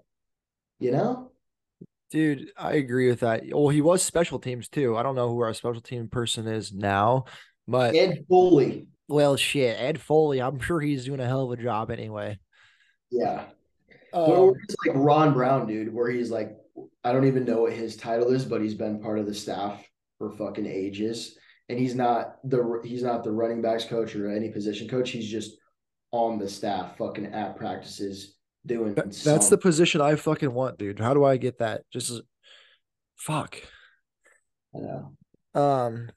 You 0.79 0.93
know? 0.93 1.28
Dude, 2.11 2.51
I 2.57 2.73
agree 2.75 3.09
with 3.09 3.21
that. 3.21 3.44
Well, 3.53 3.68
he 3.68 3.83
was 3.83 4.03
special 4.03 4.38
teams 4.38 4.68
too. 4.68 4.97
I 4.97 5.03
don't 5.03 5.14
know 5.14 5.29
who 5.29 5.40
our 5.40 5.53
special 5.53 5.83
team 5.83 6.09
person 6.09 6.47
is 6.47 6.73
now, 6.73 7.27
but 7.66 7.94
Ed 7.94 8.25
Foley. 8.29 8.87
well, 9.09 9.37
shit, 9.37 9.79
Ed 9.79 10.01
Foley. 10.01 10.40
I'm 10.40 10.59
sure 10.59 10.81
he's 10.81 11.05
doing 11.05 11.21
a 11.21 11.27
hell 11.27 11.51
of 11.51 11.59
a 11.59 11.62
job 11.62 11.90
anyway. 11.90 12.38
Yeah. 13.11 13.44
Um, 14.14 14.23
or 14.23 14.57
it's 14.62 14.75
like 14.87 14.97
Ron 14.97 15.35
Brown, 15.35 15.66
dude, 15.66 15.92
where 15.92 16.11
he's 16.11 16.31
like, 16.31 16.57
I 17.05 17.12
don't 17.12 17.27
even 17.27 17.44
know 17.44 17.62
what 17.62 17.73
his 17.73 17.97
title 17.97 18.29
is, 18.29 18.44
but 18.44 18.62
he's 18.62 18.75
been 18.75 19.01
part 19.01 19.18
of 19.18 19.27
the 19.27 19.35
staff 19.35 19.87
for 20.16 20.31
fucking 20.31 20.66
ages. 20.66 21.37
And 21.68 21.79
he's 21.79 21.94
not 21.94 22.37
the 22.44 22.81
he's 22.83 23.03
not 23.03 23.23
the 23.23 23.33
running 23.33 23.61
backs 23.61 23.85
coach 23.85 24.16
or 24.16 24.31
any 24.31 24.49
position 24.49 24.88
coach. 24.88 25.11
He's 25.11 25.31
just 25.31 25.59
on 26.11 26.38
the 26.38 26.49
staff, 26.49 26.97
fucking 26.97 27.27
at 27.27 27.57
practices, 27.57 28.38
doing. 28.69 28.95
That- 28.95 29.11
that's 29.13 29.49
the 29.49 29.59
position 29.59 30.01
I 30.01 30.15
fucking 30.15 30.53
want, 30.53 30.79
dude. 30.79 31.01
How 31.01 31.15
do 31.15 31.25
I 31.25 31.37
get 31.37 31.59
that? 31.59 31.83
Just 31.93 32.21
fuck. 33.17 33.57
Um, 35.55 36.11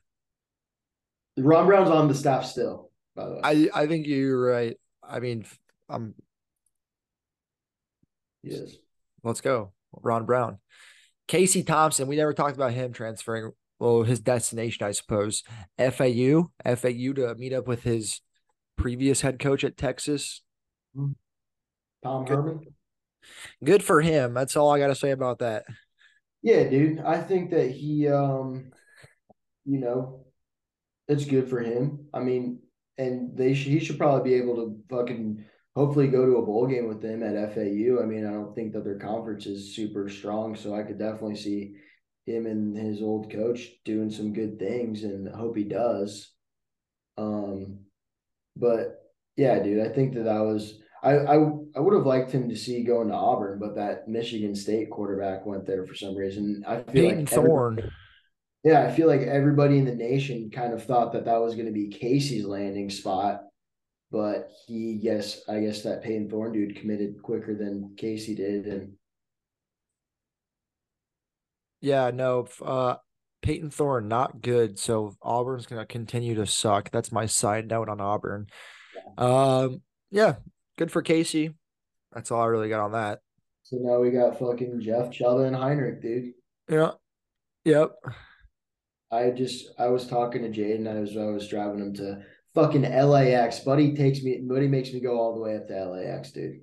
Ron 1.38 1.66
Brown's 1.66 1.90
on 1.90 2.08
the 2.08 2.14
staff 2.14 2.46
still, 2.46 2.92
by 3.16 3.26
the 3.28 3.34
way. 3.36 3.42
I 3.44 3.70
I 3.74 3.88
think 3.88 4.06
you're 4.06 4.40
right. 4.40 4.78
I 5.04 5.20
mean, 5.20 5.46
he 8.44 8.50
is. 8.50 8.78
let's 9.24 9.42
go, 9.42 9.72
Ron 9.94 10.26
Brown, 10.26 10.60
Casey 11.28 11.64
Thompson. 11.64 12.08
We 12.08 12.18
never 12.18 12.34
talked 12.34 12.56
about 12.56 12.74
him 12.74 12.94
transferring. 12.94 13.52
Well, 13.80 14.04
his 14.04 14.20
destination, 14.20 14.86
I 14.86 14.92
suppose, 14.92 15.42
FAU, 15.80 16.52
FAU 16.64 17.14
to 17.14 17.34
meet 17.38 17.52
up 17.54 17.68
with 17.68 17.82
his 17.82 18.22
previous 18.78 19.22
head 19.22 19.40
coach 19.40 19.64
at 19.64 19.76
Texas. 19.76 20.44
Tom 22.04 22.26
Good. 22.26 22.36
Herman. 22.36 22.60
Good 23.64 23.84
for 23.84 24.02
him. 24.02 24.34
That's 24.34 24.56
all 24.56 24.72
I 24.72 24.80
got 24.80 24.88
to 24.88 24.96
say 24.96 25.12
about 25.12 25.40
that. 25.40 25.66
Yeah, 26.42 26.64
dude. 26.64 27.00
I 27.00 27.22
think 27.22 27.52
that 27.52 27.70
he, 27.70 28.08
um, 28.08 28.72
you 29.66 29.80
know, 29.80 30.26
it's 31.08 31.26
good 31.26 31.50
for 31.50 31.60
him. 31.60 32.08
I 32.14 32.20
mean, 32.20 32.60
and 32.98 33.38
they 33.38 33.54
should, 33.54 33.72
he 33.72 33.80
should 33.80 33.98
probably 33.98 34.32
be 34.32 34.38
able 34.38 34.56
to 34.56 34.80
fucking 34.90 35.46
hopefully 35.76 36.08
go 36.08 36.26
to 36.26 36.38
a 36.38 36.46
bowl 36.46 36.68
game 36.68 36.88
with 36.88 37.02
them 37.02 37.24
at 37.24 37.54
FAU. 37.54 38.02
I 38.02 38.06
mean, 38.06 38.26
I 38.26 38.32
don't 38.32 38.56
think 38.56 38.74
that 38.74 38.84
their 38.84 39.00
conference 39.00 39.46
is 39.46 39.76
super 39.76 40.10
strong, 40.10 40.56
so 40.56 40.74
I 40.74 40.84
could 40.84 41.00
definitely 41.00 41.38
see 41.38 41.76
him 42.26 42.46
and 42.46 42.76
his 42.76 43.02
old 43.02 43.32
coach 43.32 43.68
doing 43.86 44.10
some 44.10 44.34
good 44.34 44.60
things, 44.60 45.04
and 45.04 45.28
hope 45.34 45.56
he 45.56 45.64
does. 45.64 46.32
Um, 47.18 47.80
but 48.56 49.02
yeah, 49.38 49.60
dude, 49.60 49.86
I 49.86 49.90
think 49.90 50.14
that 50.16 50.26
that 50.26 50.42
was 50.42 50.80
I 51.04 51.18
I 51.18 51.38
I 51.76 51.80
would 51.80 51.94
have 51.94 52.06
liked 52.06 52.32
him 52.32 52.50
to 52.50 52.56
see 52.56 52.84
going 52.84 53.10
to 53.10 53.14
Auburn, 53.14 53.60
but 53.60 53.76
that 53.76 54.08
Michigan 54.08 54.56
State 54.56 54.90
quarterback 54.90 55.46
went 55.46 55.66
there 55.66 55.86
for 55.86 55.96
some 55.96 56.16
reason. 56.16 56.64
I 56.68 56.78
feel 56.78 56.86
Payton 56.94 57.20
like 57.20 57.30
Thorne. 57.30 57.92
yeah, 58.64 58.84
I 58.84 58.92
feel 58.92 59.08
like 59.08 59.22
everybody 59.22 59.78
in 59.78 59.86
the 59.86 59.96
nation 59.96 60.50
kind 60.52 60.74
of 60.74 60.84
thought 60.84 61.14
that 61.14 61.26
that 61.26 61.42
was 61.42 61.56
going 61.56 61.68
to 61.68 61.72
be 61.72 61.88
Casey's 61.90 62.46
landing 62.46 62.90
spot, 62.90 63.44
but 64.12 64.50
he, 64.68 65.00
yes, 65.02 65.42
I 65.48 65.60
guess 65.60 65.82
that 65.84 66.04
Payton 66.04 66.30
Thorne 66.30 66.54
dude 66.54 66.76
committed 66.78 67.22
quicker 67.22 67.56
than 67.56 67.96
Casey 67.98 68.36
did, 68.36 68.66
and 68.66 68.94
Yeah, 71.80 72.12
no. 72.12 72.48
Uh, 72.62 72.96
Payton 73.42 73.72
Thorne 73.72 74.08
not 74.08 74.42
good. 74.42 74.78
So 74.78 75.16
Auburn's 75.22 75.66
gonna 75.66 75.86
continue 75.86 76.36
to 76.36 76.46
suck. 76.46 76.92
That's 76.92 77.12
my 77.12 77.26
side 77.26 77.68
note 77.68 77.90
on 77.90 78.02
Auburn. 78.02 78.48
Um, 79.18 79.82
yeah, 80.12 80.36
good 80.78 80.92
for 80.92 81.02
Casey. 81.02 81.56
That's 82.14 82.32
all 82.32 82.42
I 82.42 82.48
really 82.48 82.70
got 82.70 82.82
on 82.82 82.92
that. 82.94 83.20
so 83.64 83.78
now 83.80 84.00
we 84.00 84.12
got 84.12 84.40
fucking 84.40 84.82
Jeff 84.82 85.10
Chubba 85.10 85.48
and 85.48 85.56
Heinrich, 85.56 86.02
dude. 86.02 86.34
Yeah. 86.70 86.92
Yep. 87.66 87.94
I 89.12 89.30
just 89.32 89.70
I 89.78 89.88
was 89.88 90.08
talking 90.08 90.42
to 90.42 90.50
Jaden. 90.50 90.88
I 90.88 91.00
was 91.00 91.16
I 91.18 91.26
was 91.26 91.48
driving 91.48 91.80
him 91.80 91.94
to 91.96 92.22
fucking 92.56 92.84
LAX. 92.84 93.60
Buddy 93.60 93.94
takes 93.96 94.24
me. 94.24 94.40
Buddy 94.42 94.68
makes 94.68 94.94
me 94.94 95.00
go 95.00 95.20
all 95.20 95.36
the 95.36 95.42
way 95.42 95.58
up 95.58 95.68
to 95.68 95.86
LAX, 95.86 96.32
dude. 96.32 96.62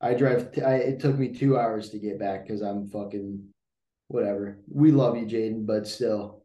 I 0.00 0.14
drive. 0.14 0.50
I, 0.64 0.74
it 0.76 1.00
took 1.00 1.16
me 1.18 1.32
two 1.32 1.58
hours 1.58 1.90
to 1.90 1.98
get 1.98 2.18
back 2.18 2.46
because 2.46 2.62
I'm 2.62 2.88
fucking 2.88 3.42
whatever. 4.08 4.58
We 4.68 4.90
love 4.90 5.16
you, 5.16 5.26
Jaden, 5.26 5.66
but 5.66 5.86
still, 5.86 6.44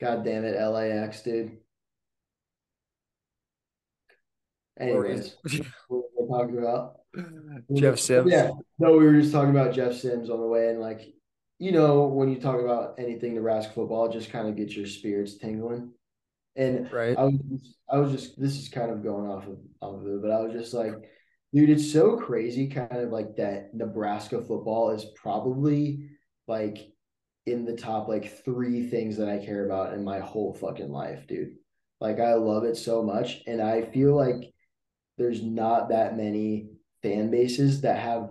god 0.00 0.24
damn 0.24 0.44
it, 0.44 0.60
LAX, 0.60 1.22
dude. 1.22 1.58
Anyways, 4.78 5.36
what 5.88 6.04
we're 6.16 6.38
talking 6.38 6.58
about. 6.58 6.99
Mm-hmm. 7.16 7.76
Jeff 7.76 7.98
Sims. 7.98 8.30
Yeah. 8.30 8.50
No, 8.78 8.92
we 8.96 9.04
were 9.04 9.20
just 9.20 9.32
talking 9.32 9.50
about 9.50 9.74
Jeff 9.74 9.94
Sims 9.94 10.30
on 10.30 10.40
the 10.40 10.46
way, 10.46 10.68
and 10.68 10.80
like, 10.80 11.00
you 11.58 11.72
know, 11.72 12.06
when 12.06 12.28
you 12.30 12.40
talk 12.40 12.60
about 12.60 12.94
anything 12.98 13.34
Nebraska 13.34 13.72
football, 13.72 14.06
it 14.06 14.12
just 14.12 14.30
kind 14.30 14.48
of 14.48 14.56
gets 14.56 14.76
your 14.76 14.86
spirits 14.86 15.36
tingling. 15.36 15.92
And 16.56 16.90
Right. 16.92 17.16
I 17.18 17.24
was, 17.24 17.38
just- 17.50 17.76
I 17.90 17.96
was 17.98 18.12
just, 18.12 18.40
this 18.40 18.56
is 18.58 18.68
kind 18.68 18.90
of 18.90 19.02
going 19.02 19.28
off 19.28 19.46
of, 19.46 19.58
off 19.80 20.00
of 20.00 20.06
it, 20.06 20.22
but 20.22 20.30
I 20.30 20.40
was 20.40 20.52
just 20.52 20.72
like, 20.74 20.94
dude, 21.52 21.70
it's 21.70 21.92
so 21.92 22.16
crazy, 22.16 22.68
kind 22.68 22.96
of 22.96 23.10
like 23.10 23.36
that. 23.36 23.74
Nebraska 23.74 24.40
football 24.40 24.90
is 24.90 25.04
probably 25.16 26.08
like 26.46 26.78
in 27.46 27.64
the 27.64 27.76
top 27.76 28.08
like 28.08 28.42
three 28.44 28.88
things 28.88 29.16
that 29.16 29.28
I 29.28 29.44
care 29.44 29.64
about 29.66 29.94
in 29.94 30.04
my 30.04 30.20
whole 30.20 30.54
fucking 30.54 30.90
life, 30.90 31.26
dude. 31.26 31.54
Like, 32.00 32.20
I 32.20 32.34
love 32.34 32.64
it 32.64 32.76
so 32.76 33.02
much, 33.02 33.42
and 33.46 33.60
I 33.60 33.82
feel 33.82 34.14
like 34.16 34.52
there's 35.18 35.42
not 35.42 35.90
that 35.90 36.16
many 36.16 36.70
fan 37.02 37.30
bases 37.30 37.80
that 37.82 37.98
have 37.98 38.30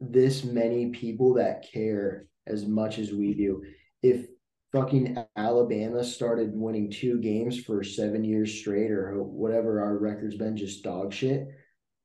this 0.00 0.44
many 0.44 0.90
people 0.90 1.34
that 1.34 1.66
care 1.72 2.26
as 2.46 2.66
much 2.66 2.98
as 2.98 3.12
we 3.12 3.34
do. 3.34 3.62
If 4.02 4.26
fucking 4.72 5.16
Alabama 5.36 6.04
started 6.04 6.50
winning 6.52 6.90
two 6.90 7.20
games 7.20 7.58
for 7.58 7.82
seven 7.82 8.24
years 8.24 8.52
straight 8.52 8.90
or 8.90 9.22
whatever 9.22 9.80
our 9.80 9.98
record's 9.98 10.36
been, 10.36 10.56
just 10.56 10.82
dog 10.82 11.12
shit, 11.12 11.48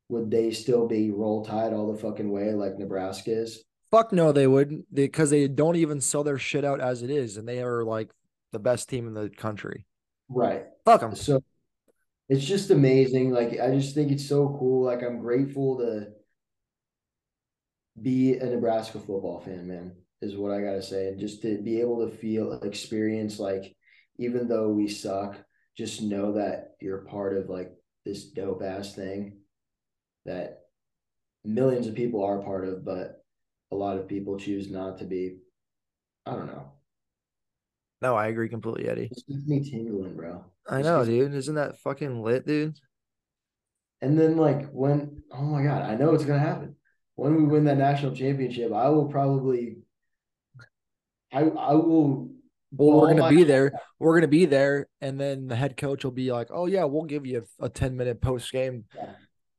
would 0.10 0.30
they 0.30 0.52
still 0.52 0.88
be 0.88 1.12
roll 1.12 1.44
tide 1.44 1.74
all 1.74 1.92
the 1.92 2.00
fucking 2.00 2.30
way 2.30 2.54
like 2.54 2.78
Nebraska 2.78 3.32
is? 3.32 3.64
Fuck 3.92 4.14
no, 4.14 4.32
they 4.32 4.48
wouldn't 4.48 4.94
because 4.94 5.30
they 5.30 5.48
don't 5.48 5.76
even 5.76 6.00
sell 6.00 6.24
their 6.24 6.38
shit 6.38 6.64
out 6.64 6.80
as 6.80 7.02
it 7.02 7.10
is, 7.10 7.38
and 7.38 7.48
they 7.48 7.62
are 7.62 7.84
like 7.84 8.10
the 8.52 8.60
best 8.60 8.90
team 8.90 9.08
in 9.08 9.14
the 9.14 9.30
country. 9.30 9.86
Right. 10.30 10.64
Fuck 10.86 11.02
them. 11.02 11.16
So 11.16 11.44
it's 12.32 12.46
just 12.46 12.70
amazing. 12.70 13.32
Like 13.32 13.60
I 13.60 13.76
just 13.76 13.94
think 13.94 14.10
it's 14.10 14.28
so 14.28 14.56
cool. 14.58 14.86
Like 14.86 15.04
I'm 15.04 15.20
grateful 15.20 15.80
to 15.80 16.08
be 18.02 18.38
a 18.38 18.46
Nebraska 18.46 19.00
football 19.00 19.42
fan, 19.42 19.68
man, 19.68 19.92
is 20.22 20.38
what 20.38 20.54
I 20.54 20.62
gotta 20.62 20.82
say. 20.82 21.10
And 21.10 21.20
just 21.20 21.42
to 21.42 21.62
be 21.62 21.82
able 21.82 22.08
to 22.08 22.16
feel 22.16 22.54
experience 22.54 23.38
like 23.38 23.76
even 24.18 24.48
though 24.48 24.70
we 24.70 24.88
suck, 24.88 25.44
just 25.78 26.02
know 26.02 26.32
that 26.34 26.76
you're 26.80 27.00
part 27.00 27.36
of 27.36 27.50
like 27.50 27.74
this 28.06 28.24
dope 28.24 28.64
ass 28.64 28.96
thing 28.96 29.40
that 30.26 30.62
millions 31.44 31.86
of 31.86 31.96
people 31.96 32.24
are 32.24 32.42
part 32.42 32.66
of, 32.66 32.86
but 32.86 33.26
a 33.74 33.76
lot 33.76 33.98
of 33.98 34.08
people 34.08 34.40
choose 34.40 34.72
not 34.72 35.00
to 35.00 35.04
be. 35.04 35.40
I 36.26 36.32
don't 36.32 36.48
know. 36.48 36.72
No, 38.02 38.16
I 38.16 38.28
agree 38.28 38.48
completely, 38.48 38.88
Eddie. 38.88 39.10
It's 39.12 39.24
gets 39.24 39.46
me 39.48 39.70
tingling, 39.70 40.16
bro. 40.16 40.46
I 40.72 40.82
know, 40.82 41.04
dude. 41.06 41.34
Isn't 41.34 41.56
that 41.56 41.78
fucking 41.80 42.24
lit, 42.24 42.46
dude? 42.48 42.80
And 44.02 44.18
then 44.18 44.38
like 44.38 44.70
when 44.72 45.22
oh 45.32 45.44
my 45.44 45.64
god, 45.64 45.84
I 45.84 45.96
know 45.96 46.14
it's 46.14 46.26
gonna 46.26 46.40
happen. 46.40 46.76
When 47.16 47.36
we 47.36 47.44
win 47.44 47.66
that 47.66 47.78
national 47.78 48.16
championship, 48.16 48.72
I 48.74 48.90
will 48.90 49.06
probably 49.06 49.78
I 51.32 51.42
I 51.42 51.74
will 51.74 52.30
Well, 52.72 53.02
we're 53.02 53.14
gonna 53.14 53.30
be 53.30 53.44
there. 53.44 53.74
We're 54.00 54.16
gonna 54.16 54.28
be 54.28 54.46
there, 54.46 54.88
and 55.02 55.20
then 55.20 55.48
the 55.48 55.56
head 55.56 55.78
coach 55.78 56.04
will 56.04 56.12
be 56.12 56.32
like, 56.32 56.48
"Oh 56.52 56.66
yeah, 56.66 56.86
we'll 56.86 57.04
give 57.04 57.26
you 57.26 57.46
a 57.60 57.70
ten 57.70 57.96
minute 57.98 58.22
post 58.22 58.52
game." 58.52 58.86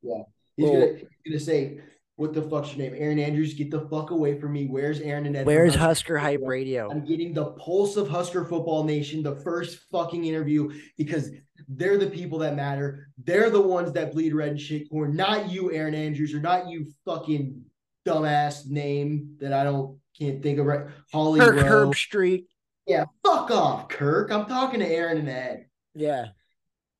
Yeah, 0.01 0.23
he's 0.57 0.69
Well- 0.69 0.73
gonna 0.87 0.97
he's 0.97 1.31
gonna 1.31 1.39
say, 1.39 1.79
What 2.15 2.33
the 2.33 2.43
fuck's 2.43 2.75
your 2.75 2.89
name? 2.89 3.01
Erin 3.01 3.17
Andrews, 3.17 3.55
get 3.55 3.71
the 3.71 3.87
fuck 3.89 4.11
away 4.11 4.39
from 4.39 4.53
me. 4.53 4.67
Where's 4.67 4.99
Aaron 4.99 5.25
and 5.25 5.35
Ed? 5.35 5.47
Where's 5.47 5.73
Husker 5.73 6.17
Husker 6.17 6.17
Hype 6.19 6.41
Radio? 6.43 6.89
I'm 6.91 7.03
getting 7.03 7.33
the 7.33 7.45
pulse 7.53 7.97
of 7.97 8.07
Husker 8.07 8.45
Football 8.45 8.83
Nation, 8.83 9.23
the 9.23 9.37
first 9.37 9.79
fucking 9.91 10.23
interview, 10.23 10.71
because 10.95 11.31
they're 11.67 11.97
the 11.97 12.09
people 12.09 12.37
that 12.39 12.55
matter. 12.55 13.07
They're 13.23 13.49
the 13.49 13.61
ones 13.61 13.91
that 13.93 14.11
bleed 14.11 14.35
red 14.35 14.49
and 14.49 14.61
shit 14.61 14.91
corn, 14.91 15.15
not 15.15 15.49
you, 15.49 15.71
Erin 15.71 15.95
Andrews, 15.95 16.35
or 16.35 16.39
not 16.39 16.69
you 16.69 16.85
fucking 17.03 17.63
dumbass 18.05 18.69
name 18.69 19.35
that 19.39 19.51
I 19.53 19.63
don't 19.63 19.97
can't 20.17 20.43
think 20.43 20.59
of 20.59 20.67
right. 20.67 20.87
Holly 21.11 21.39
Kirk 21.39 21.55
Rowe. 21.55 21.87
Herbstreit. 21.87 22.45
Yeah, 22.85 23.05
fuck 23.25 23.49
off, 23.49 23.89
Kirk. 23.89 24.31
I'm 24.31 24.45
talking 24.45 24.81
to 24.81 24.87
Aaron 24.87 25.17
and 25.17 25.29
Ed. 25.29 25.65
Yeah. 25.95 26.27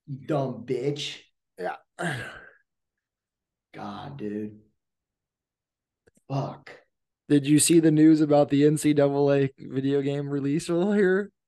You 0.08 0.26
dumb 0.26 0.66
bitch. 0.66 1.18
Yeah. 1.60 1.76
God, 3.74 4.18
dude. 4.18 4.60
Fuck. 6.30 6.72
Did 7.30 7.48
you 7.48 7.60
see 7.60 7.80
the 7.80 7.92
news 7.92 8.22
about 8.22 8.50
the 8.50 8.64
NCAA 8.64 9.52
video 9.58 10.02
game 10.02 10.30
release 10.30 10.70
earlier? 10.70 11.32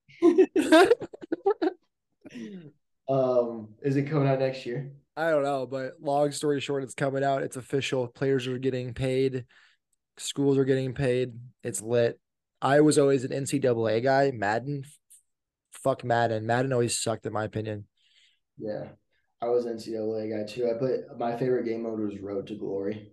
Um, 3.07 3.69
is 3.81 3.95
it 3.95 4.09
coming 4.09 4.27
out 4.27 4.39
next 4.39 4.65
year? 4.65 4.91
I 5.17 5.29
don't 5.29 5.43
know, 5.43 5.65
but 5.65 5.93
long 6.01 6.31
story 6.31 6.59
short, 6.59 6.83
it's 6.83 6.93
coming 6.93 7.23
out. 7.23 7.43
It's 7.43 7.57
official. 7.57 8.07
Players 8.07 8.47
are 8.47 8.57
getting 8.57 8.93
paid. 8.93 9.45
Schools 10.17 10.57
are 10.57 10.65
getting 10.65 10.93
paid. 10.93 11.33
It's 11.63 11.81
lit. 11.81 12.19
I 12.61 12.81
was 12.81 12.97
always 12.97 13.23
an 13.23 13.31
NCAA 13.31 14.03
guy. 14.03 14.31
Madden, 14.31 14.83
fuck 15.71 16.03
Madden. 16.03 16.45
Madden 16.45 16.73
always 16.73 16.99
sucked 16.99 17.25
in 17.25 17.33
my 17.33 17.43
opinion. 17.43 17.85
Yeah. 18.57 18.89
I 19.41 19.47
was 19.49 19.65
NCAA 19.65 20.31
guy 20.31 20.51
too. 20.51 20.69
I 20.69 20.77
played 20.77 21.01
my 21.17 21.37
favorite 21.37 21.65
game 21.65 21.83
mode 21.83 21.99
was 21.99 22.19
Road 22.19 22.47
to 22.47 22.55
Glory. 22.55 23.11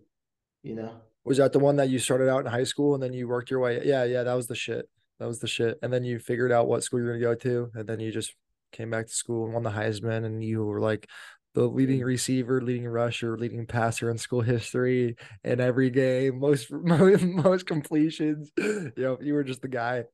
You 0.62 0.77
know? 0.77 1.01
Was 1.25 1.39
that 1.39 1.53
the 1.53 1.59
one 1.59 1.77
that 1.77 1.89
you 1.89 1.99
started 1.99 2.29
out 2.29 2.45
in 2.45 2.51
high 2.51 2.65
school 2.65 2.95
and 2.95 3.03
then 3.03 3.13
you 3.13 3.29
worked 3.29 3.51
your 3.51 3.61
way? 3.61 3.81
Yeah, 3.85 4.05
yeah, 4.05 4.25
that 4.25 4.35
was 4.35 4.49
the 4.49 4.55
shit. 4.55 4.89
That 5.19 5.29
was 5.29 5.39
the 5.39 5.47
shit. 5.47 5.79
And 5.83 5.93
then 5.93 6.05
you 6.05 6.19
figured 6.19 6.51
out 6.51 6.67
what 6.67 6.83
school 6.83 7.01
you're 7.01 7.13
gonna 7.13 7.21
go 7.21 7.35
to, 7.37 7.71
and 7.75 7.89
then 7.89 8.01
you 8.01 8.11
just 8.11 8.35
came 8.73 8.91
back 8.91 9.07
to 9.07 9.13
school 9.13 9.45
and 9.45 9.55
won 9.55 9.63
the 9.63 9.71
Heisman, 9.71 10.25
and 10.25 10.43
you 10.43 10.65
were 10.65 10.81
like 10.81 11.09
the 11.55 11.63
leading 11.63 11.99
mm-hmm. 11.99 12.07
receiver, 12.07 12.61
leading 12.61 12.89
rusher, 12.89 13.39
leading 13.39 13.67
passer 13.67 14.11
in 14.11 14.19
school 14.19 14.41
history 14.43 15.17
in 15.45 15.61
every 15.61 15.91
game, 15.91 16.41
most 16.41 16.73
most, 16.73 17.23
most 17.25 17.67
completions. 17.67 18.51
You 18.57 18.93
know, 18.97 19.19
you 19.21 19.35
were 19.35 19.45
just 19.45 19.63
the 19.63 19.69
guy. 19.69 20.05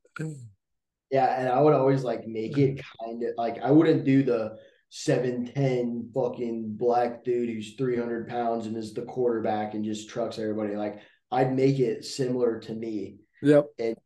Yeah, 1.11 1.41
and 1.41 1.49
I 1.49 1.61
would 1.61 1.75
always 1.75 2.05
like 2.05 2.27
make 2.27 2.59
it 2.59 2.83
kind 3.01 3.23
of 3.23 3.31
like 3.37 3.59
I 3.63 3.71
wouldn't 3.71 4.05
do 4.05 4.23
the 4.23 4.59
seven 4.91 5.47
ten 5.55 6.11
fucking 6.15 6.77
black 6.77 7.25
dude 7.25 7.49
who's 7.49 7.75
three 7.75 7.97
hundred 7.97 8.29
pounds 8.29 8.67
and 8.67 8.77
is 8.77 8.95
the 8.95 9.03
quarterback 9.03 9.75
and 9.75 9.85
just 9.85 10.09
trucks 10.09 10.39
everybody. 10.39 10.77
Like 10.77 11.01
I'd 11.31 11.55
make 11.55 11.79
it 11.79 12.05
similar 12.05 12.59
to 12.61 12.75
me 12.75 13.19
Yep. 13.43 13.67
and 13.79 13.97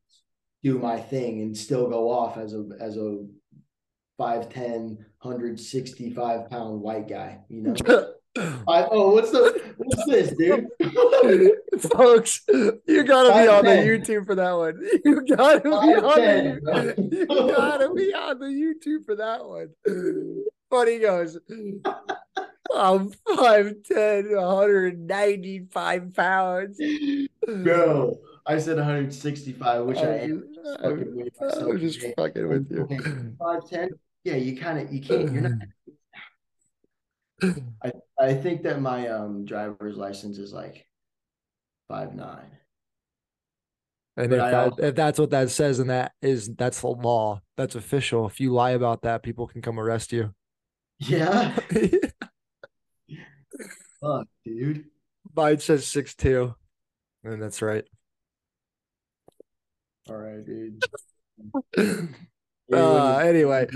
do 0.62 0.78
my 0.78 0.98
thing 0.98 1.40
and 1.40 1.56
still 1.56 1.88
go 1.88 2.10
off 2.10 2.36
as 2.36 2.52
a 2.54 2.64
as 2.80 2.96
a 2.96 3.24
5'10, 4.20 4.98
165 5.22 6.50
pound 6.50 6.80
white 6.80 7.08
guy, 7.08 7.40
you 7.48 7.62
know? 7.62 7.74
I, 8.66 8.86
oh, 8.90 9.12
what's 9.12 9.30
the 9.30 9.74
what's 9.76 10.06
this, 10.06 10.32
dude? 10.38 10.66
Folks, 11.92 12.40
you 12.48 13.04
gotta 13.04 13.42
be 13.42 13.48
on 13.48 13.64
the 13.64 13.72
YouTube 13.72 14.24
for 14.24 14.34
that 14.34 14.52
one. 14.52 14.80
You 15.04 15.20
gotta 15.26 15.60
be 15.60 15.68
on 15.68 16.02
5'10, 16.02 16.60
the 16.64 17.16
you 17.18 17.26
gotta 17.26 17.92
be 17.92 18.14
on 18.14 18.38
the 18.38 18.46
YouTube 18.46 19.04
for 19.04 19.16
that 19.16 19.44
one. 19.44 19.68
Funny 20.72 20.98
goes, 21.00 21.36
I'm 22.74 23.10
5'10, 23.28 24.34
195 24.34 26.14
pounds. 26.14 26.80
Bro, 27.46 28.18
I 28.46 28.56
said 28.56 28.78
165, 28.78 29.84
which 29.84 29.98
I 29.98 30.16
am. 30.20 30.44
I'm, 30.82 30.96
fucking 30.96 31.14
weighed 31.14 31.32
I'm 31.42 31.78
just 31.78 32.00
today. 32.00 32.14
fucking 32.16 32.48
with 32.48 32.70
you. 32.70 32.84
Okay, 32.84 32.96
5'10. 32.96 33.88
Yeah, 34.24 34.36
you 34.36 34.56
kind 34.56 34.78
of 34.78 34.90
you 34.90 35.02
can't. 35.02 35.30
You're 35.30 35.42
not. 35.42 35.58
I 37.84 37.92
I 38.18 38.32
think 38.32 38.62
that 38.62 38.80
my 38.80 39.08
um 39.08 39.44
driver's 39.44 39.98
license 39.98 40.38
is 40.38 40.54
like 40.54 40.86
five 41.86 42.14
nine. 42.14 42.50
And 44.16 44.32
if 44.32 44.38
that, 44.38 44.54
also- 44.54 44.82
if 44.82 44.94
that's 44.94 45.18
what 45.18 45.28
that 45.30 45.50
says, 45.50 45.80
and 45.80 45.90
that 45.90 46.12
is 46.22 46.48
that's 46.54 46.80
the 46.80 46.88
law, 46.88 47.42
that's 47.58 47.74
official. 47.74 48.26
If 48.26 48.40
you 48.40 48.54
lie 48.54 48.70
about 48.70 49.02
that, 49.02 49.22
people 49.22 49.46
can 49.46 49.60
come 49.60 49.78
arrest 49.78 50.12
you. 50.12 50.34
Yeah. 51.08 51.56
Fuck, 54.00 54.28
dude. 54.44 54.84
Mine 55.34 55.58
says 55.58 55.86
six 55.86 56.14
two, 56.14 56.54
and 57.24 57.42
that's 57.42 57.62
right. 57.62 57.84
All 60.08 60.16
right, 60.16 60.44
dude. 60.44 60.84
Uh, 62.72 63.18
anyway, 63.18 63.66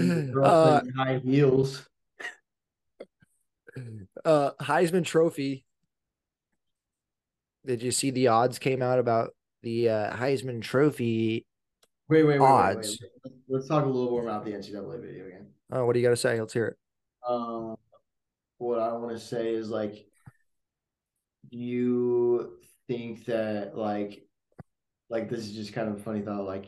uh, 0.43 0.81
high 0.97 1.19
heels. 1.19 1.87
uh, 4.25 4.53
Heisman 4.59 5.05
Trophy. 5.05 5.67
Did 7.67 7.83
you 7.83 7.91
see 7.91 8.11
the 8.11 8.29
odds 8.29 8.59
came 8.59 8.81
out 8.81 8.99
about 8.99 9.35
the 9.63 9.91
uh, 9.91 10.17
Heisman 10.17 10.63
Trophy? 10.63 11.45
Wait, 12.09 12.23
wait, 12.23 12.25
wait, 12.25 12.41
wait, 12.41 12.47
odds. 12.47 12.99
wait. 13.23 13.33
Let's 13.51 13.69
talk 13.69 13.85
a 13.85 13.89
little 13.89 14.13
more 14.13 14.23
about 14.23 14.47
the 14.47 14.53
NCAA 14.53 15.03
video 15.03 15.29
game. 15.29 15.49
Oh, 15.71 15.85
what 15.85 15.93
do 15.93 15.99
you 16.01 16.07
got 16.07 16.11
to 16.11 16.17
say? 16.17 16.41
Let's 16.41 16.55
hear 16.55 16.69
it. 16.69 16.79
Um, 17.29 17.77
what 18.59 18.79
I 18.79 18.93
want 18.93 19.11
to 19.11 19.19
say 19.19 19.51
is 19.51 19.69
like, 19.69 20.07
you 21.51 22.53
think 22.89 23.25
that 23.27 23.77
like, 23.77 24.27
like 25.09 25.29
this 25.29 25.41
is 25.41 25.53
just 25.53 25.73
kind 25.73 25.89
of 25.89 25.97
a 25.97 26.03
funny 26.03 26.23
thought. 26.23 26.45
Like, 26.45 26.67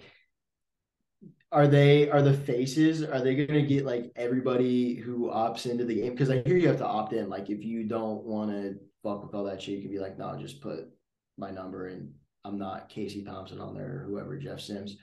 are 1.50 1.66
they 1.66 2.10
are 2.10 2.22
the 2.22 2.34
faces? 2.34 3.02
Are 3.02 3.20
they 3.20 3.34
to 3.34 3.62
get 3.62 3.84
like 3.84 4.12
everybody 4.16 4.94
who 4.94 5.30
opts 5.30 5.66
into 5.66 5.84
the 5.84 5.94
game? 5.94 6.12
Because 6.12 6.30
I 6.30 6.42
hear 6.42 6.56
you 6.56 6.68
have 6.68 6.78
to 6.78 6.86
opt 6.86 7.12
in. 7.12 7.28
Like, 7.28 7.50
if 7.50 7.64
you 7.64 7.84
don't 7.84 8.24
want 8.24 8.50
to 8.50 8.76
fuck 9.02 9.24
with 9.24 9.34
all 9.34 9.44
that 9.44 9.62
shit, 9.62 9.76
you 9.76 9.82
can 9.82 9.90
be 9.90 9.98
like, 9.98 10.18
no, 10.18 10.36
just 10.38 10.60
put 10.60 10.88
my 11.36 11.50
number 11.50 11.86
and 11.86 12.12
I'm 12.44 12.58
not 12.58 12.88
Casey 12.88 13.22
Thompson 13.22 13.60
on 13.60 13.74
there 13.74 14.00
or 14.00 14.06
whoever 14.08 14.38
Jeff 14.38 14.60
Sims. 14.60 14.96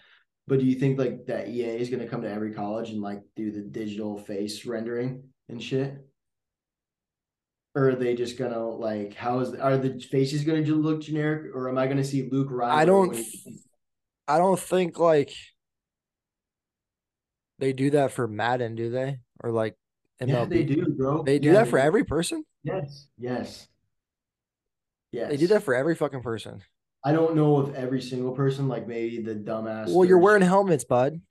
But 0.48 0.60
do 0.60 0.65
you 0.65 0.76
think 0.76 1.00
like 1.00 1.26
that 1.26 1.48
EA 1.48 1.80
is 1.80 1.89
going 1.89 2.02
to 2.02 2.08
come 2.08 2.22
to 2.22 2.32
every 2.32 2.54
college 2.54 2.89
and 2.89 3.02
like 3.02 3.22
do 3.36 3.52
the 3.52 3.62
digital 3.62 4.18
face 4.18 4.65
rendering 4.65 5.24
and 5.49 5.62
shit? 5.62 6.05
Or 7.75 7.89
are 7.89 7.95
they 7.95 8.15
just 8.15 8.38
gonna 8.38 8.65
like 8.65 9.15
how 9.15 9.39
is 9.39 9.53
are 9.53 9.77
the 9.77 9.99
faces 9.99 10.43
gonna 10.45 10.62
look 10.62 11.01
generic 11.01 11.53
or 11.53 11.67
am 11.69 11.77
I 11.77 11.88
gonna 11.88 12.05
see 12.05 12.29
Luke 12.31 12.47
Ryan? 12.49 12.79
I 12.79 12.86
don't 12.86 13.17
I 14.27 14.38
don't 14.38 14.60
think 14.60 14.97
like 14.97 15.34
they 17.60 17.73
do 17.73 17.89
that 17.91 18.12
for 18.12 18.27
Madden, 18.27 18.75
do 18.75 18.89
they? 18.89 19.19
Or 19.43 19.51
like 19.51 19.75
MLB? 20.21 20.29
Yeah, 20.29 20.45
they 20.45 20.63
do, 20.63 20.95
bro. 20.97 21.23
They 21.23 21.39
do 21.39 21.49
Yeah, 21.49 21.53
that 21.55 21.67
for 21.67 21.79
every 21.79 22.03
person. 22.03 22.45
Yes, 22.63 23.08
yes, 23.17 23.67
yes. 25.12 25.29
They 25.29 25.38
do 25.38 25.47
that 25.47 25.63
for 25.63 25.73
every 25.75 25.95
fucking 25.95 26.21
person. 26.21 26.62
I 27.03 27.12
don't 27.12 27.36
know 27.36 27.60
if 27.62 27.75
every 27.75 28.01
single 28.01 28.31
person, 28.31 28.67
like 28.67 28.88
maybe 28.88 29.21
the 29.21 29.36
dumbass. 29.36 29.93
Well, 29.93 30.05
you're 30.05 30.17
wearing 30.17 30.41
helmets, 30.41 30.86
bud. 30.86 31.21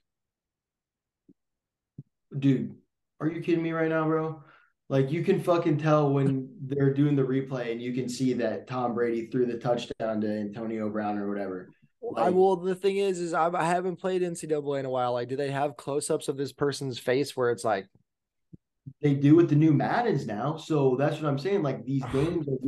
dude. 2.39 2.77
Are 3.21 3.29
you 3.29 3.41
kidding 3.41 3.63
me 3.63 3.73
right 3.73 3.89
now, 3.89 4.05
bro? 4.07 4.43
Like 4.89 5.11
you 5.11 5.25
can 5.25 5.43
fucking 5.43 5.79
tell 5.79 6.11
when 6.13 6.49
they're 6.61 6.93
doing 6.93 7.17
the 7.17 7.23
replay 7.23 7.73
and 7.73 7.81
you 7.81 7.95
can 7.95 8.09
see 8.09 8.35
that 8.35 8.67
Tom 8.67 8.95
Brady 8.95 9.27
threw 9.27 9.47
the 9.47 9.59
touchdown 9.59 10.21
to 10.21 10.29
Antonio 10.29 10.91
Brown 10.91 11.19
or 11.19 11.29
whatever. 11.29 11.71
I 12.17 12.27
Like- 12.27 12.35
well, 12.35 12.57
the 12.57 12.75
thing 12.75 12.99
is, 12.99 13.19
is 13.19 13.33
I, 13.33 13.49
I 13.49 13.65
haven't 13.65 13.97
played 13.97 14.21
NCAA 14.23 14.81
in 14.81 14.85
a 14.85 14.91
while. 14.91 15.15
Like, 15.15 15.29
do 15.29 15.37
they 15.37 15.51
have 15.51 15.77
close-ups 15.79 16.29
of 16.29 16.37
this 16.37 16.53
person's 16.53 16.99
face 16.99 17.35
where 17.35 17.51
it's 17.51 17.65
like, 17.65 17.87
they 19.01 19.15
do 19.15 19.35
with 19.35 19.49
the 19.49 19.57
new 19.57 19.73
Maddens 19.73 20.27
now. 20.27 20.57
So 20.57 20.97
that's 20.99 21.17
what 21.21 21.29
I'm 21.29 21.39
saying. 21.39 21.63
Like 21.63 21.85
these 21.85 22.05
games 22.13 22.47
are 22.49 22.59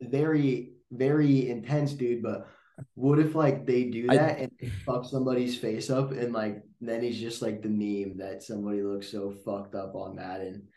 very, 0.00 0.72
very 0.90 1.50
intense, 1.50 1.92
dude. 1.92 2.22
But 2.22 2.48
what 2.94 3.18
if 3.18 3.34
like 3.34 3.66
they 3.66 3.84
do 3.84 4.06
I- 4.08 4.16
that 4.16 4.38
and 4.38 4.72
fuck 4.86 5.04
somebody's 5.04 5.56
face 5.58 5.90
up 5.90 6.12
and 6.12 6.32
like 6.32 6.62
then 6.80 7.02
he's 7.02 7.18
just 7.18 7.42
like 7.42 7.62
the 7.62 7.68
meme 7.68 8.18
that 8.18 8.42
somebody 8.42 8.82
looks 8.82 9.08
so 9.10 9.32
fucked 9.44 9.74
up 9.74 9.94
on 9.94 10.16
Madden? 10.16 10.68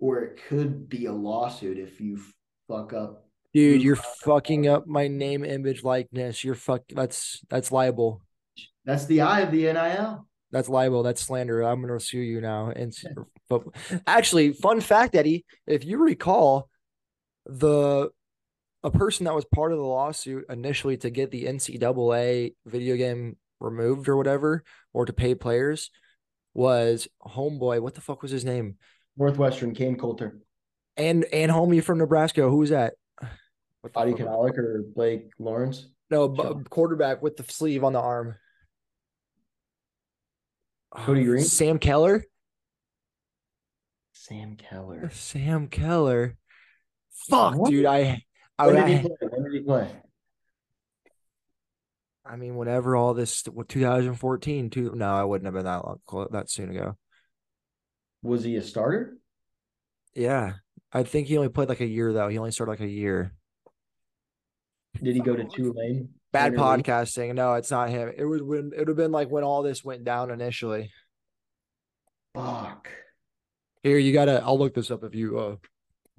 Or 0.00 0.20
it 0.20 0.40
could 0.48 0.88
be 0.88 1.06
a 1.06 1.12
lawsuit 1.12 1.78
if 1.78 2.00
you 2.00 2.20
fuck 2.68 2.92
up. 2.92 3.26
dude, 3.52 3.82
you're 3.82 3.96
fucking 3.96 4.68
up 4.68 4.86
my 4.86 5.08
name, 5.08 5.44
image, 5.44 5.82
likeness. 5.82 6.44
You're 6.44 6.54
fuck. 6.54 6.82
That's 6.90 7.40
that's 7.48 7.72
liable. 7.72 8.22
That's 8.84 9.06
the 9.06 9.22
eye 9.22 9.40
of 9.40 9.50
the 9.50 9.64
NIL. 9.72 10.26
That's 10.52 10.68
liable. 10.68 11.02
That's 11.02 11.20
slander. 11.20 11.62
I'm 11.62 11.80
gonna 11.80 11.98
sue 11.98 12.20
you 12.20 12.40
now. 12.40 12.70
And 12.74 12.94
but 13.48 13.64
actually, 14.06 14.52
fun 14.52 14.80
fact, 14.80 15.14
Eddie, 15.14 15.44
if 15.66 15.84
you 15.84 15.98
recall, 15.98 16.68
the 17.46 18.10
a 18.94 18.98
person 18.98 19.24
that 19.24 19.34
was 19.34 19.44
part 19.44 19.72
of 19.72 19.78
the 19.78 19.84
lawsuit 19.84 20.44
initially 20.48 20.96
to 20.98 21.10
get 21.10 21.30
the 21.30 21.44
NCAA 21.44 22.54
video 22.66 22.96
game 22.96 23.36
removed 23.60 24.08
or 24.08 24.16
whatever, 24.16 24.64
or 24.92 25.04
to 25.06 25.12
pay 25.12 25.34
players, 25.34 25.90
was 26.54 27.06
homeboy. 27.22 27.80
What 27.80 27.94
the 27.94 28.00
fuck 28.00 28.22
was 28.22 28.30
his 28.30 28.44
name? 28.44 28.76
Northwestern, 29.16 29.74
Kain 29.74 29.96
Colter, 29.96 30.38
And 30.96 31.24
and 31.32 31.50
homie 31.52 31.82
from 31.82 31.98
Nebraska. 31.98 32.42
Who 32.48 32.58
was 32.58 32.70
that? 32.70 32.94
Adi? 33.94 34.12
Kanalik, 34.12 34.56
or 34.58 34.84
Blake 34.94 35.30
Lawrence. 35.38 35.86
No, 36.10 36.34
Sure. 36.34 36.54
bu- 36.54 36.64
quarterback 36.64 37.22
with 37.22 37.36
the 37.36 37.42
sleeve 37.44 37.84
on 37.84 37.92
the 37.92 38.00
arm. 38.00 38.34
Cody 40.90 41.24
Green? 41.24 41.44
Sam 41.44 41.78
Keller. 41.78 42.24
Sam 44.12 44.56
Keller. 44.56 45.10
Sam 45.12 45.68
Keller. 45.68 46.36
Fuck, 47.28 47.56
What? 47.56 47.70
dude. 47.70 47.86
I, 47.86 48.22
When 48.58 48.74
did 48.74 48.84
I? 48.84 49.26
When 49.26 49.44
did 49.44 49.52
he 49.52 49.60
play? 49.60 49.88
I 52.24 52.36
mean, 52.36 52.56
whenever 52.56 52.94
all 52.94 53.14
this, 53.14 53.42
2014, 53.42 54.70
two, 54.70 54.92
no, 54.94 55.14
I 55.14 55.24
wouldn't 55.24 55.46
have 55.46 55.54
been 55.54 55.64
that 55.64 55.84
long, 55.84 56.28
that 56.32 56.50
soon 56.50 56.70
ago. 56.70 56.98
Was 58.22 58.44
he 58.44 58.56
a 58.56 58.62
starter? 58.62 59.16
Yeah, 60.14 60.54
I 60.92 61.04
think 61.04 61.28
he 61.28 61.38
only 61.38 61.48
played 61.48 61.68
like 61.68 61.80
a 61.80 61.86
year 61.86 62.12
though. 62.12 62.28
He 62.28 62.36
only 62.38 62.50
started 62.50 62.72
like 62.72 62.80
a 62.80 62.86
year. 62.86 63.32
Did 65.02 65.14
he 65.14 65.20
go 65.20 65.36
to 65.36 65.44
Tulane? 65.44 66.10
Bad 66.32 66.54
Minor 66.54 66.76
league? 66.76 66.86
podcasting. 66.86 67.34
No, 67.34 67.54
it's 67.54 67.70
not 67.70 67.88
him. 67.88 68.12
It 68.14 68.24
was 68.24 68.42
when 68.42 68.72
it 68.74 68.80
would 68.80 68.88
have 68.88 68.96
been 68.96 69.12
like 69.12 69.30
when 69.30 69.44
all 69.44 69.62
this 69.62 69.84
went 69.84 70.04
down 70.04 70.30
initially. 70.30 70.90
Fuck. 72.34 72.90
Here, 73.82 73.98
you 73.98 74.12
gotta. 74.12 74.42
I'll 74.44 74.58
look 74.58 74.74
this 74.74 74.90
up 74.90 75.04
if 75.04 75.14
you. 75.14 75.38
uh 75.38 75.56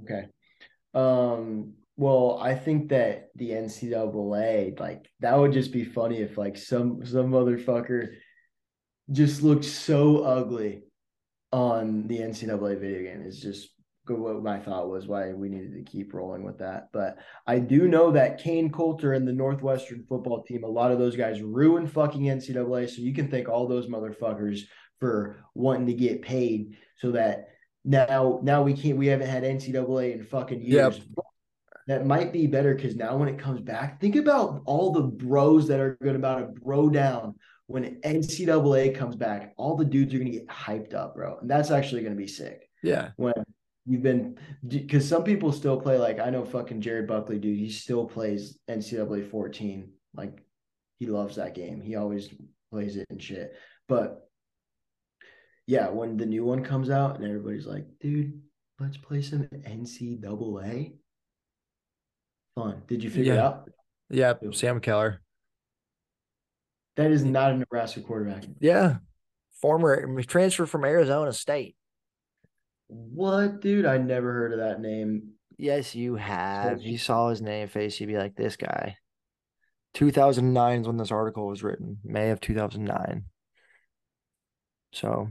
Okay. 0.03 0.27
Um. 0.93 1.73
Well, 1.99 2.39
I 2.41 2.55
think 2.55 2.91
that 2.91 3.27
the 3.35 3.49
NCAA, 3.49 4.79
like, 4.79 5.11
that 5.19 5.37
would 5.37 5.51
just 5.51 5.73
be 5.73 5.83
funny 5.83 6.19
if 6.19 6.37
like 6.37 6.55
some 6.55 7.05
some 7.05 7.29
motherfucker 7.29 8.13
just 9.11 9.43
looked 9.43 9.65
so 9.65 10.23
ugly 10.23 10.83
on 11.51 12.07
the 12.07 12.19
NCAA 12.19 12.79
video 12.79 13.01
game. 13.01 13.25
It's 13.27 13.41
just 13.41 13.71
what 14.07 14.41
my 14.41 14.59
thought 14.59 14.89
was 14.89 15.07
why 15.07 15.33
we 15.33 15.49
needed 15.49 15.73
to 15.73 15.91
keep 15.91 16.13
rolling 16.13 16.45
with 16.45 16.59
that. 16.59 16.87
But 16.93 17.17
I 17.45 17.59
do 17.59 17.89
know 17.89 18.11
that 18.11 18.41
Kain 18.41 18.71
Colter 18.71 19.11
and 19.11 19.27
the 19.27 19.33
Northwestern 19.33 20.05
football 20.07 20.43
team, 20.43 20.63
a 20.63 20.67
lot 20.67 20.93
of 20.93 20.99
those 20.99 21.17
guys 21.17 21.41
ruined 21.41 21.91
fucking 21.91 22.21
NCAA. 22.21 22.89
So 22.89 23.01
you 23.01 23.13
can 23.13 23.29
thank 23.29 23.49
all 23.49 23.67
those 23.67 23.87
motherfuckers 23.87 24.61
for 25.01 25.43
wanting 25.53 25.87
to 25.87 25.93
get 25.93 26.21
paid 26.21 26.77
so 26.95 27.11
that 27.11 27.49
now 27.83 28.39
now 28.41 28.63
we 28.63 28.73
can't 28.73 28.97
we 28.97 29.07
haven't 29.07 29.27
had 29.27 29.43
NCAA 29.43 30.13
in 30.13 30.23
fucking 30.23 30.61
years. 30.61 31.01
That 31.89 32.05
might 32.05 32.31
be 32.31 32.45
better 32.45 32.75
because 32.75 32.95
now 32.95 33.17
when 33.17 33.27
it 33.27 33.39
comes 33.39 33.61
back, 33.61 33.99
think 33.99 34.15
about 34.15 34.61
all 34.65 34.91
the 34.91 35.01
bros 35.01 35.67
that 35.69 35.79
are 35.79 35.97
going 36.03 36.15
about 36.15 36.37
to 36.39 36.61
bro 36.61 36.87
down 36.87 37.33
when 37.65 37.99
NCAA 38.01 38.95
comes 38.95 39.15
back. 39.15 39.53
All 39.57 39.75
the 39.75 39.85
dudes 39.85 40.13
are 40.13 40.19
going 40.19 40.31
to 40.31 40.37
get 40.37 40.47
hyped 40.47 40.93
up, 40.93 41.15
bro, 41.15 41.39
and 41.39 41.49
that's 41.49 41.71
actually 41.71 42.01
going 42.03 42.13
to 42.13 42.17
be 42.17 42.27
sick 42.27 42.69
Yeah. 42.83 43.09
when 43.17 43.33
you've 43.87 44.03
been 44.03 44.37
because 44.67 45.09
some 45.09 45.23
people 45.23 45.51
still 45.51 45.81
play 45.81 45.97
like 45.97 46.19
I 46.19 46.29
know 46.29 46.45
fucking 46.45 46.79
Jared 46.81 47.07
Buckley, 47.07 47.39
dude. 47.39 47.57
He 47.57 47.71
still 47.71 48.05
plays 48.05 48.59
NCAA 48.69 49.27
14. 49.31 49.91
Like 50.13 50.43
he 50.99 51.07
loves 51.07 51.37
that 51.37 51.55
game. 51.55 51.81
He 51.81 51.95
always 51.95 52.29
plays 52.71 52.97
it 52.97 53.07
and 53.09 53.19
shit. 53.19 53.55
But 53.87 54.29
Yeah, 55.65 55.89
when 55.89 56.17
the 56.17 56.27
new 56.27 56.45
one 56.45 56.63
comes 56.63 56.91
out 56.91 57.15
and 57.15 57.25
everybody's 57.25 57.65
like, 57.65 57.87
dude, 57.99 58.39
let's 58.79 58.97
play 58.97 59.23
some 59.23 59.43
NCAA. 59.43 60.93
Fun. 62.59 62.81
Did 62.87 63.03
you 63.03 63.09
figure 63.09 63.33
it 63.33 63.39
out? 63.39 63.69
Yeah, 64.09 64.33
Sam 64.51 64.81
Keller. 64.81 65.21
That 66.97 67.11
is 67.11 67.23
not 67.23 67.51
a 67.51 67.57
Nebraska 67.57 68.01
quarterback. 68.01 68.43
Yeah. 68.59 68.97
Former 69.61 70.21
transfer 70.23 70.65
from 70.65 70.83
Arizona 70.83 71.31
State. 71.31 71.77
What, 72.87 73.61
dude? 73.61 73.85
I 73.85 73.97
never 73.97 74.33
heard 74.33 74.51
of 74.51 74.59
that 74.59 74.81
name. 74.81 75.33
Yes, 75.57 75.95
you 75.95 76.15
have. 76.15 76.81
You 76.81 76.97
saw 76.97 77.29
his 77.29 77.41
name 77.41 77.67
face, 77.69 77.99
you'd 77.99 78.07
be 78.07 78.17
like, 78.17 78.35
this 78.35 78.57
guy. 78.57 78.97
2009 79.93 80.81
is 80.81 80.87
when 80.87 80.97
this 80.97 81.11
article 81.11 81.47
was 81.47 81.63
written, 81.63 81.99
May 82.03 82.31
of 82.31 82.41
2009. 82.41 83.23
So 84.91 85.29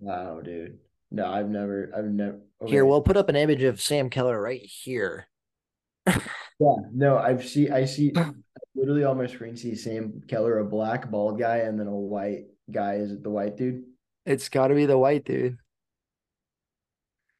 Wow, 0.00 0.40
dude. 0.40 0.78
No, 1.10 1.26
I've 1.26 1.48
never, 1.48 1.90
I've 1.96 2.04
never. 2.06 2.40
Okay. 2.62 2.72
here, 2.72 2.84
we'll 2.84 3.02
put 3.02 3.16
up 3.16 3.28
an 3.28 3.36
image 3.36 3.62
of 3.62 3.80
Sam 3.80 4.10
Keller 4.10 4.40
right 4.40 4.62
here. 4.62 5.28
Yeah, 6.58 6.74
no, 6.92 7.18
I've 7.18 7.46
see, 7.46 7.70
I 7.70 7.84
see, 7.84 8.12
literally 8.74 9.04
on 9.04 9.18
my 9.18 9.26
screen 9.26 9.56
see 9.56 9.74
Sam 9.74 10.22
Keller, 10.26 10.58
a 10.58 10.64
black 10.64 11.10
bald 11.10 11.38
guy, 11.38 11.58
and 11.58 11.78
then 11.78 11.86
a 11.86 11.94
white 11.94 12.46
guy. 12.70 12.94
Is 12.94 13.12
it 13.12 13.22
the 13.22 13.30
white 13.30 13.56
dude? 13.56 13.84
It's 14.24 14.48
got 14.48 14.68
to 14.68 14.74
be 14.74 14.86
the 14.86 14.98
white 14.98 15.24
dude. 15.24 15.58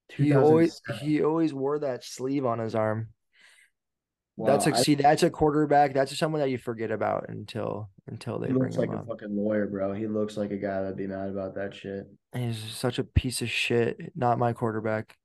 He 0.08 0.34
always 0.34 0.80
he 1.00 1.22
always 1.22 1.52
wore 1.52 1.80
that 1.80 2.04
sleeve 2.04 2.46
on 2.46 2.58
his 2.58 2.74
arm. 2.74 3.08
Wow, 4.36 4.46
that's 4.48 4.66
a 4.66 4.74
I- 4.74 4.82
see, 4.82 4.94
that's 4.94 5.22
a 5.22 5.30
quarterback. 5.30 5.94
That's 5.94 6.16
someone 6.16 6.40
that 6.40 6.50
you 6.50 6.58
forget 6.58 6.90
about 6.90 7.28
until 7.28 7.90
until 8.06 8.38
they 8.38 8.48
He 8.48 8.52
bring 8.52 8.64
looks 8.64 8.76
him 8.76 8.90
like 8.90 9.00
a 9.00 9.06
fucking 9.06 9.34
lawyer, 9.34 9.66
bro. 9.66 9.94
He 9.94 10.06
looks 10.06 10.36
like 10.36 10.50
a 10.50 10.58
guy 10.58 10.82
that'd 10.82 10.96
be 10.96 11.06
mad 11.06 11.30
about 11.30 11.54
that 11.56 11.74
shit. 11.74 12.06
He's 12.34 12.58
such 12.58 12.98
a 12.98 13.04
piece 13.04 13.40
of 13.42 13.50
shit. 13.50 14.12
Not 14.14 14.38
my 14.38 14.52
quarterback. 14.52 15.16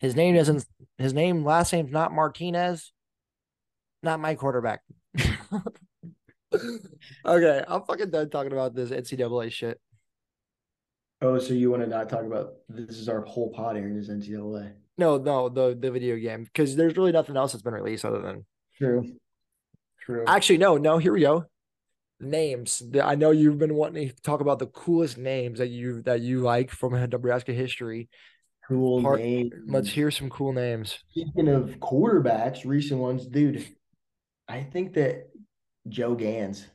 His 0.00 0.16
name 0.16 0.34
isn't 0.34 0.66
his 0.98 1.14
name, 1.14 1.44
last 1.44 1.72
name's 1.72 1.92
not 1.92 2.12
Martinez. 2.12 2.92
Not 4.02 4.20
my 4.20 4.34
quarterback. 4.34 4.80
okay, 7.24 7.64
I'm 7.68 7.82
fucking 7.82 8.10
done 8.10 8.30
talking 8.30 8.52
about 8.52 8.74
this 8.74 8.90
NCAA 8.90 9.52
shit. 9.52 9.80
Oh, 11.22 11.38
so 11.38 11.52
you 11.52 11.70
want 11.70 11.82
to 11.82 11.88
not 11.88 12.08
talk 12.08 12.24
about 12.24 12.54
this? 12.68 12.96
Is 12.96 13.08
our 13.08 13.20
whole 13.22 13.50
pod 13.50 13.76
here 13.76 13.86
in 13.86 13.96
this 13.96 14.08
NCAA? 14.08 14.72
No, 14.96 15.18
no, 15.18 15.48
the 15.48 15.76
the 15.78 15.90
video 15.90 16.16
game. 16.16 16.44
Because 16.44 16.76
there's 16.76 16.96
really 16.96 17.12
nothing 17.12 17.36
else 17.36 17.52
that's 17.52 17.62
been 17.62 17.74
released 17.74 18.04
other 18.04 18.20
than 18.20 18.46
True. 18.76 19.04
True. 20.00 20.24
actually 20.26 20.58
no, 20.58 20.76
no, 20.78 20.98
here 20.98 21.12
we 21.12 21.20
go. 21.20 21.44
Names. 22.20 22.82
I 23.02 23.14
know 23.14 23.30
you've 23.30 23.58
been 23.58 23.74
wanting 23.74 24.08
to 24.08 24.14
talk 24.22 24.40
about 24.40 24.58
the 24.58 24.66
coolest 24.66 25.18
names 25.18 25.58
that 25.58 25.68
you 25.68 26.02
that 26.02 26.20
you 26.20 26.40
like 26.40 26.70
from 26.70 26.92
Nebraska 26.92 27.52
history. 27.52 28.08
cool 28.66 29.02
part- 29.02 29.20
name. 29.20 29.50
Let's 29.66 29.90
hear 29.90 30.10
some 30.10 30.30
cool 30.30 30.52
names. 30.52 30.98
Speaking 31.10 31.48
of 31.48 31.78
quarterbacks, 31.80 32.64
recent 32.64 33.00
ones, 33.00 33.26
dude. 33.26 33.66
I 34.50 34.64
think 34.64 34.94
that 34.94 35.30
Joe 35.88 36.14
Ganz. 36.14 36.66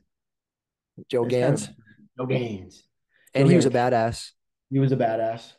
Joe 1.10 1.26
It's 1.26 1.32
kind 1.34 1.42
Ganz. 1.44 1.68
of- 1.68 1.76
Joe 2.18 2.26
Ganz. 2.26 2.84
And 3.34 3.46
Joe 3.46 3.50
he 3.50 3.56
was 3.58 3.66
a 3.66 3.70
badass. 3.70 4.32
He 4.70 4.80
was 4.80 4.92
a 4.94 4.96
badass. 4.98 5.54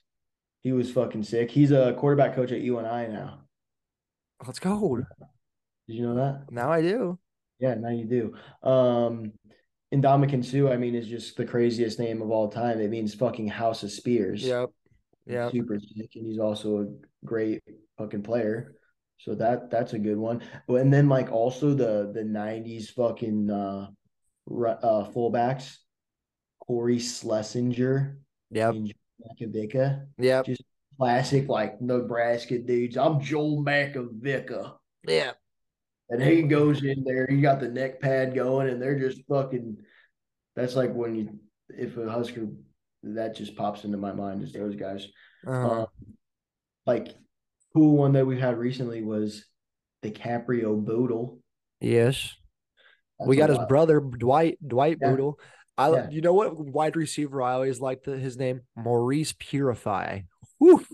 He 0.62 0.72
was 0.72 0.90
fucking 0.90 1.22
sick. 1.22 1.50
He's 1.50 1.70
a 1.70 1.94
quarterback 1.98 2.35
coach 2.35 2.50
at 2.52 2.61
UNI 2.61 3.09
now. 3.09 3.40
Let's 4.46 4.59
go. 4.59 4.96
Did 4.96 5.05
you 5.87 6.02
know 6.02 6.14
that? 6.14 6.50
Now 6.50 6.72
I 6.72 6.81
do. 6.81 7.18
Yeah, 7.61 7.74
now 7.74 7.90
you 7.90 8.05
do. 8.05 8.35
Um, 8.68 9.33
Ndamukong 9.94 10.44
Suh, 10.44 10.70
I 10.72 10.76
mean, 10.76 10.94
is 10.94 11.07
just 11.07 11.37
the 11.37 11.44
craziest 11.44 11.98
name 11.98 12.20
of 12.20 12.31
all 12.31 12.48
time. 12.48 12.81
It 12.81 12.90
means 12.90 13.14
fucking 13.14 13.48
House 13.48 13.83
of 13.83 13.92
Spears. 13.92 14.42
Yep. 14.42 14.70
Yep. 15.26 15.52
Super 15.52 15.79
sick, 15.79 16.11
and 16.16 16.26
he's 16.26 16.38
also 16.38 16.83
a 16.83 17.26
great 17.26 17.62
fucking 17.98 18.22
player. 18.22 18.75
So 19.18 19.35
that 19.35 19.70
that's 19.70 19.92
a 19.94 19.98
good 19.98 20.18
one. 20.18 20.42
And 20.68 20.92
then 20.92 21.09
like 21.09 21.33
also 21.33 21.74
the 21.74 22.11
the 22.12 22.22
'90s 22.22 22.90
fucking 22.90 23.50
uh, 23.50 23.88
uh 24.48 25.05
fullbacks, 25.11 25.76
Cory 26.66 26.98
Schlesinger 26.98 28.18
yeah, 28.50 28.70
and 28.70 28.87
Joe 28.87 28.94
Makovicka. 29.40 30.07
Yep. 30.18 30.46
Just 30.46 30.64
classic 30.98 31.48
like 31.48 31.81
Nebraska 31.81 32.59
dudes. 32.59 32.96
I'm 32.96 33.20
Joel 33.20 33.64
Makovicka. 33.64 34.74
Yeah. 35.07 35.33
And 36.09 36.22
he 36.22 36.42
goes 36.42 36.85
in 36.85 37.02
there, 37.05 37.26
he 37.29 37.40
got 37.40 37.61
the 37.61 37.68
neck 37.68 38.00
pad 38.00 38.35
going, 38.35 38.68
and 38.68 38.81
they're 38.81 38.98
just 38.98 39.22
fucking. 39.29 39.79
That's 40.55 40.76
like 40.76 40.94
when 40.94 41.14
you, 41.16 41.40
if 41.68 41.96
a 41.96 42.09
Husker, 42.09 42.46
that 43.02 43.37
just 43.37 43.57
pops 43.57 43.85
into 43.85 43.98
my 43.98 44.12
mind 44.12 44.42
is 44.42 44.52
those 44.52 44.76
guys. 44.76 45.07
Uh-huh. 45.46 45.81
Um, 45.83 45.87
like, 46.87 47.14
cool 47.76 47.96
one 47.98 48.12
that 48.12 48.26
we 48.26 48.40
had 48.40 48.56
recently 48.58 49.02
was 49.02 49.44
Decaprio 50.02 50.82
Bootle. 50.82 51.38
yes. 51.80 52.34
That's 53.18 53.28
we 53.28 53.36
got 53.36 53.48
his 53.50 53.58
lot. 53.58 53.68
brother 53.68 54.00
Dwight 54.00 54.58
Dwight 54.66 54.98
Yeah. 55.00 55.10
Bootle. 55.10 55.38
I 55.78 55.90
Yeah. 55.90 56.10
you 56.10 56.20
know 56.22 56.32
what 56.34 56.58
wide 56.58 56.96
receiver 56.96 57.42
I 57.42 57.52
always 57.52 57.80
liked 57.80 58.04
the, 58.04 58.16
his 58.18 58.36
name 58.38 58.60
Maurice 58.76 59.34
Purify. 59.38 60.20
Whew. 60.58 60.84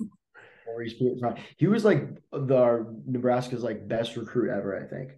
Maurice 0.67 0.95
Pierce. 0.95 1.21
He 1.57 1.67
was 1.69 1.85
like 1.85 2.09
the 2.33 2.87
Nebraska's 3.07 3.63
like 3.63 3.87
best 3.89 4.17
recruit 4.17 4.51
ever. 4.51 4.77
I 4.77 4.89
think. 4.89 5.13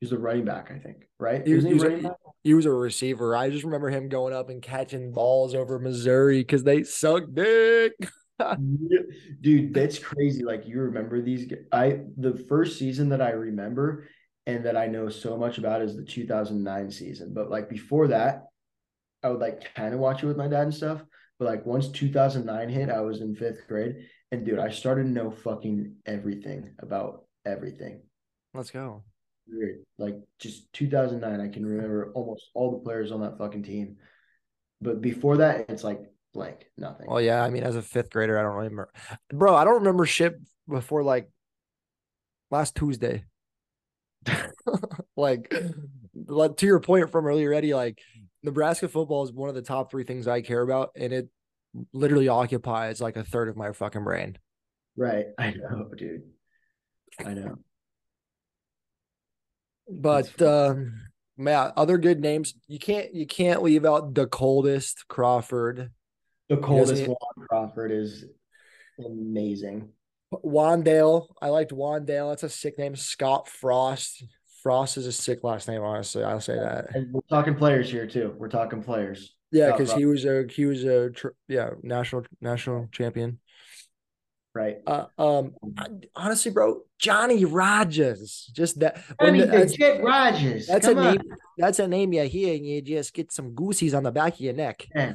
He's 0.00 0.12
a 0.12 0.18
running 0.18 0.44
back. 0.44 0.70
I 0.70 0.78
think. 0.78 1.08
Right? 1.18 1.46
He 1.46 1.54
was- 1.54 1.64
Isn't 1.64 1.78
he 1.78 1.94
was 1.94 2.04
a- 2.04 2.16
He 2.44 2.54
was 2.54 2.66
a 2.66 2.72
receiver. 2.72 3.34
I 3.36 3.50
just 3.50 3.64
remember 3.64 3.90
him 3.90 4.08
going 4.08 4.32
up 4.32 4.48
and 4.48 4.62
catching 4.62 5.12
balls 5.12 5.54
over 5.54 5.78
Missouri 5.78 6.38
because 6.38 6.62
they 6.64 6.84
suck 6.84 7.24
dick. 7.34 7.92
Dude, 9.40 9.74
that's 9.74 9.98
crazy. 9.98 10.44
Like 10.44 10.66
you 10.66 10.80
remember 10.80 11.20
these 11.20 11.52
I 11.72 12.00
the 12.16 12.34
first 12.48 12.78
season 12.78 13.08
that 13.10 13.22
I 13.22 13.30
remember 13.30 14.08
and 14.46 14.64
that 14.64 14.76
I 14.76 14.86
know 14.86 15.08
so 15.08 15.36
much 15.36 15.58
about 15.58 15.82
is 15.82 15.96
the 15.96 16.04
2009 16.04 16.90
season. 16.90 17.34
But 17.34 17.50
like 17.50 17.68
before 17.68 18.08
that, 18.08 18.44
I 19.22 19.30
would 19.30 19.40
like 19.40 19.74
kind 19.74 19.92
of 19.92 20.00
watch 20.00 20.22
it 20.22 20.26
with 20.26 20.36
my 20.36 20.48
dad 20.48 20.62
and 20.62 20.74
stuff. 20.74 21.02
But 21.38 21.46
like 21.46 21.66
once 21.66 21.88
2009 21.88 22.68
hit, 22.68 22.90
I 22.90 23.00
was 23.00 23.20
in 23.20 23.34
5th 23.34 23.66
grade 23.66 24.06
and 24.30 24.44
dude, 24.44 24.58
I 24.58 24.70
started 24.70 25.04
to 25.04 25.10
know 25.10 25.30
fucking 25.30 25.96
everything 26.06 26.74
about 26.78 27.24
everything. 27.44 28.02
Let's 28.54 28.70
go. 28.70 29.02
Weird. 29.48 29.80
Like 29.98 30.16
just 30.38 30.72
2009, 30.74 31.40
I 31.40 31.52
can 31.52 31.64
remember 31.64 32.12
almost 32.14 32.50
all 32.54 32.70
the 32.70 32.78
players 32.78 33.10
on 33.10 33.22
that 33.22 33.38
fucking 33.38 33.62
team. 33.62 33.96
But 34.80 35.00
before 35.00 35.38
that, 35.38 35.70
it's 35.70 35.84
like 35.84 36.00
blank, 36.38 36.66
nothing. 36.76 37.06
Well, 37.08 37.20
yeah. 37.20 37.42
I 37.42 37.50
mean, 37.50 37.62
as 37.62 37.76
a 37.76 37.82
fifth 37.82 38.10
grader, 38.10 38.38
I 38.38 38.42
don't 38.42 38.56
remember, 38.56 38.92
bro. 39.32 39.54
I 39.54 39.64
don't 39.64 39.80
remember 39.80 40.06
shit 40.06 40.36
before 40.68 41.02
like 41.02 41.30
last 42.50 42.76
Tuesday. 42.76 43.24
like, 45.16 45.52
like 46.14 46.56
to 46.56 46.66
your 46.66 46.80
point 46.80 47.10
from 47.10 47.26
earlier, 47.26 47.52
Eddie. 47.52 47.74
Like, 47.74 47.98
Nebraska 48.42 48.88
football 48.88 49.24
is 49.24 49.32
one 49.32 49.48
of 49.48 49.54
the 49.54 49.62
top 49.62 49.90
three 49.90 50.04
things 50.04 50.28
I 50.28 50.42
care 50.42 50.62
about, 50.62 50.90
and 50.96 51.12
it 51.12 51.28
literally 51.92 52.28
occupies 52.28 53.00
like 53.00 53.16
a 53.16 53.24
third 53.24 53.48
of 53.48 53.56
my 53.56 53.72
fucking 53.72 54.04
brain. 54.04 54.38
Right. 54.96 55.26
I 55.38 55.52
know, 55.52 55.90
dude. 55.96 56.22
I 57.24 57.34
know. 57.34 57.56
But 59.90 60.40
um, 60.42 61.00
man, 61.36 61.72
other 61.76 61.98
good 61.98 62.20
names. 62.20 62.54
You 62.66 62.78
can't 62.78 63.14
you 63.14 63.26
can't 63.26 63.62
leave 63.62 63.84
out 63.84 64.14
the 64.14 64.26
coldest 64.26 65.06
Crawford. 65.08 65.90
The 66.48 66.56
coldest 66.56 67.02
he- 67.02 67.06
Juan 67.06 67.46
Crawford 67.48 67.90
is 67.92 68.24
amazing. 69.04 69.90
Wandale. 70.32 71.26
I 71.40 71.48
liked 71.48 71.72
Wandale. 71.72 72.30
That's 72.30 72.42
a 72.42 72.48
sick 72.48 72.78
name. 72.78 72.96
Scott 72.96 73.48
Frost. 73.48 74.24
Frost 74.62 74.96
is 74.96 75.06
a 75.06 75.12
sick 75.12 75.44
last 75.44 75.68
name, 75.68 75.82
honestly. 75.82 76.24
I'll 76.24 76.40
say 76.40 76.56
that. 76.56 76.94
And 76.94 77.12
we're 77.12 77.20
talking 77.30 77.54
players 77.54 77.90
here 77.90 78.06
too. 78.06 78.34
We're 78.36 78.48
talking 78.48 78.82
players. 78.82 79.34
Yeah, 79.50 79.70
because 79.72 79.92
he 79.94 80.04
was 80.04 80.24
a 80.26 80.44
he 80.50 80.66
was 80.66 80.84
a 80.84 81.10
yeah 81.46 81.70
national 81.82 82.24
national 82.40 82.88
champion. 82.92 83.38
Right. 84.54 84.78
Uh, 84.86 85.06
um, 85.18 85.54
honestly, 86.16 86.50
bro, 86.50 86.80
Johnny 86.98 87.44
Rodgers. 87.44 88.50
Just 88.54 88.80
that. 88.80 89.00
Mean, 89.22 89.38
the- 89.38 89.46
that's 89.46 89.74
Jet 89.74 90.02
Rodgers. 90.02 90.66
that's 90.66 90.86
Come 90.86 90.98
a 90.98 91.00
on. 91.00 91.14
name. 91.16 91.22
That's 91.56 91.78
a 91.78 91.86
name 91.88 92.12
you 92.12 92.22
hear, 92.24 92.54
and 92.56 92.66
you 92.66 92.82
just 92.82 93.14
get 93.14 93.30
some 93.32 93.54
goosies 93.54 93.94
on 93.94 94.02
the 94.02 94.10
back 94.10 94.34
of 94.34 94.40
your 94.40 94.54
neck. 94.54 94.86
Yeah. 94.94 95.14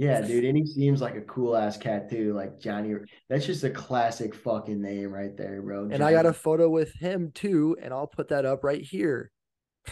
Yeah, 0.00 0.22
dude. 0.22 0.46
And 0.46 0.56
he 0.56 0.64
seems 0.64 1.02
like 1.02 1.14
a 1.14 1.20
cool 1.20 1.54
ass 1.54 1.76
cat 1.76 2.08
too. 2.08 2.32
Like 2.32 2.58
Johnny. 2.58 2.94
That's 3.28 3.44
just 3.44 3.64
a 3.64 3.68
classic 3.70 4.34
fucking 4.34 4.80
name 4.80 5.12
right 5.12 5.36
there, 5.36 5.60
bro. 5.60 5.90
And 5.92 6.02
I 6.02 6.10
got 6.12 6.24
a 6.24 6.32
photo 6.32 6.70
with 6.70 6.94
him 6.94 7.32
too, 7.34 7.76
and 7.82 7.92
I'll 7.92 8.06
put 8.06 8.28
that 8.28 8.46
up 8.46 8.64
right 8.64 8.80
here. 8.80 9.30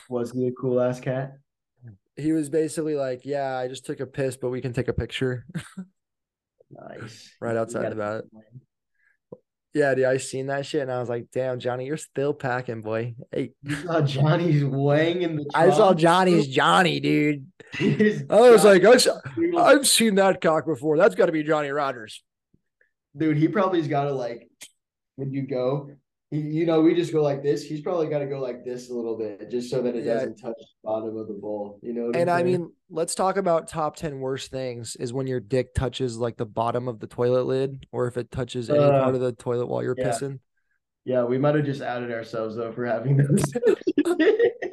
Was 0.09 0.31
he 0.33 0.47
a 0.47 0.53
cool 0.53 0.81
ass 0.81 0.99
cat? 0.99 1.35
He 2.17 2.33
was 2.33 2.49
basically 2.49 2.95
like, 2.97 3.27
"Yeah, 3.27 3.55
I 3.59 3.69
just 3.69 3.85
took 3.85 4.01
a 4.01 4.07
piss, 4.07 4.39
but 4.39 4.49
we 4.49 4.63
can 4.63 4.73
take 4.73 4.89
a 4.89 4.95
picture." 4.95 5.45
Nice. 6.71 7.31
Right 7.43 7.57
outside 7.57 7.93
of 7.93 7.99
that. 7.99 8.25
yeah, 9.75 9.95
dude, 9.95 10.07
I 10.07 10.17
seen 10.17 10.47
that 10.47 10.65
shit, 10.65 10.81
and 10.81 10.91
I 10.91 11.01
was 11.01 11.11
like, 11.11 11.27
"Damn, 11.35 11.59
Johnny, 11.59 11.85
you're 11.85 11.99
still 11.99 12.33
packing, 12.33 12.81
boy." 12.81 13.15
Hey, 13.31 13.53
You 13.63 13.77
saw 13.77 14.01
Johnny's 14.01 14.65
wang 14.65 15.21
in 15.21 15.37
the 15.37 15.51
I 15.55 15.69
saw? 15.69 15.93
Johnny's 15.93 16.49
Johnny, 16.49 16.99
dude. 16.99 17.47
I 17.81 18.25
was 18.51 18.65
like, 18.65 18.85
I've, 18.85 19.07
I've 19.57 19.87
seen 19.87 20.15
that 20.17 20.41
cock 20.41 20.67
before. 20.67 20.97
That's 20.97 21.15
got 21.15 21.27
to 21.27 21.33
be 21.33 21.43
Johnny 21.43 21.71
Rodgers. 21.71 22.23
dude, 23.17 23.37
he 23.37 23.49
probably's 23.49 23.89
got 23.89 24.05
to 24.05 24.13
like 24.13 24.49
when 25.17 25.33
you 25.33 25.43
go, 25.47 25.91
he, 26.31 26.39
you 26.39 26.67
know, 26.67 26.81
we 26.83 26.95
just 26.95 27.13
go 27.13 27.23
like 27.23 27.43
this. 27.43 27.65
He's 27.65 27.81
probably 27.81 28.07
got 28.09 28.19
to 28.21 28.27
go 28.27 28.39
like 28.39 28.65
this 28.65 28.91
a 28.91 28.95
little 28.95 29.17
bit, 29.19 29.51
just 29.51 29.71
so 29.71 29.81
that 29.83 29.97
it 29.97 30.05
Yeah. 30.05 30.15
doesn't 30.15 30.37
touch 30.37 30.55
the 30.59 30.67
bottom 30.85 31.17
of 31.17 31.27
the 31.27 31.35
bowl. 31.35 31.79
You 31.83 31.93
know, 31.95 32.13
And 32.15 32.31
I 32.31 32.43
saying? 32.43 32.47
mean, 32.47 32.73
let's 32.91 33.15
talk 33.15 33.37
about 33.39 33.67
top 33.69 33.97
10 33.97 34.19
worst 34.21 34.51
things 34.51 34.95
is 34.97 35.13
when 35.13 35.27
your 35.27 35.41
dick 35.41 35.75
touches 35.75 36.19
like 36.19 36.37
the 36.37 36.47
bottom 36.47 36.87
of 36.87 37.01
the 37.01 37.07
toilet 37.07 37.47
lid 37.47 37.87
or 37.93 38.07
if 38.09 38.17
it 38.17 38.31
touches 38.31 38.69
any 38.71 38.79
Uh, 38.79 39.03
part 39.03 39.15
of 39.15 39.21
the 39.21 39.33
toilet 39.33 39.67
while 39.67 39.83
you're 39.83 39.95
yeah. 39.99 40.09
pissing. 40.11 40.39
yeah, 41.05 41.25
we 41.25 41.39
might 41.39 41.55
have 41.55 41.65
just 41.65 41.81
outed 41.83 42.13
ourselves 42.13 42.57
though 42.57 42.73
for 42.73 42.85
having 42.85 43.17
those. 43.17 43.43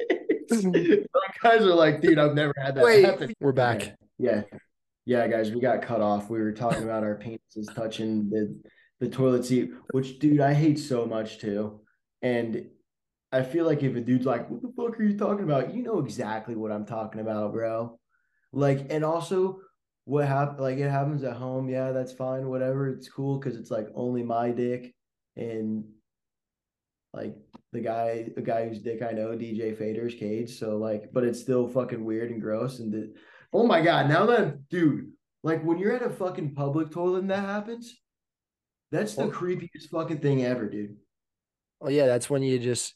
Like, 0.50 1.40
guys 1.42 1.62
are 1.62 1.74
like, 1.74 2.00
dude, 2.00 2.18
I've 2.18 2.34
never 2.34 2.54
had 2.56 2.74
that 2.76 2.84
Wait, 2.84 3.04
happen. 3.04 3.34
we're 3.40 3.52
back. 3.52 3.76
Okay. 3.82 3.94
Yeah. 4.18 4.42
Yeah, 5.04 5.26
guys, 5.28 5.50
we 5.52 5.60
got 5.60 5.82
cut 5.82 6.00
off. 6.00 6.30
We 6.30 6.40
were 6.40 6.52
talking 6.52 6.82
about 6.82 7.04
our 7.04 7.16
penises 7.16 7.72
touching 7.74 8.28
the 8.28 8.58
the 8.98 9.08
toilet 9.08 9.44
seat, 9.44 9.70
which 9.92 10.18
dude, 10.18 10.40
I 10.40 10.54
hate 10.54 10.78
so 10.78 11.04
much 11.04 11.38
too. 11.38 11.80
And 12.22 12.66
I 13.30 13.42
feel 13.42 13.66
like 13.66 13.82
if 13.82 13.94
a 13.94 14.00
dude's 14.00 14.26
like, 14.26 14.48
what 14.50 14.62
the 14.62 14.72
fuck 14.76 14.98
are 14.98 15.02
you 15.04 15.16
talking 15.16 15.44
about? 15.44 15.74
You 15.74 15.82
know 15.82 15.98
exactly 15.98 16.54
what 16.54 16.72
I'm 16.72 16.86
talking 16.86 17.20
about, 17.20 17.52
bro. 17.52 17.98
Like, 18.52 18.86
and 18.90 19.04
also 19.04 19.60
what 20.06 20.26
happened 20.26 20.60
like 20.60 20.78
it 20.78 20.88
happens 20.88 21.24
at 21.24 21.36
home, 21.36 21.68
yeah, 21.68 21.92
that's 21.92 22.12
fine, 22.12 22.48
whatever. 22.48 22.88
It's 22.88 23.08
cool 23.08 23.38
because 23.38 23.56
it's 23.56 23.70
like 23.70 23.88
only 23.94 24.22
my 24.22 24.50
dick 24.50 24.94
and 25.36 25.84
like 27.12 27.36
the 27.76 27.82
guy, 27.82 28.28
the 28.34 28.42
guy 28.42 28.68
whose 28.68 28.80
dick 28.80 29.02
I 29.02 29.12
know, 29.12 29.28
DJ 29.36 29.76
Fader's 29.76 30.14
cage. 30.14 30.58
So 30.58 30.76
like, 30.78 31.10
but 31.12 31.24
it's 31.24 31.40
still 31.40 31.68
fucking 31.68 32.02
weird 32.04 32.30
and 32.30 32.40
gross. 32.40 32.78
And 32.80 32.92
the, 32.92 33.14
oh 33.52 33.66
my 33.66 33.80
god, 33.82 34.08
now 34.08 34.26
that 34.26 34.68
dude, 34.68 35.12
like 35.42 35.62
when 35.62 35.78
you're 35.78 35.94
at 35.94 36.02
a 36.02 36.10
fucking 36.10 36.54
public 36.54 36.90
toilet 36.90 37.20
and 37.20 37.30
that 37.30 37.44
happens, 37.44 38.00
that's 38.90 39.14
the 39.14 39.24
Oh. 39.24 39.30
creepiest 39.30 39.90
fucking 39.90 40.18
thing 40.20 40.44
ever, 40.44 40.68
dude. 40.68 40.96
Well, 41.80 41.90
yeah, 41.90 42.06
that's 42.06 42.30
when 42.30 42.42
you 42.42 42.58
just 42.58 42.94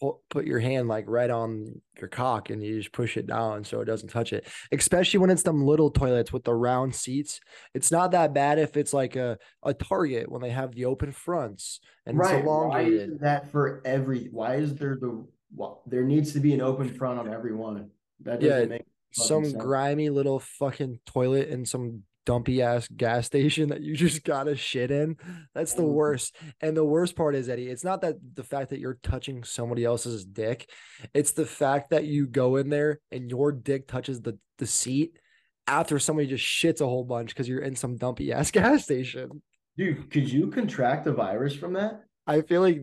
pu- 0.00 0.18
put 0.30 0.46
your 0.46 0.58
hand 0.58 0.88
like 0.88 1.04
right 1.08 1.30
on 1.30 1.80
your 1.98 2.08
cock 2.08 2.50
and 2.50 2.62
you 2.62 2.78
just 2.78 2.92
push 2.92 3.16
it 3.16 3.26
down 3.26 3.64
so 3.64 3.80
it 3.80 3.84
doesn't 3.84 4.08
touch 4.08 4.32
it. 4.32 4.46
Especially 4.72 5.18
when 5.18 5.30
it's 5.30 5.42
them 5.42 5.64
little 5.64 5.90
toilets 5.90 6.32
with 6.32 6.44
the 6.44 6.54
round 6.54 6.94
seats. 6.94 7.40
It's 7.74 7.90
not 7.90 8.10
that 8.12 8.34
bad 8.34 8.58
if 8.58 8.76
it's 8.76 8.92
like 8.92 9.16
a, 9.16 9.38
a 9.62 9.74
Target 9.74 10.30
when 10.30 10.42
they 10.42 10.50
have 10.50 10.74
the 10.74 10.84
open 10.86 11.12
fronts 11.12 11.80
and 12.06 12.18
right? 12.18 12.36
it's 12.36 12.46
Why 12.46 12.82
is 12.82 13.18
that 13.20 13.50
for 13.50 13.82
every? 13.84 14.26
Why 14.32 14.56
is 14.56 14.74
there 14.74 14.96
the? 15.00 15.26
Well, 15.54 15.82
there 15.86 16.04
needs 16.04 16.32
to 16.32 16.40
be 16.40 16.54
an 16.54 16.60
open 16.62 16.88
front 16.88 17.18
on 17.18 17.32
every 17.32 17.54
one. 17.54 17.90
That 18.20 18.40
doesn't 18.40 18.60
Yeah, 18.60 18.66
make 18.66 18.86
Some 19.12 19.44
sense. 19.44 19.56
grimy 19.56 20.08
little 20.08 20.38
fucking 20.38 21.00
toilet 21.06 21.48
in 21.48 21.66
some 21.66 22.04
dumpy 22.24 22.62
ass 22.62 22.88
gas 22.96 23.26
station 23.32 23.68
that 23.70 23.80
you 23.82 23.94
just 23.96 24.24
gotta 24.24 24.54
shit 24.56 24.90
in. 24.90 25.16
That's 25.54 25.74
the 25.74 25.82
Mhm. 25.82 25.92
worst. 25.92 26.36
And 26.60 26.76
the 26.76 26.84
worst 26.84 27.16
part 27.16 27.34
is, 27.34 27.48
Eddie, 27.48 27.68
it's 27.68 27.84
not 27.84 28.00
that 28.02 28.16
the 28.34 28.44
fact 28.44 28.70
that 28.70 28.78
you're 28.80 28.98
touching 29.02 29.44
somebody 29.44 29.84
else's 29.84 30.24
dick. 30.24 30.68
It's 31.14 31.32
the 31.32 31.46
fact 31.46 31.90
that 31.90 32.04
you 32.04 32.26
go 32.26 32.56
in 32.56 32.68
there 32.68 33.00
and 33.10 33.28
your 33.30 33.52
dick 33.52 33.86
touches 33.88 34.20
the, 34.20 34.38
the 34.58 34.66
seat 34.66 35.18
after 35.66 35.98
somebody 35.98 36.28
just 36.28 36.44
shits 36.44 36.80
a 36.80 36.86
whole 36.86 37.04
bunch 37.04 37.28
because 37.30 37.48
you're 37.48 37.62
in 37.62 37.76
some 37.76 37.96
dumpy 37.96 38.32
ass 38.32 38.50
gas 38.50 38.84
station. 38.84 39.42
dude. 39.76 40.10
Could 40.10 40.30
you 40.30 40.48
contract 40.48 41.06
a 41.06 41.12
virus 41.12 41.54
from 41.54 41.72
that? 41.74 42.02
I 42.26 42.42
feel 42.42 42.60
like 42.60 42.80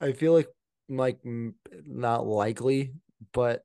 I 0.00 0.12
feel 0.12 0.32
like 0.32 0.48
like 0.88 1.20
not 1.24 2.26
likely, 2.26 2.94
but 3.32 3.62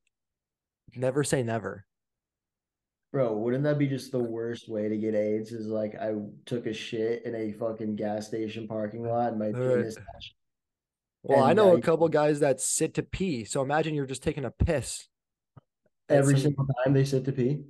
never 0.95 1.23
say 1.23 1.41
never. 1.41 1.85
Bro, 3.13 3.37
wouldn't 3.37 3.63
that 3.63 3.79
be 3.79 3.87
just 3.87 4.11
the 4.11 4.19
worst 4.19 4.67
way 4.69 4.89
to 4.89 4.97
get 4.97 5.15
AIDS? 5.15 5.51
Is 5.51 5.67
like 5.67 5.95
I 5.95 6.13
took 6.45 6.65
a 6.65 6.73
shit 6.73 7.23
in 7.25 7.33
a 7.35 7.53
fucking 7.53 7.95
gas 7.95 8.27
station 8.27 8.67
parking 8.67 9.03
lot 9.07 9.29
and 9.29 9.39
my 9.39 9.51
penis 9.51 9.95
touched. 9.95 10.33
Well, 11.23 11.43
I 11.43 11.53
know 11.53 11.71
now 11.71 11.75
a 11.77 11.81
couple 11.81 12.07
guys 12.09 12.41
that 12.41 12.59
sit 12.61 12.93
to 12.95 13.03
pee. 13.03 13.43
So 13.45 13.61
imagine 13.61 13.95
you're 13.95 14.05
just 14.05 14.23
taking 14.23 14.45
a 14.45 14.51
piss. 14.51 15.07
every 16.09 16.35
some- 16.35 16.41
single 16.41 16.67
time 16.83 16.93
they 16.93 17.05
sit 17.05 17.25
to 17.25 17.31
pee. 17.31 17.63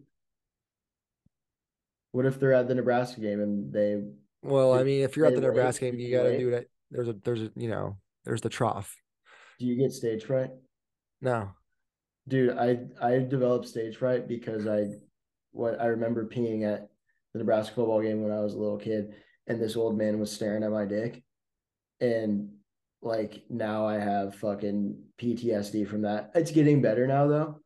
What 2.11 2.25
if 2.25 2.39
they're 2.39 2.53
at 2.53 2.67
the 2.67 2.75
Nebraska 2.75 3.21
game 3.21 3.39
and 3.39 3.71
they 3.71 4.03
Well, 4.41 4.73
I 4.73 4.83
mean, 4.83 5.01
if 5.03 5.15
you're 5.15 5.25
at 5.27 5.35
the? 5.35 5.41
Nebraska 5.41 5.85
game, 5.85 5.99
you 5.99 6.15
gotta 6.15 6.37
do 6.37 6.51
that. 6.51 6.65
There's 6.89 7.07
a 7.09 7.13
there's 7.13 7.41
a 7.43 7.51
you 7.55 7.69
know 7.69 7.97
there's 8.25 8.41
the 8.41 8.49
trough. 8.49 8.95
do 9.59 9.65
you 9.65 9.75
get 9.77 9.91
stage 9.91 10.23
fright? 10.23 10.51
No, 11.21 11.51
Dude, 12.27 12.57
I 12.57 12.79
I 13.01 13.19
developed 13.19 13.67
stage 13.67 13.97
fright 13.97 14.27
because 14.27 14.67
I 14.67 14.87
what 15.51 15.79
I 15.81 15.87
remember 15.87 16.25
peeing 16.25 16.63
at 16.63 16.89
the 17.33 17.39
Nebraska 17.39 17.75
football 17.75 18.01
game 18.01 18.21
when 18.23 18.31
I 18.31 18.39
was 18.41 18.53
a 18.53 18.57
little 18.59 18.77
kid 18.77 19.15
and 19.47 19.61
this 19.61 19.75
old 19.75 19.97
man 19.97 20.19
was 20.19 20.31
staring 20.31 20.63
at 20.63 20.71
my 20.71 20.85
dick. 20.85 21.23
And 21.99 22.49
like 23.01 23.43
now 23.49 23.87
I 23.87 23.95
have 23.95 24.35
fucking 24.35 24.97
PTSD 25.19 25.87
from 25.87 26.01
that. 26.03 26.31
It's 26.35 26.51
getting 26.51 26.81
better 26.81 27.07
now 27.07 27.27
though. 27.27 27.59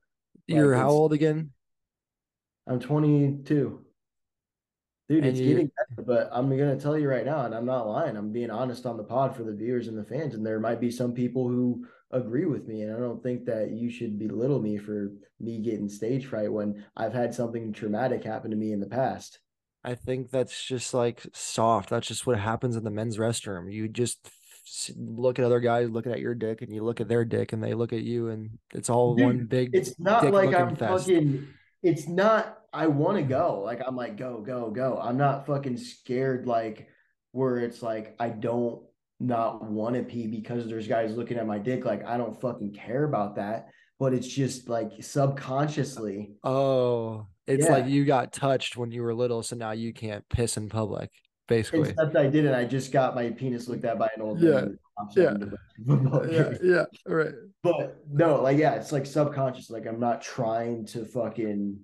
you're 0.48 0.76
Like, 0.76 0.84
how 0.84 0.90
old 0.90 1.14
again? 1.14 1.52
I'm 2.68 2.80
22. 2.80 3.86
Dude, 5.10 5.18
And 5.18 5.26
it's 5.28 5.40
you- 5.40 5.48
getting 5.50 5.72
better, 5.76 6.06
but 6.08 6.30
I'm 6.32 6.50
gonna 6.50 6.80
tell 6.80 6.98
you 6.98 7.10
right 7.10 7.26
now, 7.26 7.46
and 7.46 7.54
I'm 7.54 7.66
not 7.66 7.88
lying. 7.88 8.16
I'm 8.16 8.32
being 8.32 8.50
honest 8.52 8.86
on 8.86 8.96
the 8.96 9.04
pod 9.04 9.36
for 9.36 9.44
the 9.44 9.52
viewers 9.54 9.88
and 9.90 9.98
the 9.98 10.06
fans, 10.06 10.36
and 10.36 10.46
there 10.46 10.60
might 10.60 10.80
be 10.80 10.90
some 10.92 11.14
people 11.14 11.50
who 11.50 11.86
agree 12.12 12.46
with 12.46 12.68
me, 12.68 12.82
and 12.82 12.96
I 12.96 13.00
don't 13.00 13.22
think 13.22 13.46
that 13.46 13.72
you 13.72 13.90
should 13.90 14.20
belittle 14.20 14.62
me 14.62 14.78
for 14.78 15.12
me 15.40 15.60
getting 15.60 15.90
stage 15.90 16.26
fright 16.26 16.52
when 16.52 16.86
I've 16.96 17.14
had 17.14 17.34
something 17.34 17.74
traumatic 17.74 18.24
happen 18.24 18.52
to 18.52 18.58
me 18.58 18.72
in 18.74 18.80
the 18.80 18.88
past. 18.88 19.40
I 19.84 19.96
think 19.96 20.30
that's 20.30 20.64
just 20.64 20.94
like 20.94 21.24
soft. 21.34 21.90
That's 21.90 22.08
just 22.08 22.28
what 22.28 22.40
happens 22.40 22.76
in 22.76 22.84
the 22.84 22.92
men's 22.92 23.18
restroom. 23.18 23.72
You 23.72 23.88
just 23.88 24.30
look 24.96 25.40
at 25.40 25.46
other 25.46 25.60
guys 25.60 25.90
looking 25.90 26.12
at 26.12 26.20
your 26.20 26.36
dick, 26.36 26.62
and 26.62 26.74
you 26.74 26.84
look 26.84 27.02
at 27.02 27.08
their 27.08 27.26
dick, 27.26 27.54
and 27.54 27.64
they 27.64 27.74
look 27.74 27.94
at 27.94 28.04
you, 28.04 28.30
and 28.30 28.60
it's 28.74 28.90
all 28.90 29.16
Dude, 29.16 29.26
one 29.26 29.46
big. 29.46 29.72
It's 29.74 30.00
not 30.00 30.32
like 30.32 30.54
I'm 30.54 30.76
fest. 30.76 31.06
fucking. 31.08 31.48
It's 31.84 32.08
not. 32.08 32.60
I 32.74 32.88
want 32.88 33.18
to 33.18 33.24
go. 33.24 33.62
Like 33.66 33.82
I'm 33.86 33.96
like 33.96 34.18
go 34.18 34.40
go 34.42 34.70
go. 34.70 35.00
I'm 35.02 35.18
not 35.18 35.46
fucking 35.48 35.78
scared. 35.78 36.46
Like 36.46 36.88
where 37.32 37.58
it's 37.58 37.82
like 37.82 38.16
I 38.20 38.30
don't 38.30 38.84
not 39.22 39.64
want 39.64 39.96
to 39.96 40.04
pee 40.04 40.28
because 40.28 40.68
there's 40.68 40.88
guys 40.88 41.16
looking 41.16 41.38
at 41.38 41.48
my 41.48 41.60
dick. 41.60 41.86
Like 41.86 42.06
I 42.06 42.18
don't 42.18 42.40
fucking 42.40 42.74
care 42.74 43.04
about 43.04 43.36
that. 43.36 43.70
But 44.00 44.14
it's 44.14 44.28
just 44.28 44.68
like 44.68 44.92
subconsciously. 45.02 46.32
Oh, 46.44 47.28
it's 47.46 47.70
like 47.70 47.86
you 47.88 48.04
got 48.04 48.34
touched 48.34 48.76
when 48.76 48.92
you 48.92 49.04
were 49.04 49.14
little, 49.14 49.44
so 49.44 49.56
now 49.56 49.72
you 49.72 49.94
can't 49.94 50.28
piss 50.30 50.58
in 50.58 50.70
public. 50.70 51.12
Basically, 51.48 51.90
Except 51.90 52.16
I 52.16 52.28
didn't. 52.28 52.56
I 52.56 52.66
just 52.66 52.92
got 52.92 53.14
my 53.14 53.30
penis 53.30 53.68
looked 53.68 53.86
at 53.86 54.00
by 54.00 54.10
an 54.16 54.22
old 54.22 54.40
Yeah, 54.40 54.52
man. 54.52 54.80
Yeah. 55.16 55.34
saying 55.34 55.40
the 55.40 55.58
football 55.86 56.32
yeah, 56.32 56.54
yeah, 56.64 56.86
right. 57.06 57.34
But 57.62 58.04
no, 58.12 58.42
like 58.42 58.58
yeah, 58.58 58.76
it's 58.76 58.92
like 58.92 59.06
subconscious. 59.06 59.70
Like 59.70 59.86
I'm 59.86 60.00
not 60.00 60.22
trying 60.22 60.86
to 60.88 61.06
fucking 61.06 61.78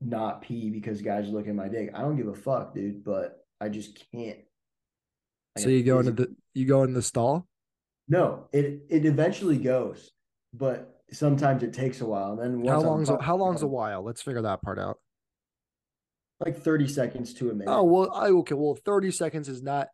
not 0.00 0.42
pee 0.42 0.70
because 0.70 1.02
guys 1.02 1.28
are 1.28 1.32
looking 1.32 1.50
at 1.50 1.56
my 1.56 1.68
dick. 1.68 1.90
I 1.94 2.00
don't 2.00 2.16
give 2.16 2.28
a 2.28 2.34
fuck, 2.34 2.74
dude. 2.74 3.04
But 3.04 3.44
I 3.60 3.68
just 3.68 4.02
can't. 4.12 4.38
Like, 5.56 5.64
So 5.64 5.70
you 5.70 5.82
go 5.82 5.98
into 5.98 6.12
the 6.12 6.34
you 6.54 6.66
go 6.66 6.82
in 6.82 6.92
the 6.92 7.02
stall. 7.02 7.46
no. 8.08 8.48
It 8.52 8.82
it 8.88 9.04
eventually 9.04 9.58
goes, 9.58 10.10
but 10.54 11.02
sometimes 11.12 11.62
it 11.62 11.72
takes 11.72 12.00
a 12.00 12.06
while. 12.06 12.32
And 12.40 12.40
then 12.40 12.64
How 12.66 12.80
once 12.80 12.82
I'm 12.82 12.88
long's 12.88 13.10
a, 13.10 13.22
how 13.22 13.36
long's 13.36 13.62
a 13.62 13.66
while? 13.66 14.02
Let's 14.02 14.22
figure 14.22 14.42
that 14.42 14.62
part 14.62 14.78
out. 14.78 14.98
like 16.40 16.58
thirty 16.58 16.88
seconds 16.88 17.34
to 17.34 17.50
a 17.50 17.54
minute. 17.54 17.70
Oh 17.70 17.84
well, 17.84 18.12
I 18.12 18.28
okay. 18.28 18.54
Well, 18.54 18.74
thirty 18.74 19.10
seconds 19.10 19.48
is 19.48 19.62
not 19.62 19.88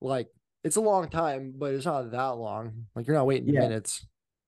like 0.00 0.28
it's 0.64 0.76
a 0.76 0.80
long 0.80 1.08
time, 1.08 1.54
but 1.56 1.74
it's 1.74 1.86
not 1.86 2.10
that 2.10 2.28
long. 2.36 2.86
Like 2.94 3.06
you're 3.06 3.16
not 3.16 3.26
waiting 3.26 3.52
Yeah. 3.54 3.60
minutes. 3.60 4.06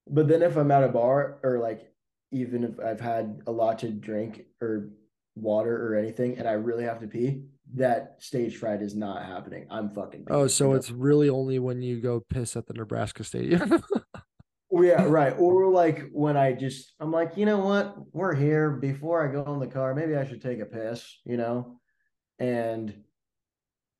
But 0.08 0.28
then 0.28 0.42
if 0.42 0.56
I'm 0.56 0.70
at 0.70 0.84
a 0.84 0.88
bar 0.88 1.38
or 1.42 1.58
like 1.58 1.92
even 2.30 2.64
if 2.64 2.80
I've 2.80 3.00
had 3.00 3.42
a 3.46 3.52
lot 3.52 3.78
to 3.80 3.90
drink 3.90 4.46
or 4.60 4.90
water 5.36 5.86
or 5.88 5.96
anything 5.96 6.38
and 6.38 6.48
I 6.48 6.52
really 6.52 6.84
have 6.84 7.00
to 7.00 7.06
pee, 7.06 7.44
that 7.74 8.16
stage 8.18 8.56
fright 8.56 8.82
is 8.82 8.94
not 8.94 9.24
happening. 9.24 9.66
I'm 9.70 9.88
fucking 9.90 10.26
Oh, 10.28 10.46
so 10.46 10.74
it's 10.74 10.90
really 10.90 11.28
only 11.28 11.58
when 11.58 11.82
you 11.82 12.00
go 12.00 12.20
piss 12.20 12.56
at 12.56 12.66
the 12.66 12.74
Nebraska 12.74 13.24
stadium. 13.24 13.82
Yeah, 14.74 15.04
right. 15.04 15.34
Or 15.38 15.68
like 15.70 16.08
when 16.12 16.38
I 16.38 16.54
just 16.54 16.94
I'm 16.98 17.12
like, 17.12 17.36
you 17.36 17.44
know 17.44 17.58
what? 17.58 17.94
We're 18.14 18.34
here. 18.34 18.70
Before 18.70 19.22
I 19.22 19.30
go 19.30 19.52
in 19.52 19.60
the 19.60 19.66
car, 19.66 19.94
maybe 19.94 20.16
I 20.16 20.26
should 20.26 20.40
take 20.40 20.60
a 20.60 20.64
piss, 20.64 21.18
you 21.26 21.36
know? 21.36 21.78
And 22.38 22.94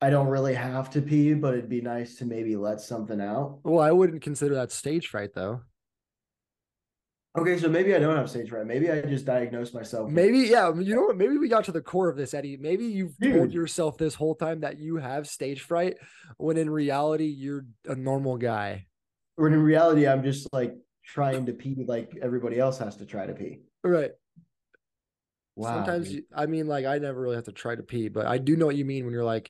I 0.01 0.09
don't 0.09 0.27
really 0.29 0.55
have 0.55 0.89
to 0.91 1.01
pee, 1.03 1.35
but 1.35 1.53
it'd 1.53 1.69
be 1.69 1.81
nice 1.81 2.15
to 2.17 2.25
maybe 2.25 2.55
let 2.55 2.81
something 2.81 3.21
out. 3.21 3.59
well, 3.63 3.79
I 3.81 3.91
wouldn't 3.91 4.23
consider 4.23 4.55
that 4.55 4.71
stage 4.71 5.07
fright 5.07 5.35
though. 5.35 5.61
Okay, 7.35 7.57
so 7.57 7.67
maybe 7.67 7.95
I 7.95 7.99
don't 7.99 8.15
have 8.15 8.29
stage 8.29 8.49
fright. 8.49 8.67
Maybe 8.67 8.91
I 8.91 9.01
just 9.01 9.25
diagnosed 9.25 9.73
myself. 9.73 10.09
Maybe, 10.11 10.39
yeah. 10.39 10.71
You 10.71 10.95
know 10.95 11.01
what? 11.01 11.17
Maybe 11.17 11.37
we 11.37 11.47
got 11.47 11.63
to 11.65 11.71
the 11.71 11.81
core 11.81 12.07
of 12.07 12.15
this, 12.15 12.35
Eddie. 12.35 12.57
Maybe 12.57 12.85
you've 12.85 13.17
told 13.19 13.51
yourself 13.51 13.97
this 13.97 14.13
whole 14.13 14.35
time 14.35 14.59
that 14.59 14.79
you 14.79 14.97
have 14.97 15.27
stage 15.27 15.61
fright, 15.61 15.97
when 16.37 16.57
in 16.57 16.69
reality 16.69 17.25
you're 17.25 17.65
a 17.87 17.95
normal 17.95 18.37
guy. 18.37 18.85
Or 19.35 19.47
in 19.47 19.55
reality, 19.55 20.07
I'm 20.07 20.23
just 20.23 20.47
like 20.53 20.75
trying 21.03 21.47
to 21.47 21.53
pee 21.53 21.85
like 21.87 22.11
everybody 22.21 22.59
else 22.59 22.77
has 22.77 22.97
to 22.97 23.05
try 23.05 23.25
to 23.25 23.33
pee. 23.33 23.61
Right. 23.83 24.11
Wow. 25.55 25.77
Sometimes 25.77 26.13
you, 26.13 26.23
I 26.35 26.45
mean, 26.45 26.67
like 26.67 26.85
I 26.85 26.99
never 26.99 27.19
really 27.19 27.35
have 27.35 27.45
to 27.45 27.51
try 27.51 27.75
to 27.75 27.83
pee, 27.83 28.09
but 28.09 28.27
I 28.27 28.37
do 28.37 28.55
know 28.55 28.67
what 28.67 28.75
you 28.75 28.85
mean 28.85 29.05
when 29.05 29.13
you're 29.13 29.23
like, 29.23 29.49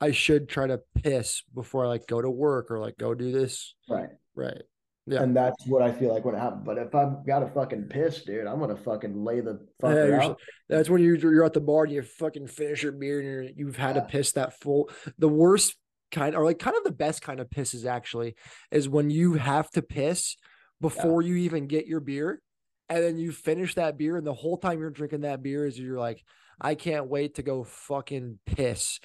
I 0.00 0.12
should 0.12 0.48
try 0.48 0.68
to 0.68 0.80
piss 1.02 1.42
before 1.52 1.84
I 1.84 1.88
like 1.88 2.06
go 2.06 2.20
to 2.22 2.30
work 2.30 2.70
or 2.70 2.78
like 2.78 2.96
go 2.96 3.12
do 3.14 3.32
this. 3.32 3.74
right. 3.88 4.10
Right. 4.36 4.62
Yeah. 5.06 5.22
And 5.22 5.36
that's 5.36 5.66
what 5.66 5.82
I 5.82 5.92
feel 5.92 6.12
like 6.14 6.24
when 6.24 6.34
it 6.34 6.38
happens. 6.38 6.62
But 6.64 6.78
if 6.78 6.94
I've 6.94 7.26
got 7.26 7.40
to 7.40 7.48
fucking 7.48 7.84
piss, 7.84 8.22
dude, 8.22 8.46
I'm 8.46 8.58
gonna 8.58 8.76
fucking 8.76 9.22
lay 9.22 9.40
the 9.40 9.60
Yeah, 9.82 9.88
fucker 9.88 10.22
out. 10.22 10.40
That's 10.68 10.88
when 10.88 11.02
you're 11.02 11.16
you're 11.16 11.44
at 11.44 11.52
the 11.52 11.60
bar 11.60 11.84
and 11.84 11.92
you 11.92 12.00
fucking 12.02 12.46
finish 12.46 12.82
your 12.82 12.92
beer 12.92 13.20
and 13.20 13.28
you're, 13.28 13.42
you've 13.42 13.76
had 13.76 13.94
to 13.94 14.00
Yeah. 14.00 14.06
piss 14.06 14.32
that 14.32 14.58
full. 14.60 14.88
The 15.18 15.28
worst 15.28 15.76
kind, 16.10 16.34
or 16.34 16.44
like 16.44 16.58
kind 16.58 16.76
of 16.76 16.84
the 16.84 16.92
best 16.92 17.20
kind 17.20 17.40
of 17.40 17.50
pisses 17.50 17.84
actually, 17.84 18.34
is 18.70 18.88
when 18.88 19.10
you 19.10 19.34
have 19.34 19.70
to 19.72 19.82
piss 19.82 20.36
before 20.80 21.20
you 21.22 21.36
even 21.36 21.66
get 21.66 21.86
your 21.86 22.00
beer, 22.00 22.40
and 22.88 23.02
then 23.02 23.18
you 23.18 23.30
finish 23.32 23.74
that 23.74 23.98
beer, 23.98 24.16
and 24.16 24.26
the 24.26 24.32
whole 24.32 24.56
time 24.56 24.78
you're 24.78 24.90
drinking 24.90 25.22
that 25.22 25.42
beer 25.42 25.66
is 25.66 25.78
you're 25.78 25.98
like, 25.98 26.22
I 26.60 26.76
can't 26.76 27.08
wait 27.08 27.34
to 27.34 27.42
go 27.42 27.64
fucking 27.64 28.38
piss. 28.46 29.00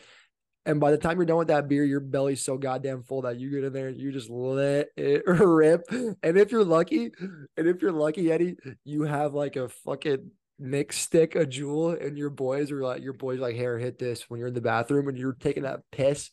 And 0.66 0.80
by 0.80 0.92
the 0.92 0.98
time 0.98 1.18
you're 1.18 1.26
done 1.26 1.38
with 1.38 1.48
that 1.48 1.68
beer, 1.68 1.84
your 1.84 2.00
belly's 2.00 2.44
so 2.44 2.58
goddamn 2.58 3.04
full 3.04 3.22
that 3.24 3.40
you 3.40 3.50
get 3.50 3.64
in 3.64 3.74
there 3.74 3.88
and 3.88 4.00
you 4.00 4.12
just 4.12 4.30
let 4.30 4.90
it 4.98 5.24
rip. 5.28 5.84
And 5.90 6.38
if 6.38 6.52
you're 6.52 6.66
lucky, 6.66 7.12
and 7.58 7.68
if 7.68 7.82
you're 7.82 7.92
lucky, 7.92 8.32
Eddie, 8.32 8.58
you 8.84 9.04
have 9.04 9.34
like 9.34 9.56
a 9.56 9.70
fucking 9.70 10.32
Nick 10.60 10.92
stick, 10.92 11.36
a 11.36 11.46
jewel, 11.46 11.92
and 11.92 12.18
your 12.18 12.30
boys 12.30 12.72
are 12.72 12.84
like, 12.84 13.02
your 13.02 13.14
boys 13.14 13.40
like, 13.40 13.56
here, 13.56 13.80
hit 13.80 13.98
this 13.98 14.30
when 14.30 14.40
you're 14.40 14.50
in 14.50 14.54
the 14.54 14.62
bathroom 14.62 15.08
and 15.08 15.18
you're 15.18 15.34
taking 15.34 15.64
that 15.64 15.80
piss. 15.92 16.30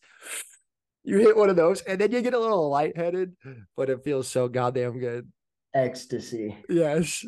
You 1.04 1.18
hit 1.18 1.36
one 1.36 1.48
of 1.48 1.56
those, 1.56 1.82
and 1.82 2.00
then 2.00 2.10
you 2.10 2.20
get 2.20 2.34
a 2.34 2.38
little 2.38 2.68
lightheaded, 2.68 3.36
but 3.76 3.88
it 3.88 4.02
feels 4.02 4.26
so 4.26 4.48
goddamn 4.48 4.98
good. 4.98 5.30
Ecstasy. 5.72 6.56
Yes. 6.68 7.24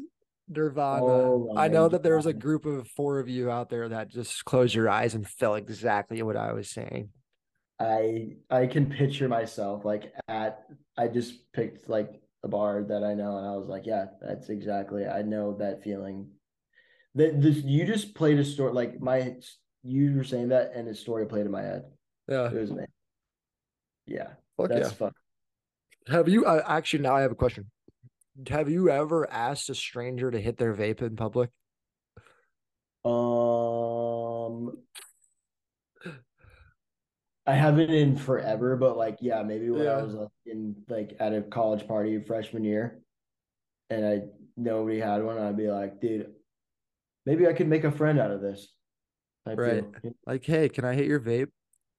Nirvana. 0.49 1.05
Oh 1.05 1.55
I 1.57 1.69
know 1.69 1.89
that 1.89 2.03
there 2.03 2.17
was 2.17 2.27
a 2.27 2.33
group 2.33 2.65
of 2.67 2.89
four 2.89 3.19
of 3.19 3.29
you 3.29 3.51
out 3.51 3.71
there 3.71 3.89
that 3.89 4.09
just 4.09 4.45
closed 4.45 4.75
your 4.75 4.89
eyes 4.89 5.15
and 5.15 5.29
felt 5.29 5.59
exactly 5.59 6.23
what 6.23 6.37
I 6.37 6.53
was 6.53 6.71
saying. 6.71 7.11
I 7.81 8.37
I 8.51 8.67
can 8.67 8.87
picture 8.91 9.29
myself 9.29 9.85
like 9.85 10.13
at 10.29 10.65
I 10.97 11.09
just 11.09 11.53
picked 11.53 11.89
like 11.89 12.21
a 12.43 12.49
bar 12.49 12.85
that 12.89 13.05
I 13.05 13.15
know 13.15 13.39
and 13.39 13.47
I 13.47 13.57
was 13.57 13.69
like, 13.69 13.87
yeah, 13.87 14.07
that's 14.21 14.49
exactly 14.49 15.07
I 15.07 15.23
know 15.23 15.57
that 15.59 15.83
feeling. 15.83 16.29
That 17.15 17.41
this 17.41 17.59
you 17.59 17.85
just 17.85 18.15
played 18.15 18.39
a 18.39 18.45
story 18.45 18.73
like 18.73 19.01
my 19.01 19.37
you 19.83 20.15
were 20.17 20.25
saying 20.25 20.49
that 20.49 20.73
and 20.75 20.89
a 20.89 20.95
story 20.95 21.27
played 21.27 21.47
in 21.47 21.53
my 21.53 21.63
head. 21.63 21.85
Yeah. 22.29 22.47
It 22.47 22.55
was 22.55 22.71
amazing. 22.71 22.89
Yeah, 24.07 24.29
Fuck 24.57 24.71
that's 24.71 24.91
yeah. 24.91 24.95
fun. 24.95 25.13
Have 26.09 26.29
you 26.29 26.47
uh, 26.47 26.63
actually 26.67 27.01
now 27.01 27.15
I 27.15 27.21
have 27.23 27.33
a 27.33 27.37
question. 27.37 27.71
Have 28.47 28.69
you 28.71 28.89
ever 28.89 29.29
asked 29.31 29.69
a 29.69 29.75
stranger 29.75 30.31
to 30.31 30.41
hit 30.41 30.59
their 30.59 30.75
vape 30.75 31.03
in 31.03 31.17
public? 31.17 31.51
Um 33.05 34.79
I 37.47 37.55
haven't 37.55 37.91
in 37.91 38.17
forever, 38.17 38.77
but 38.77 38.97
like 38.97 39.19
yeah, 39.21 39.43
maybe 39.43 39.71
when 39.71 39.87
I 39.89 40.03
was 40.03 40.15
like 40.15 40.29
in 40.47 40.77
like 40.89 41.17
at 41.19 41.35
a 41.35 41.43
college 41.43 41.87
party 41.89 42.23
freshman 42.23 42.63
year 42.63 43.01
and 43.91 44.07
I 44.07 44.21
nobody 44.57 45.01
had 45.01 45.25
one, 45.25 45.39
I'd 45.39 45.57
be 45.57 45.69
like, 45.69 46.01
dude, 46.01 46.35
maybe 47.25 47.47
I 47.49 47.55
could 47.55 47.69
make 47.69 47.85
a 47.85 47.91
friend 47.91 48.21
out 48.21 48.31
of 48.31 48.41
this. 48.43 48.69
type 49.47 49.59
Right. 49.59 49.93
deal. 50.03 50.13
Like, 50.27 50.45
hey, 50.45 50.69
can 50.69 50.85
I 50.85 50.95
hit 50.95 51.07
your 51.07 51.21
vape? 51.21 51.49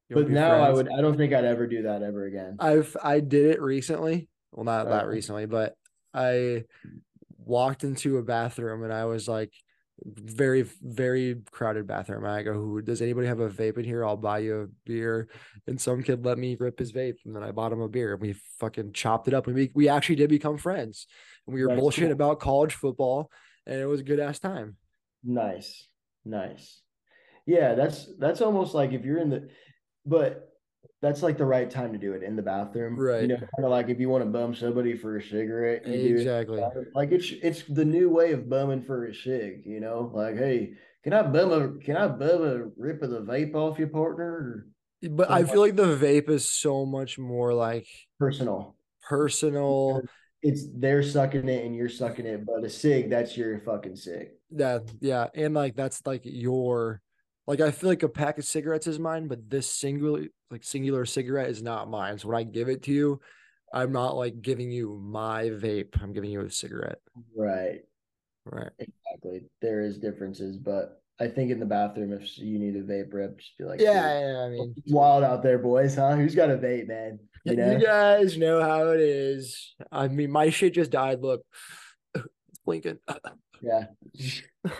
You 0.10 0.16
But 0.16 0.30
now 0.30 0.62
I 0.62 0.72
would 0.72 0.88
I 0.90 1.02
don't 1.02 1.18
think 1.18 1.34
I'd 1.34 1.46
ever 1.46 1.68
do 1.68 1.84
that 1.84 2.04
ever 2.04 2.26
again. 2.26 2.58
I've 2.60 2.96
I 3.04 3.20
did 3.20 3.48
it 3.48 3.62
recently. 3.62 4.30
Well, 4.52 4.66
not 4.66 4.86
that 4.86 5.06
Okay. 5.06 5.16
recently, 5.16 5.46
but 5.48 5.76
I 6.14 6.64
walked 7.38 7.84
into 7.84 8.18
a 8.18 8.24
bathroom 8.24 8.84
and 8.84 8.94
I 8.94 9.06
was 9.06 9.28
like 9.28 9.54
very 10.06 10.62
very 10.82 11.36
crowded 11.52 11.86
bathroom. 11.88 12.24
And 12.24 12.32
I 12.32 12.44
go, 12.44 12.54
"Who 12.54 12.82
does 12.82 13.02
anybody 13.02 13.28
have 13.28 13.40
a 13.42 13.50
vape 13.50 13.78
in 13.78 13.84
here? 13.84 14.06
I'll 14.06 14.16
buy 14.18 14.40
you 14.40 14.62
a 14.62 14.68
beer." 14.86 15.28
And 15.68 15.80
some 15.80 16.04
kid 16.04 16.26
let 16.26 16.38
me 16.38 16.56
rip 16.60 16.80
his 16.80 16.94
vape, 16.94 17.18
and 17.26 17.36
then 17.36 17.44
I 17.44 17.52
bought 17.52 17.74
him 17.74 17.82
a 17.82 17.90
beer, 17.90 18.14
and 18.14 18.22
we 18.22 18.34
fucking 18.60 18.94
chopped 18.94 19.28
it 19.28 19.34
up. 19.34 19.48
And 19.48 19.56
we 19.56 19.72
we 19.74 19.90
actually 19.90 20.16
did 20.16 20.30
become 20.30 20.58
friends, 20.58 21.06
and 21.46 21.54
we 21.54 21.62
were 21.62 21.70
That's 21.70 21.82
bullshitting 21.82 22.04
cool. 22.04 22.12
about 22.12 22.40
college 22.40 22.76
football, 22.76 23.30
and 23.66 23.80
it 23.80 23.88
was 23.88 24.00
a 24.00 24.04
good 24.04 24.20
ass 24.20 24.40
time. 24.40 24.78
Nice. 25.24 25.88
Nice. 26.24 26.82
Yeah, 27.46 27.76
that's 27.76 28.08
that's 28.18 28.42
almost 28.42 28.74
like 28.74 28.94
if 28.94 29.04
you're 29.04 29.20
in 29.20 29.30
the 29.30 29.50
but 30.06 30.49
that's 31.02 31.24
like 31.24 31.38
the 31.38 31.46
right 31.46 31.70
time 31.70 31.94
to 31.94 31.98
do 31.98 32.14
it 32.14 32.24
in 32.24 32.36
the 32.36 32.42
bathroom. 32.42 33.00
Right? 33.00 33.22
You 33.22 33.28
know, 33.30 33.38
kind 33.38 33.64
of 33.64 33.72
like 33.72 33.90
if 33.90 34.00
you 34.00 34.10
want 34.10 34.24
to 34.24 34.30
bum 34.30 34.54
somebody 34.54 34.98
for 34.98 35.18
a 35.18 35.24
cigarette, 35.24 35.86
do 35.86 35.92
it 35.92 36.12
Exactly. 36.12 36.62
Like 36.94 37.12
it's 37.12 37.32
it's 37.42 37.64
the 37.64 37.86
new 37.86 38.10
way 38.10 38.34
of 38.34 38.50
bumming 38.50 38.84
for 38.84 39.06
a 39.06 39.16
cig, 39.16 39.64
you 39.66 39.80
know. 39.80 40.12
Like, 40.14 40.38
hey, 40.38 40.74
can 41.04 41.14
I 41.14 41.24
bum 41.24 41.52
a 41.52 41.84
can 41.84 41.96
I 41.96 42.08
bum 42.08 42.44
a 42.44 42.66
rip 42.78 43.02
of 43.02 43.12
the 43.12 43.22
vape 43.22 43.56
off 43.56 43.80
your 43.80 43.88
partner? 43.88 44.68
But 45.02 45.32
I 45.32 45.46
feel 45.46 45.62
like 45.62 45.78
the 45.78 45.96
vape 45.96 46.30
is 46.30 46.50
so 46.50 46.86
much 46.86 47.18
more 47.18 47.54
like 47.54 47.88
personal. 48.20 48.76
personal. 49.02 50.02
It's 50.42 50.66
they're 50.74 51.04
sucking 51.04 51.48
it 51.48 51.66
and 51.66 51.76
you're 51.76 51.90
sucking 51.90 52.26
it, 52.26 52.46
but 52.46 52.64
a 52.64 52.70
cig, 52.70 53.10
that's 53.10 53.38
your 53.38 53.60
fucking 53.60 53.96
cig. 53.96 54.30
Yeah, 54.50 54.80
yeah, 55.00 55.28
and 55.36 55.54
like 55.54 55.76
that's 55.76 56.06
like 56.06 56.22
your 56.24 57.02
like 57.50 57.62
I 57.62 57.72
feel 57.72 57.90
like 57.90 58.04
a 58.04 58.10
pack 58.10 58.38
of 58.38 58.46
cigarettes 58.46 58.86
is 58.86 59.00
mine, 59.00 59.28
but 59.28 59.50
this 59.50 59.68
singular 59.68 60.28
like 60.52 60.64
singular 60.64 61.04
cigarette 61.04 61.50
is 61.50 61.64
not 61.64 61.90
mine. 61.90 62.20
So 62.20 62.28
when 62.28 62.38
I 62.38 62.44
give 62.44 62.70
it 62.70 62.84
to 62.84 62.92
you, 62.92 63.20
I'm 63.74 63.92
not 63.92 64.16
like 64.16 64.40
giving 64.40 64.70
you 64.70 65.02
my 65.04 65.46
vape. 65.46 66.00
I'm 66.00 66.14
giving 66.14 66.30
you 66.30 66.42
a 66.42 66.52
cigarette. 66.52 67.00
Right. 67.36 67.80
Right. 68.46 68.70
Exactly. 68.78 69.50
There 69.62 69.82
is 69.82 69.98
differences, 69.98 70.58
but 70.58 71.02
I 71.20 71.28
think 71.28 71.50
in 71.50 71.60
the 71.60 71.66
bathroom, 71.66 72.14
if 72.14 72.38
you 72.38 72.60
need 72.60 72.76
a 72.76 72.84
vape 72.84 73.12
rip, 73.12 73.40
just 73.40 73.58
be 73.58 73.64
like, 73.64 73.82
Yeah, 73.82 74.20
yeah, 74.20 74.38
I 74.46 74.50
mean, 74.50 74.76
wild 74.88 75.24
out 75.24 75.42
there, 75.42 75.58
boys, 75.58 75.96
huh? 75.96 76.16
Who's 76.16 76.36
got 76.36 76.52
a 76.52 76.58
vape, 76.58 76.88
man? 76.88 77.18
You 77.46 77.56
know, 77.56 77.72
you 77.72 77.84
guys 77.84 78.38
know 78.38 78.62
how 78.62 78.90
it 78.90 79.00
is. 79.00 79.74
I 79.92 80.08
mean, 80.08 80.30
my 80.30 80.52
shit 80.52 80.76
just 80.76 80.92
died. 80.92 81.22
Look, 81.22 81.42
it's 82.14 82.60
blinking. 82.64 83.00
yeah. 83.62 83.86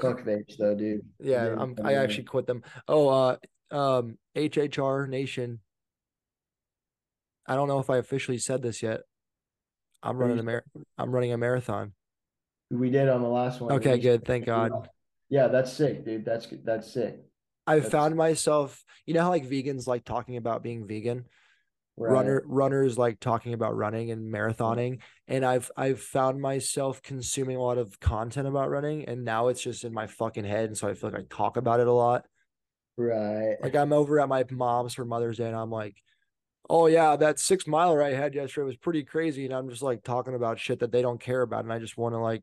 Fuck 0.00 0.22
vapes 0.22 0.56
though, 0.58 0.74
dude. 0.74 1.02
Yeah, 1.20 1.54
I'm, 1.58 1.76
I 1.84 1.94
actually 1.94 2.24
quit 2.24 2.46
them. 2.46 2.62
Oh, 2.88 3.08
uh, 3.08 3.36
um, 3.70 4.18
HHR 4.36 5.08
Nation. 5.08 5.60
I 7.46 7.54
don't 7.56 7.68
know 7.68 7.78
if 7.80 7.90
I 7.90 7.98
officially 7.98 8.38
said 8.38 8.62
this 8.62 8.82
yet. 8.82 9.00
I'm 10.02 10.16
running 10.16 10.38
a 10.38 10.42
mar- 10.42 10.64
I'm 10.98 11.10
running 11.12 11.32
a 11.32 11.38
marathon. 11.38 11.92
we 12.70 12.90
did 12.90 13.08
on 13.08 13.22
the 13.22 13.28
last 13.28 13.60
one. 13.60 13.72
Okay, 13.72 13.98
good. 13.98 14.24
Thank 14.24 14.46
God. 14.46 14.88
Yeah, 15.28 15.48
that's 15.48 15.72
sick, 15.72 16.04
dude. 16.04 16.24
That's 16.24 16.46
that's 16.64 16.92
sick. 16.92 17.20
I 17.66 17.76
That's- 17.76 17.92
found 17.92 18.16
myself, 18.16 18.84
you 19.06 19.14
know 19.14 19.22
how 19.22 19.28
like 19.30 19.46
vegans 19.48 19.86
like 19.86 20.04
talking 20.04 20.36
about 20.36 20.62
being 20.62 20.86
vegan? 20.86 21.26
Right. 21.96 22.10
Runner 22.10 22.42
runners 22.46 22.96
like 22.96 23.20
talking 23.20 23.52
about 23.52 23.76
running 23.76 24.10
and 24.10 24.22
mm. 24.22 24.34
marathoning. 24.34 25.00
And 25.28 25.44
I've 25.44 25.70
I've 25.76 26.00
found 26.00 26.40
myself 26.40 27.02
consuming 27.02 27.56
a 27.56 27.62
lot 27.62 27.76
of 27.76 28.00
content 28.00 28.48
about 28.48 28.70
running 28.70 29.04
and 29.04 29.24
now 29.24 29.48
it's 29.48 29.62
just 29.62 29.84
in 29.84 29.92
my 29.92 30.06
fucking 30.06 30.44
head. 30.44 30.64
And 30.66 30.76
so 30.76 30.88
I 30.88 30.94
feel 30.94 31.10
like 31.10 31.20
I 31.20 31.24
talk 31.28 31.56
about 31.58 31.80
it 31.80 31.86
a 31.86 31.92
lot. 31.92 32.24
Right. 32.96 33.56
Like 33.62 33.76
I'm 33.76 33.92
over 33.92 34.20
at 34.20 34.28
my 34.28 34.44
mom's 34.50 34.94
for 34.94 35.04
Mother's 35.04 35.36
Day 35.36 35.46
and 35.46 35.56
I'm 35.56 35.70
like, 35.70 35.96
oh 36.70 36.86
yeah, 36.86 37.14
that 37.16 37.38
six 37.38 37.66
miler 37.66 38.02
I 38.02 38.14
had 38.14 38.34
yesterday 38.34 38.64
was 38.64 38.76
pretty 38.76 39.04
crazy. 39.04 39.44
And 39.44 39.54
I'm 39.54 39.68
just 39.68 39.82
like 39.82 40.02
talking 40.02 40.34
about 40.34 40.58
shit 40.58 40.80
that 40.80 40.92
they 40.92 41.02
don't 41.02 41.20
care 41.20 41.42
about. 41.42 41.64
And 41.64 41.72
I 41.72 41.78
just 41.78 41.98
want 41.98 42.14
to 42.14 42.18
like 42.18 42.42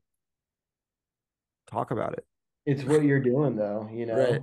talk 1.70 1.90
about 1.90 2.14
it. 2.14 2.26
It's 2.68 2.84
what 2.84 3.04
you're 3.04 3.20
doing 3.20 3.56
though, 3.56 3.90
you 3.92 4.06
know. 4.06 4.16
Right. 4.16 4.42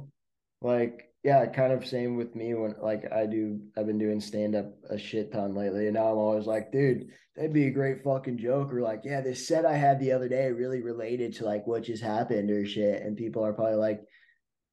Like, 0.62 1.10
yeah, 1.26 1.44
kind 1.46 1.72
of 1.72 1.84
same 1.84 2.14
with 2.14 2.36
me 2.36 2.54
when 2.54 2.76
like 2.80 3.10
I 3.12 3.26
do 3.26 3.58
I've 3.76 3.88
been 3.88 3.98
doing 3.98 4.20
stand 4.20 4.54
up 4.54 4.66
a 4.88 4.96
shit 4.96 5.32
ton 5.32 5.56
lately 5.56 5.86
and 5.86 5.94
now 5.94 6.12
I'm 6.12 6.18
always 6.18 6.46
like, 6.46 6.70
dude, 6.70 7.08
that'd 7.34 7.52
be 7.52 7.66
a 7.66 7.72
great 7.72 8.04
fucking 8.04 8.38
joke 8.38 8.72
or 8.72 8.80
like, 8.80 9.00
yeah, 9.02 9.20
this 9.20 9.48
set 9.48 9.66
I 9.66 9.72
had 9.72 9.98
the 9.98 10.12
other 10.12 10.28
day 10.28 10.52
really 10.52 10.82
related 10.82 11.34
to 11.34 11.44
like 11.44 11.66
what 11.66 11.82
just 11.82 12.00
happened 12.00 12.48
or 12.52 12.64
shit 12.64 13.02
and 13.02 13.16
people 13.16 13.44
are 13.44 13.52
probably 13.52 13.74
like, 13.74 14.02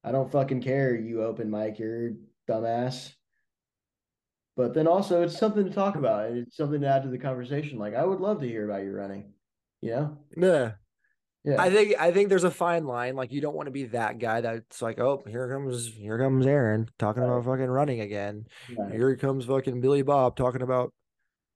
I 0.04 0.12
don't 0.12 0.32
fucking 0.32 0.62
care, 0.62 0.96
you 0.96 1.24
open 1.24 1.50
mic, 1.50 1.80
you're 1.80 2.12
dumbass. 2.48 3.12
But 4.56 4.76
then 4.76 4.86
also 4.86 5.24
it's 5.24 5.40
something 5.40 5.66
to 5.66 5.74
talk 5.74 5.96
about 5.96 6.28
and 6.28 6.38
it's 6.38 6.56
something 6.56 6.82
to 6.82 6.88
add 6.88 7.02
to 7.02 7.10
the 7.10 7.18
conversation. 7.18 7.80
Like 7.80 7.96
I 7.96 8.06
would 8.06 8.20
love 8.20 8.42
to 8.42 8.48
hear 8.48 8.70
about 8.70 8.84
your 8.84 8.96
running, 8.96 9.34
you 9.82 9.90
know? 9.90 10.18
Yeah. 10.38 10.74
Yeah. 11.46 11.62
I 11.62 11.70
think 11.70 11.96
I 12.00 12.12
think 12.12 12.30
there's 12.30 12.46
a 12.46 12.52
fine 12.52 12.86
line. 12.86 13.16
Like 13.16 13.32
you 13.34 13.42
don't 13.42 13.56
want 13.56 13.68
to 13.68 13.72
be 13.72 13.84
that 13.88 14.18
guy 14.20 14.40
that's 14.42 14.82
like, 14.82 15.00
oh, 15.00 15.24
here 15.28 15.50
comes 15.50 15.88
here 15.94 16.18
comes 16.18 16.46
Aaron 16.46 16.90
talking 16.98 17.22
Right. 17.24 17.30
about 17.34 17.46
fucking 17.46 17.70
running 17.70 18.00
again. 18.00 18.46
Right. 18.78 18.94
Here 18.94 19.16
comes 19.18 19.46
fucking 19.46 19.82
Billy 19.82 20.04
Bob 20.04 20.36
talking 20.38 20.62
about 20.62 20.94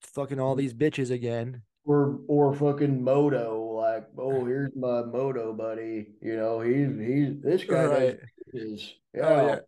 fucking 0.02 0.40
all 0.40 0.56
these 0.56 0.74
bitches 0.74 1.10
again. 1.10 1.62
or 1.86 2.20
or 2.28 2.54
fucking 2.54 3.02
moto 3.02 3.64
like 3.78 4.06
oh 4.18 4.44
here's 4.46 4.76
my 4.76 5.04
moto 5.04 5.54
buddy 5.54 6.08
you 6.22 6.36
know 6.36 6.60
he's 6.60 6.90
he's 7.00 7.42
this 7.42 7.64
guy 7.64 7.86
Right. 7.86 8.20
is 8.54 8.94
Oh, 9.20 9.48
yeah, 9.48 9.60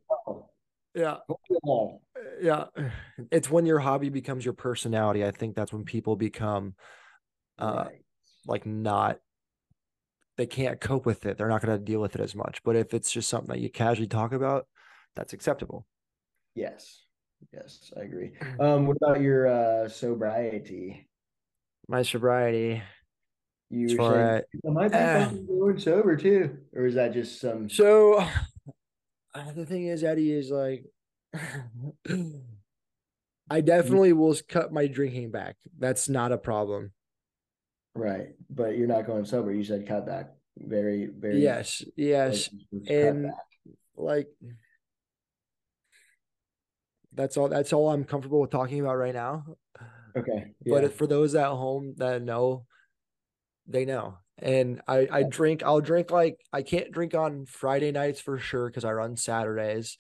Yeah. 0.96 1.18
yeah. 1.62 1.86
Yeah. 2.42 2.66
It's 3.32 3.50
when 3.50 3.66
your 3.66 3.80
hobby 3.80 4.10
becomes 4.10 4.44
your 4.44 4.54
personality. 4.54 5.24
I 5.26 5.32
think 5.32 5.56
that's 5.56 5.72
when 5.74 5.86
people 5.86 6.16
become 6.18 6.76
uh 7.58 7.86
like 8.46 8.66
not 8.66 9.20
they 10.40 10.46
can't 10.46 10.80
cope 10.80 11.06
with 11.06 11.26
it, 11.26 11.38
they're 11.38 11.50
not 11.50 11.62
going 11.62 11.78
to 11.78 11.84
deal 11.84 12.00
with 12.00 12.16
it 12.16 12.22
as 12.22 12.34
much. 12.34 12.64
But 12.64 12.78
if 12.78 12.94
it's 12.94 13.12
just 13.12 13.28
something 13.28 13.54
that 13.54 13.60
you 13.60 13.70
casually 13.70 14.08
talk 14.08 14.32
about, 14.32 14.68
that's 15.14 15.34
acceptable. 15.34 15.86
Yes. 16.56 17.04
Yes, 17.54 17.92
I 17.98 18.04
agree. 18.04 18.32
Um, 18.60 18.88
what 18.88 18.96
about 19.02 19.20
your 19.20 19.48
uh 19.48 19.90
sobriety? 19.90 21.10
My 21.90 22.04
sobriety. 22.04 22.82
You 23.70 23.98
were 23.98 24.14
saying 24.14 24.28
as- 24.28 24.44
I 24.66 24.70
might 24.72 24.92
be 24.92 24.98
eh. 24.98 25.30
going 25.46 25.78
sober 25.78 26.16
too, 26.16 26.58
or 26.74 26.86
is 26.86 26.96
that 26.96 27.12
just 27.12 27.42
some? 27.42 27.70
So 27.70 28.20
uh, 29.36 29.52
the 29.54 29.66
thing 29.66 29.88
is, 29.88 30.06
Eddie 30.06 30.32
is 30.32 30.52
like, 30.52 30.86
I 33.50 33.60
definitely 33.60 34.14
will 34.14 34.38
cut 34.48 34.72
my 34.72 34.88
drinking 34.88 35.32
back. 35.32 35.58
That's 35.78 36.08
not 36.08 36.32
a 36.32 36.38
problem. 36.38 36.94
Right, 38.00 38.30
but 38.50 38.78
you're 38.78 38.88
not 38.88 39.06
going 39.06 39.26
sober. 39.26 39.54
You 39.54 39.64
said 39.64 39.88
cut 39.88 40.06
back. 40.06 40.32
Very, 40.58 41.08
very. 41.08 41.42
Yes, 41.42 41.84
yes, 41.96 42.50
and 42.88 43.32
like 43.96 44.28
that's 47.14 47.38
all. 47.38 47.50
That's 47.50 47.74
all 47.74 47.90
I'm 47.90 48.06
comfortable 48.06 48.42
with 48.42 48.52
talking 48.52 48.80
about 48.80 48.96
right 48.96 49.14
now. 49.14 49.46
Okay. 50.16 50.52
But 50.66 50.82
yeah. 50.82 50.86
if- 50.86 50.96
for 50.96 51.08
those 51.08 51.36
at 51.36 51.48
home 51.48 51.96
that 51.98 52.22
know, 52.22 52.66
they 53.68 53.86
know. 53.86 54.18
And 54.42 54.82
I 54.88 55.08
I 55.12 55.24
drink. 55.24 55.64
I'll 55.64 55.82
drink 55.82 56.12
like 56.12 56.40
I 56.54 56.62
can't 56.62 56.92
drink 56.92 57.14
on 57.14 57.46
Friday 57.46 57.92
nights 57.92 58.22
for 58.22 58.38
sure 58.38 58.68
because 58.68 58.86
I 58.86 58.94
run 58.94 59.18
Saturdays. 59.18 59.98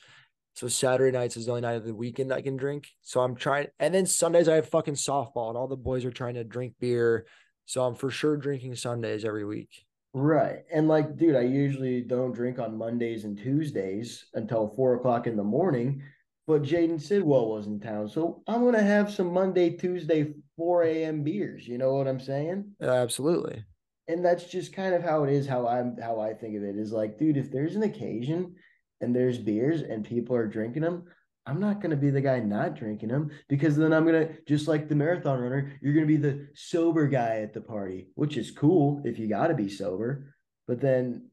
So 0.53 0.67
Saturday 0.67 1.15
nights 1.15 1.37
is 1.37 1.45
the 1.45 1.51
only 1.51 1.61
night 1.61 1.75
of 1.75 1.85
the 1.85 1.93
weekend 1.93 2.33
I 2.33 2.41
can 2.41 2.57
drink. 2.57 2.87
So 3.01 3.19
I'm 3.21 3.35
trying. 3.35 3.67
And 3.79 3.93
then 3.93 4.05
Sundays 4.05 4.47
I 4.47 4.55
have 4.55 4.69
fucking 4.69 4.95
softball, 4.95 5.49
and 5.49 5.57
all 5.57 5.67
the 5.67 5.75
boys 5.75 6.05
are 6.05 6.11
trying 6.11 6.35
to 6.35 6.43
drink 6.43 6.75
beer. 6.79 7.25
So 7.69 7.85
I'm 7.85 7.93
for 7.93 8.09
sure 8.09 8.35
drinking 8.35 8.73
Sundays 8.77 9.23
every 9.23 9.45
week. 9.45 9.85
Right. 10.15 10.63
And 10.73 10.87
like, 10.87 11.17
dude, 11.17 11.35
I 11.35 11.41
usually 11.41 12.01
don't 12.01 12.33
drink 12.33 12.57
on 12.57 12.75
Mondays 12.75 13.25
and 13.25 13.37
Tuesdays 13.37 14.25
until 14.33 14.73
four 14.75 14.95
o'clock 14.95 15.27
in 15.27 15.37
the 15.37 15.43
morning. 15.43 16.01
But 16.47 16.63
Jaden 16.63 16.99
Sidwell 16.99 17.49
was 17.49 17.67
in 17.67 17.79
town. 17.79 18.09
So 18.09 18.41
I'm 18.47 18.65
gonna 18.65 18.81
have 18.81 19.13
some 19.13 19.31
Monday, 19.31 19.69
Tuesday, 19.69 20.33
4 20.57 20.83
a.m. 20.85 21.21
beers. 21.21 21.67
You 21.67 21.77
know 21.77 21.93
what 21.93 22.07
I'm 22.07 22.19
saying? 22.19 22.71
Uh, 22.81 22.89
absolutely. 22.89 23.63
And 24.07 24.25
that's 24.25 24.45
just 24.45 24.73
kind 24.73 24.95
of 24.95 25.03
how 25.03 25.25
it 25.25 25.31
is, 25.31 25.45
how 25.45 25.67
I'm 25.67 25.95
how 26.01 26.19
I 26.19 26.33
think 26.33 26.57
of 26.57 26.63
it 26.63 26.75
is 26.75 26.91
like, 26.91 27.19
dude, 27.19 27.37
if 27.37 27.51
there's 27.51 27.75
an 27.75 27.83
occasion 27.83 28.55
and 28.99 29.15
there's 29.15 29.37
beers 29.37 29.83
and 29.83 30.03
people 30.03 30.35
are 30.35 30.47
drinking 30.47 30.81
them, 30.81 31.03
I'm 31.49 31.59
not 31.59 31.81
gonna 31.81 31.95
be 31.95 32.11
the 32.11 32.21
guy 32.21 32.39
not 32.39 32.75
drinking 32.75 33.09
them 33.09 33.31
because 33.47 33.75
then 33.75 33.91
I'm 33.91 34.05
gonna 34.05 34.29
just 34.47 34.67
like 34.67 34.87
the 34.87 34.95
marathon 34.95 35.39
runner, 35.39 35.73
you're 35.81 35.95
gonna 35.95 36.05
be 36.05 36.17
the 36.17 36.47
sober 36.53 37.07
guy 37.07 37.41
at 37.41 37.53
the 37.53 37.61
party, 37.61 38.09
which 38.13 38.37
is 38.37 38.51
cool 38.51 39.01
if 39.03 39.17
you 39.17 39.27
gotta 39.27 39.55
be 39.55 39.67
sober. 39.67 40.35
But 40.67 40.79
then 40.79 41.29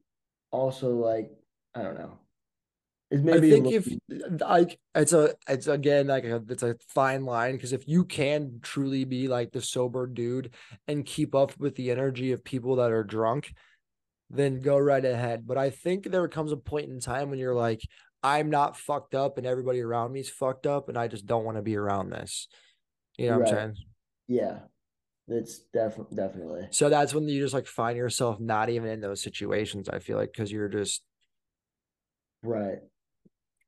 also 0.51 0.95
like, 0.95 1.29
I 1.75 1.83
don't 1.83 1.99
know. 1.99 2.17
It's 3.11 3.23
maybe 3.23 3.47
I 3.47 3.51
think 3.51 3.71
if 3.71 3.87
little- 4.09 4.37
like 4.47 4.79
it's 4.95 5.13
a 5.13 5.35
it's 5.47 5.67
again 5.67 6.07
like 6.07 6.23
a, 6.23 6.43
it's 6.49 6.63
a 6.63 6.75
fine 6.89 7.23
line 7.23 7.53
because 7.53 7.71
if 7.71 7.87
you 7.87 8.03
can 8.03 8.59
truly 8.63 9.05
be 9.05 9.27
like 9.27 9.51
the 9.51 9.61
sober 9.61 10.07
dude 10.07 10.51
and 10.87 11.05
keep 11.05 11.35
up 11.35 11.57
with 11.59 11.75
the 11.75 11.91
energy 11.91 12.31
of 12.31 12.43
people 12.43 12.77
that 12.77 12.91
are 12.91 13.03
drunk, 13.03 13.53
then 14.31 14.61
go 14.61 14.77
right 14.79 15.05
ahead. 15.05 15.45
But 15.45 15.59
I 15.59 15.69
think 15.69 16.09
there 16.09 16.27
comes 16.27 16.51
a 16.51 16.57
point 16.57 16.89
in 16.89 16.99
time 16.99 17.29
when 17.29 17.39
you're 17.39 17.55
like, 17.55 17.81
I'm 18.23 18.49
not 18.49 18.75
fucked 18.77 19.15
up 19.15 19.37
and 19.37 19.45
everybody 19.47 19.79
around 19.81 20.11
me 20.11 20.19
is 20.21 20.29
fucked 20.29 20.65
up 20.67 20.89
and 20.89 20.97
I 20.97 21.07
just 21.07 21.25
don't 21.25 21.45
want 21.45 21.57
to 21.57 21.61
be 21.61 21.75
around 21.77 22.09
this. 22.11 22.47
You 23.17 23.29
know 23.29 23.39
what 23.39 23.47
I'm 23.49 23.53
saying? 23.55 23.75
yeah, 24.27 24.59
it's 25.27 25.59
definitely 25.73 26.15
definitely. 26.17 26.67
So 26.71 26.89
that's 26.89 27.13
when 27.13 27.27
you 27.27 27.41
just 27.41 27.53
like 27.53 27.67
find 27.67 27.97
yourself 27.97 28.39
not 28.39 28.69
even 28.69 28.89
in 28.89 29.01
those 29.01 29.21
situations. 29.21 29.87
I 29.89 29.99
feel 29.99 30.17
like 30.17 30.31
because 30.31 30.51
you're 30.51 30.69
just 30.69 31.03
Right. 32.43 32.79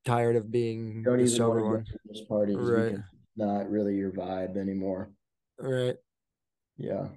tired 0.06 0.36
of 0.36 0.52
being 0.52 1.04
Don't 1.04 1.18
the 1.18 1.24
even 1.24 1.36
sober 1.36 1.64
one. 1.66 1.84
to 1.86 1.92
go 1.92 1.98
to 1.98 2.00
those 2.08 2.22
parties 2.26 2.58
Right. 2.58 2.98
not 3.36 3.70
really 3.70 3.96
your 3.96 4.12
vibe 4.12 4.58
anymore. 4.58 5.12
Right. 5.58 5.98
Yeah. 6.78 7.10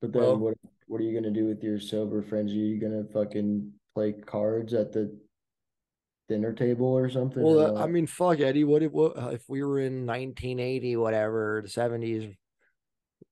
But 0.00 0.12
then 0.12 0.22
Well- 0.22 0.38
what 0.38 0.58
what 0.88 1.00
are 1.00 1.04
you 1.04 1.18
gonna 1.18 1.32
do 1.32 1.46
with 1.46 1.62
your 1.64 1.80
sober 1.80 2.22
friends? 2.22 2.52
Are 2.52 2.56
you 2.56 2.78
gonna 2.78 3.04
fucking 3.04 3.72
play 3.96 4.12
cards 4.12 4.74
at 4.74 4.92
the 4.92 5.16
dinner 6.28 6.52
table 6.52 6.86
or 6.86 7.08
something? 7.08 7.42
Well, 7.42 7.78
uh, 7.78 7.82
I 7.82 7.86
mean, 7.86 8.06
fuck 8.06 8.40
Eddie. 8.40 8.64
What 8.64 8.82
if 8.82 8.92
what 8.92 9.32
if 9.32 9.48
we 9.48 9.62
were 9.62 9.80
in 9.80 10.06
1980, 10.06 10.96
whatever, 10.96 11.62
the 11.62 11.70
70s? 11.70 12.36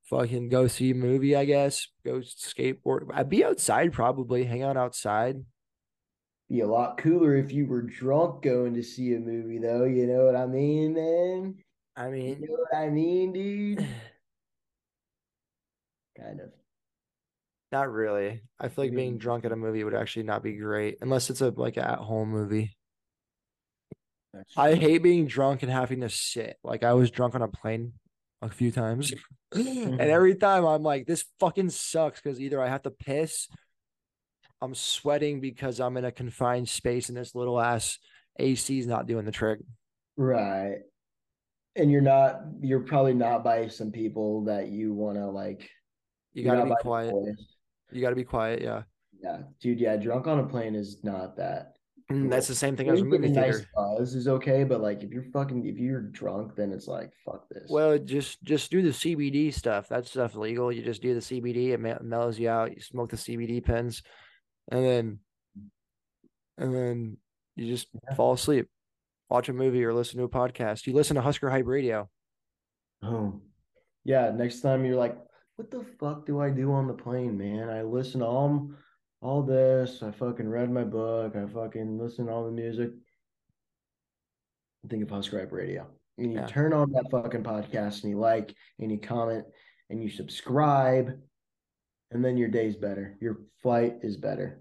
Fucking 0.05 0.49
go 0.49 0.67
see 0.69 0.91
a 0.91 0.95
movie, 0.95 1.37
I 1.37 1.45
guess. 1.45 1.89
Go 2.05 2.21
skateboard. 2.21 3.09
I'd 3.13 3.29
be 3.29 3.45
outside 3.45 3.93
probably, 3.93 4.45
hang 4.45 4.63
out 4.63 4.77
outside. 4.77 5.45
be 6.49 6.61
a 6.61 6.67
lot 6.67 6.99
cooler 6.99 7.37
if 7.37 7.53
you 7.53 7.67
were 7.67 7.83
drunk 7.83 8.43
going 8.43 8.75
to 8.75 8.83
see 8.83 9.15
a 9.15 9.21
movie, 9.21 9.59
though. 9.59 9.85
You 9.85 10.07
know 10.07 10.25
what 10.25 10.37
I 10.37 10.47
mean, 10.47 10.95
man? 10.95 11.57
I 11.97 12.07
You 12.11 12.11
mean, 12.11 12.41
know 12.41 12.57
what 12.57 12.77
I 12.77 12.91
mean, 12.91 13.33
dude? 13.33 13.79
Kind 16.17 16.41
of. 16.41 16.51
Not 17.75 17.91
really. 17.91 18.41
I 18.61 18.69
feel 18.69 18.85
like 18.85 18.95
being 18.95 19.17
Mm. 19.17 19.19
drunk 19.19 19.45
at 19.45 19.51
a 19.53 19.57
movie 19.57 19.83
would 19.83 19.95
actually 19.95 20.23
not 20.23 20.43
be 20.45 20.53
great 20.55 20.99
unless 21.01 21.29
it's 21.29 21.41
a 21.41 21.51
like 21.51 21.77
at 21.77 21.99
home 21.99 22.31
movie. 22.31 22.77
That's 24.33 24.57
I 24.57 24.71
true. 24.73 24.81
hate 24.81 25.03
being 25.03 25.27
drunk 25.27 25.63
and 25.65 25.71
having 25.73 26.01
to 26.03 26.09
sit. 26.09 26.57
Like 26.63 26.85
I 26.85 26.93
was 26.95 27.11
drunk 27.11 27.35
on 27.35 27.43
a 27.43 27.49
plane 27.49 27.95
a 28.43 28.49
few 28.49 28.71
times. 28.71 29.13
and 29.53 29.65
Mhm. 29.67 29.99
every 29.99 30.37
time 30.37 30.65
I'm 30.65 30.83
like, 30.85 31.07
this 31.07 31.25
fucking 31.41 31.71
sucks 31.71 32.21
because 32.21 32.41
either 32.41 32.61
I 32.63 32.69
have 32.69 32.83
to 32.83 32.91
piss, 32.93 33.49
I'm 34.61 34.75
sweating 34.77 35.41
because 35.41 35.81
I'm 35.81 35.97
in 35.97 36.05
a 36.05 36.13
confined 36.13 36.69
space 36.69 37.09
and 37.09 37.19
this 37.19 37.35
little 37.35 37.61
ass 37.61 37.99
AC 38.39 38.79
is 38.79 38.87
not 38.87 39.07
doing 39.07 39.25
the 39.25 39.33
trick. 39.33 39.61
Right. 40.17 40.79
And 41.77 41.91
you're 41.91 42.01
not, 42.03 42.41
you're 42.61 42.85
probably 42.85 43.15
not 43.15 43.43
by 43.43 43.67
some 43.67 43.91
people 43.91 44.45
that 44.45 44.69
you 44.69 44.95
want 44.95 45.19
to 45.19 45.27
like. 45.27 45.69
You 46.33 46.45
gotta 46.45 46.65
be 46.67 46.75
quiet. 46.81 47.15
You 47.95 48.01
gotta 48.01 48.17
be 48.17 48.25
quiet. 48.25 48.61
Yeah. 48.63 48.83
Yeah, 49.23 49.39
dude. 49.61 49.81
Yeah, 49.81 49.97
drunk 49.97 50.27
on 50.27 50.41
a 50.41 50.45
plane 50.47 50.75
is 50.75 51.03
not 51.03 51.37
that. 51.39 51.77
Mm, 52.13 52.29
That's 52.29 52.47
the 52.49 52.55
same 52.55 52.77
thing 52.77 52.91
as 52.91 53.01
a 53.01 53.05
movie 53.05 53.29
theater. 53.33 53.41
nice 53.59 53.67
buzz 53.75 54.15
is 54.15 54.29
okay, 54.29 54.63
but 54.65 54.83
like 54.83 55.03
if 55.03 55.11
you're 55.11 55.25
fucking 55.33 55.65
if 55.65 55.79
you're 55.79 56.03
drunk, 56.03 56.55
then 56.55 56.71
it's 56.73 56.87
like 56.87 57.11
fuck 57.25 57.49
this. 57.49 57.71
Well, 57.71 57.97
just 57.99 58.43
just 58.43 58.71
do 58.71 58.83
the 58.83 58.91
CBD 58.91 59.55
stuff. 59.55 59.89
That 59.89 60.07
stuff's 60.07 60.35
legal. 60.35 60.71
You 60.71 60.83
just 60.83 61.01
do 61.01 61.15
the 61.15 61.21
CBD. 61.21 61.69
It 61.71 62.03
mellows 62.05 62.39
you 62.39 62.51
out. 62.51 62.75
You 62.75 62.83
smoke 62.83 63.09
the 63.11 63.17
CBD 63.17 63.65
pens, 63.65 64.03
and 64.71 64.85
then 64.85 65.19
and 66.59 66.75
then 66.75 67.17
you 67.57 67.67
just 67.67 67.89
Yeah. 68.07 68.15
fall 68.15 68.35
asleep. 68.35 68.69
Watch 69.31 69.49
a 69.49 69.55
movie 69.55 69.83
or 69.85 69.95
listen 69.95 70.19
to 70.19 70.25
a 70.25 70.29
podcast. 70.29 70.87
You 70.87 70.93
listen 70.93 71.15
to 71.17 71.23
Husker 71.23 71.49
Hype 71.49 71.67
Radio. 71.67 72.11
Oh, 73.03 73.41
yeah. 74.05 74.31
Next 74.31 74.61
time 74.61 74.85
you're 74.85 74.97
like, 74.97 75.17
what 75.57 75.71
the 75.71 75.85
fuck 76.01 76.27
do 76.27 76.41
I 76.41 76.51
do 76.51 76.73
on 76.73 76.87
the 76.87 76.95
plane, 76.95 77.37
man? 77.39 77.69
I 77.69 77.83
listen 77.83 78.21
to 78.21 78.27
all 78.27 78.71
all 79.21 79.43
this. 79.43 80.03
I 80.03 80.11
fucking 80.11 80.49
read 80.49 80.71
my 80.71 80.85
book. 80.85 81.35
I 81.35 81.47
fucking 81.47 81.99
listen 81.99 82.27
to 82.27 82.33
all 82.33 82.45
the 82.45 82.51
music. 82.51 82.91
Think 84.89 85.03
of 85.03 85.11
Husker 85.11 85.39
Hype 85.39 85.53
Radio. 85.53 85.87
And 86.19 86.31
you 86.33 86.39
Yeah. 86.41 86.47
turn 86.47 86.73
on 86.75 86.93
that 86.93 87.11
fucking 87.11 87.43
podcast 87.43 88.03
and 88.03 88.11
you 88.11 88.19
like 88.19 88.55
and 88.79 88.91
you 88.93 88.99
comment 88.99 89.47
and 89.91 90.03
you 90.03 90.11
subscribe, 90.11 91.19
and 92.11 92.25
then 92.25 92.37
your 92.37 92.49
day's 92.49 92.77
better. 92.77 93.17
Your 93.21 93.39
flight 93.63 93.99
is 94.03 94.17
better. 94.17 94.61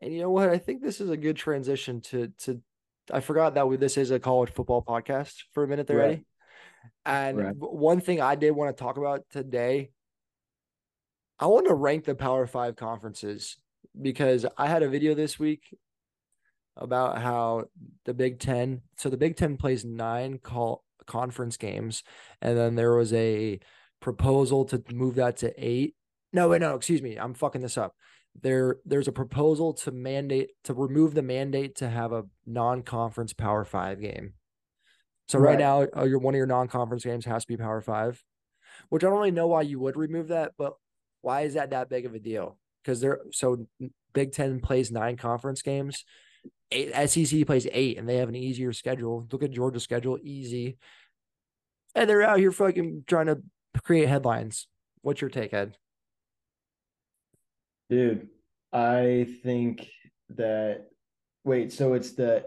And 0.00 0.12
you 0.12 0.20
know 0.20 0.30
what? 0.30 0.48
I 0.48 0.58
think 0.58 0.82
this 0.82 1.00
is 1.00 1.10
a 1.10 1.16
good 1.16 1.36
transition 1.36 2.00
to 2.02 2.28
to. 2.38 2.60
I 3.12 3.20
forgot 3.20 3.54
that 3.54 3.68
we, 3.68 3.76
this 3.76 3.96
is 3.96 4.10
a 4.10 4.20
college 4.20 4.50
football 4.50 4.82
podcast 4.82 5.42
for 5.52 5.64
a 5.64 5.68
minute 5.68 5.86
there, 5.86 5.98
Right. 5.98 6.10
Eddie. 6.12 6.26
And 7.04 7.38
Right. 7.38 7.56
one 7.56 8.00
thing 8.00 8.20
I 8.20 8.34
did 8.34 8.52
want 8.52 8.76
to 8.76 8.82
talk 8.82 8.96
about 8.96 9.24
today, 9.30 9.90
I 11.38 11.46
want 11.46 11.66
to 11.68 11.74
rank 11.74 12.04
the 12.04 12.14
Power 12.14 12.46
Five 12.46 12.76
conferences 12.76 13.58
because 14.00 14.44
I 14.56 14.66
had 14.66 14.82
a 14.82 14.88
video 14.88 15.14
this 15.14 15.38
week 15.38 15.74
about 16.76 17.20
how 17.20 17.64
the 18.04 18.14
Big 18.14 18.38
Ten. 18.38 18.82
So 18.96 19.08
the 19.08 19.16
Big 19.16 19.36
Ten 19.36 19.56
plays 19.56 19.84
nine 19.84 20.38
call 20.38 20.84
conference 21.06 21.56
games, 21.56 22.02
and 22.42 22.56
then 22.56 22.74
there 22.74 22.94
was 22.94 23.12
a 23.12 23.60
proposal 24.00 24.64
to 24.66 24.82
move 24.92 25.14
that 25.16 25.38
to 25.38 25.52
eight. 25.56 25.96
No, 26.32 26.48
wait, 26.48 26.60
no, 26.60 26.74
excuse 26.74 27.02
me, 27.02 27.16
I'm 27.16 27.34
fucking 27.34 27.62
this 27.62 27.78
up 27.78 27.94
there 28.40 28.76
there's 28.84 29.08
a 29.08 29.12
proposal 29.12 29.72
to 29.74 29.90
mandate 29.90 30.50
to 30.64 30.74
remove 30.74 31.14
the 31.14 31.22
mandate 31.22 31.76
to 31.76 31.88
have 31.88 32.12
a 32.12 32.24
non-conference 32.46 33.32
power 33.32 33.64
five 33.64 34.00
game 34.00 34.34
so 35.30 35.38
right, 35.38 35.50
Right. 35.50 35.58
now 35.58 35.86
uh, 35.96 36.04
your 36.04 36.18
one 36.18 36.34
of 36.34 36.38
your 36.38 36.46
non-conference 36.46 37.04
games 37.04 37.24
has 37.24 37.44
to 37.44 37.48
be 37.48 37.56
power 37.56 37.80
five 37.80 38.22
which 38.88 39.04
i 39.04 39.08
don't 39.08 39.18
really 39.18 39.30
know 39.30 39.46
why 39.46 39.62
you 39.62 39.78
would 39.78 39.96
remove 39.96 40.28
that 40.28 40.52
but 40.58 40.74
why 41.22 41.42
is 41.42 41.54
that 41.54 41.70
that 41.70 41.88
big 41.88 42.06
of 42.06 42.14
a 42.14 42.18
deal? 42.18 42.56
Because 42.82 43.00
they're 43.00 43.20
so 43.30 43.66
big 44.12 44.32
10 44.32 44.60
plays 44.60 44.90
nine 44.90 45.16
conference 45.16 45.62
games. 45.62 46.04
Eight, 46.72 46.94
sec 47.10 47.46
plays 47.46 47.66
eight 47.72 47.98
and 47.98 48.08
they 48.08 48.16
have 48.16 48.28
an 48.28 48.34
easier 48.34 48.72
schedule. 48.72 49.26
Look 49.30 49.42
at 49.42 49.50
georgia's 49.50 49.82
schedule 49.82 50.18
easy. 50.22 50.78
And 51.94 52.08
they're 52.08 52.22
out 52.22 52.38
here 52.38 52.52
fucking 52.52 53.04
trying 53.06 53.26
to 53.26 53.42
create 53.84 54.08
headlines. 54.08 54.66
What's 55.02 55.20
your 55.20 55.30
take, 55.30 55.52
Ed? 55.52 55.76
Dude, 57.90 58.28
I 58.72 59.26
think 59.42 59.88
that 60.30 60.86
wait, 61.44 61.72
so 61.72 61.94
it's 61.94 62.12
the 62.12 62.46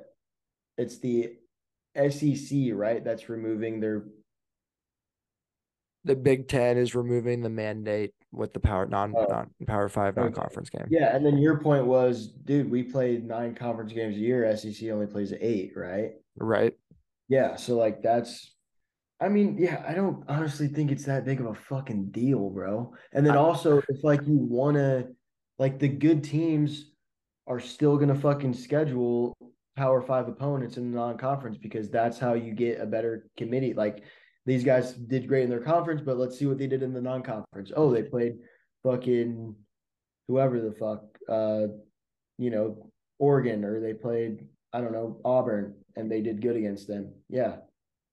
it's 0.77 0.99
the 0.99 1.33
SEC, 1.95 2.57
right? 2.73 3.03
That's 3.03 3.29
removing 3.29 3.79
their 3.79 4.05
The 6.05 6.15
Big 6.15 6.47
Ten 6.47 6.77
is 6.77 6.95
removing 6.95 7.41
the 7.41 7.49
mandate 7.49 8.13
with 8.31 8.53
the 8.53 8.59
power 8.59 8.85
non 8.85 9.13
Oh. 9.15 9.25
non 9.29 9.49
power 9.67 9.87
five 9.89 10.15
non 10.17 10.33
conference 10.33 10.69
game. 10.69 10.87
Yeah, 10.89 11.15
and 11.15 11.25
then 11.25 11.37
your 11.37 11.59
point 11.59 11.85
was, 11.85 12.27
dude, 12.45 12.69
we 12.69 12.83
played 12.83 13.25
nine 13.25 13.55
conference 13.55 13.93
games 13.93 14.15
a 14.15 14.19
year. 14.19 14.55
SEC 14.57 14.89
only 14.89 15.07
plays 15.07 15.33
eight, 15.39 15.73
right? 15.75 16.11
Right. 16.35 16.73
Yeah, 17.29 17.55
so 17.55 17.77
like 17.77 18.01
that's 18.01 18.49
I 19.21 19.29
mean, 19.29 19.55
yeah, 19.57 19.81
I 19.87 19.93
don't 19.93 20.25
honestly 20.27 20.67
think 20.67 20.91
it's 20.91 21.05
that 21.05 21.23
big 21.23 21.39
of 21.39 21.45
a 21.45 21.53
fucking 21.53 22.07
deal, 22.11 22.49
bro. 22.49 22.93
And 23.13 23.25
then 23.25 23.35
I- 23.35 23.37
also 23.37 23.77
if 23.87 24.03
like 24.03 24.21
you 24.27 24.35
wanna 24.37 25.07
like 25.59 25.79
the 25.79 25.87
good 25.87 26.23
teams 26.23 26.91
are 27.47 27.59
still 27.59 27.97
gonna 27.97 28.15
fucking 28.15 28.53
schedule 28.55 29.37
power 29.75 30.01
five 30.01 30.27
opponents 30.27 30.77
in 30.77 30.91
the 30.91 30.97
non-conference 30.97 31.57
because 31.57 31.89
that's 31.89 32.19
how 32.19 32.33
you 32.33 32.53
get 32.53 32.79
a 32.79 32.85
better 32.85 33.27
committee. 33.37 33.73
Like 33.73 34.03
these 34.45 34.63
guys 34.63 34.93
did 34.93 35.27
great 35.27 35.43
in 35.43 35.49
their 35.49 35.61
conference, 35.61 36.01
but 36.01 36.17
let's 36.17 36.37
see 36.37 36.45
what 36.45 36.57
they 36.57 36.67
did 36.67 36.83
in 36.83 36.93
the 36.93 37.01
non-conference. 37.01 37.71
Oh, 37.75 37.91
they 37.91 38.03
played 38.03 38.33
fucking 38.83 39.55
whoever 40.27 40.61
the 40.61 40.73
fuck, 40.73 41.03
uh, 41.29 41.67
you 42.37 42.49
know, 42.49 42.91
Oregon, 43.19 43.63
or 43.63 43.79
they 43.79 43.93
played, 43.93 44.45
I 44.73 44.81
don't 44.81 44.91
know, 44.91 45.19
Auburn, 45.23 45.75
and 45.95 46.11
they 46.11 46.21
did 46.21 46.41
good 46.41 46.55
against 46.55 46.87
them. 46.87 47.13
Yeah. 47.29 47.57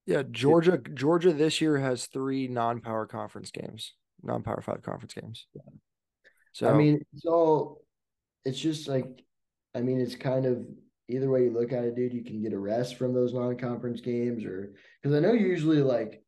Yeah, 0.06 0.22
Georgia 0.30 0.78
Georgia 0.78 1.32
this 1.32 1.61
year 1.61 1.78
has 1.78 2.06
three 2.06 2.48
non-power 2.48 3.06
conference 3.06 3.50
games, 3.50 3.94
non-power 4.22 4.62
five 4.62 4.82
conference 4.82 5.14
games. 5.14 5.46
So 6.52 6.68
I 6.68 6.72
mean, 6.72 7.00
it's 7.12 7.26
all, 7.26 7.84
it's 8.44 8.58
just 8.58 8.88
like, 8.88 9.24
I 9.74 9.80
mean, 9.80 10.00
it's 10.00 10.16
kind 10.16 10.46
of 10.46 10.66
either 11.11 11.30
way 11.30 11.44
you 11.44 11.52
look 11.52 11.72
at 11.72 11.84
it, 11.84 11.96
dude, 11.96 12.12
you 12.12 12.24
can 12.24 12.42
get 12.42 12.52
a 12.52 12.58
rest 12.58 12.96
from 12.96 13.12
those 13.12 13.34
non-conference 13.34 14.00
games, 14.00 14.44
or 14.44 14.74
because 15.02 15.16
I 15.16 15.20
know 15.20 15.32
usually 15.32 15.82
like 15.82 16.22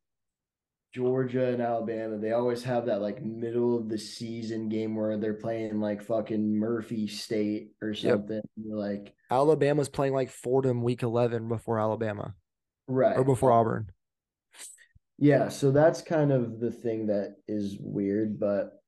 Georgia 0.94 1.52
and 1.52 1.62
Alabama, 1.62 2.18
they 2.18 2.32
always 2.32 2.62
have 2.64 2.86
that 2.86 3.00
like 3.00 3.22
middle 3.22 3.78
of 3.78 3.88
the 3.88 3.98
season 3.98 4.68
game 4.68 4.94
where 4.94 5.16
they're 5.16 5.34
playing 5.34 5.80
like 5.80 6.02
fucking 6.02 6.58
Murphy 6.58 7.06
State 7.06 7.70
or 7.80 7.94
something. 7.94 8.42
You're 8.56 8.78
like, 8.78 9.14
Alabama's 9.30 9.88
playing 9.88 10.12
like 10.12 10.30
Fordham 10.30 10.82
week 10.82 11.02
eleven 11.02 11.48
before 11.48 11.80
Alabama 11.80 12.34
right. 12.88 13.16
or 13.16 13.24
before 13.24 13.52
Auburn. 13.52 13.90
Yeah, 15.18 15.48
so 15.48 15.70
that's 15.70 16.02
kind 16.02 16.32
of 16.32 16.60
the 16.60 16.70
thing 16.70 17.06
that 17.06 17.36
is 17.46 17.76
weird, 17.80 18.40
but 18.40 18.82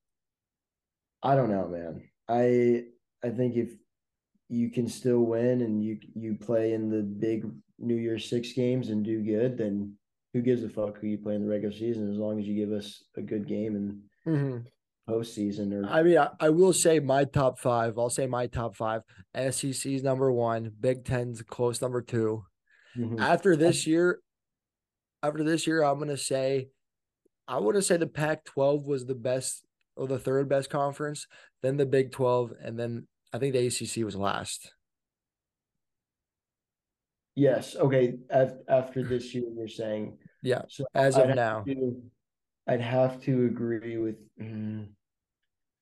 I 1.23 1.37
don't 1.37 1.51
know, 1.51 1.69
man. 1.69 2.03
I 2.29 2.85
I 3.25 3.31
think 3.31 3.57
if 3.57 3.71
you 4.49 4.71
can 4.71 4.89
still 4.89 5.21
win 5.21 5.61
and 5.63 5.83
you 5.83 5.99
you 6.15 6.35
play 6.37 6.73
in 6.73 6.91
the 6.91 7.03
big 7.03 7.45
New 7.79 7.97
Year's 7.97 8.29
Six 8.29 8.53
games 8.53 8.89
and 8.91 9.05
do 9.05 9.23
good, 9.23 9.59
then 9.59 9.95
who 10.33 10.43
gives 10.43 10.63
a 10.65 10.69
fuck 10.69 10.99
who 10.99 11.07
you 11.07 11.19
play 11.19 11.35
in 11.35 11.43
the 11.43 11.49
regular 11.49 11.75
season 11.75 12.11
as 12.11 12.17
long 12.19 12.39
as 12.41 12.47
you 12.47 12.55
give 12.55 12.73
us 12.73 13.05
a 13.17 13.23
good 13.23 13.47
game 13.47 13.77
in 13.77 14.03
Mhm. 14.27 14.67
postseason 15.09 15.73
or 15.73 15.87
I 15.87 16.03
mean, 16.03 16.19
I, 16.19 16.31
I 16.41 16.49
will 16.51 16.73
say 16.73 16.99
my 17.01 17.25
top 17.25 17.59
five. 17.59 17.99
I'll 17.99 18.11
say 18.11 18.27
my 18.27 18.47
top 18.47 18.75
five. 18.75 19.03
SEC's 19.35 20.03
number 20.03 20.33
one. 20.33 20.73
Big 20.81 21.05
Ten's 21.05 21.43
close 21.43 21.81
number 21.83 22.01
two. 22.03 22.45
Mhm. 22.97 23.21
After 23.21 23.55
this 23.57 23.87
year, 23.87 24.21
after 25.23 25.43
this 25.45 25.67
year, 25.67 25.83
I'm 25.83 25.99
gonna 25.99 26.17
say, 26.17 26.69
I 27.47 27.61
to 27.61 27.83
say 27.83 27.97
the 27.97 28.07
Pac-12 28.07 28.87
was 28.87 29.05
the 29.07 29.15
best 29.15 29.65
or 29.97 30.07
the 30.09 30.19
third 30.19 30.49
best 30.49 30.71
conference, 30.71 31.27
then 31.63 31.77
the 31.77 31.87
Big 31.87 32.11
12, 32.11 32.53
and 32.61 32.79
then 32.79 33.07
I 33.35 33.39
think 33.39 33.53
the 33.53 33.67
ACC 33.67 34.05
was 34.05 34.15
last. 34.15 34.73
Yes, 37.35 37.75
okay. 37.75 38.15
Af- 38.31 38.59
after 38.69 39.03
this 39.09 39.35
year, 39.35 39.45
you're 39.57 39.67
saying 39.69 40.19
Yeah, 40.43 40.63
so 40.69 40.85
as 40.95 41.17
I'd 41.17 41.31
of 41.31 41.37
now. 41.37 41.63
to- 41.67 42.03
I'd 42.67 42.81
have 42.81 43.21
to 43.25 43.45
agree 43.47 43.99
with. 43.99 44.15
mm. 44.41 44.87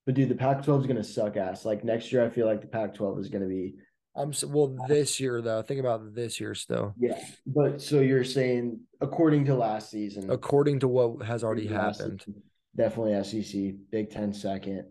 but 0.05 0.15
dude, 0.17 0.31
the 0.31 0.35
Pac-12 0.35 0.81
is 0.81 0.87
gonna 0.87 1.05
suck 1.05 1.37
ass. 1.37 1.65
Like 1.65 1.85
next 1.85 2.11
year, 2.11 2.25
I 2.25 2.31
feel 2.31 2.47
like 2.47 2.61
the 2.63 2.67
Pac-12 2.67 3.21
is 3.21 3.29
gonna 3.29 3.47
be. 3.47 3.75
I'm 4.17 4.31
s- 4.31 4.45
well 4.45 4.75
this 4.89 5.21
year 5.21 5.41
though. 5.43 5.61
Think 5.63 5.79
about 5.79 6.15
this 6.15 6.41
year 6.41 6.55
still. 6.55 6.95
Yeah, 6.99 7.23
but 7.47 7.81
so 7.83 8.01
you're 8.01 8.25
saying 8.25 8.81
according 9.01 9.45
to 9.45 9.55
last 9.55 9.91
season, 9.91 10.29
According 10.31 10.81
to 10.81 10.89
what 10.89 11.23
has 11.25 11.45
already 11.45 11.67
according 11.67 11.79
to 11.81 11.87
last 11.87 12.01
happened. 12.01 12.23
season, 12.27 12.43
definitely 12.77 13.43
SEC, 13.43 13.75
Big 13.91 14.11
Ten 14.11 14.33
second, 14.33 14.87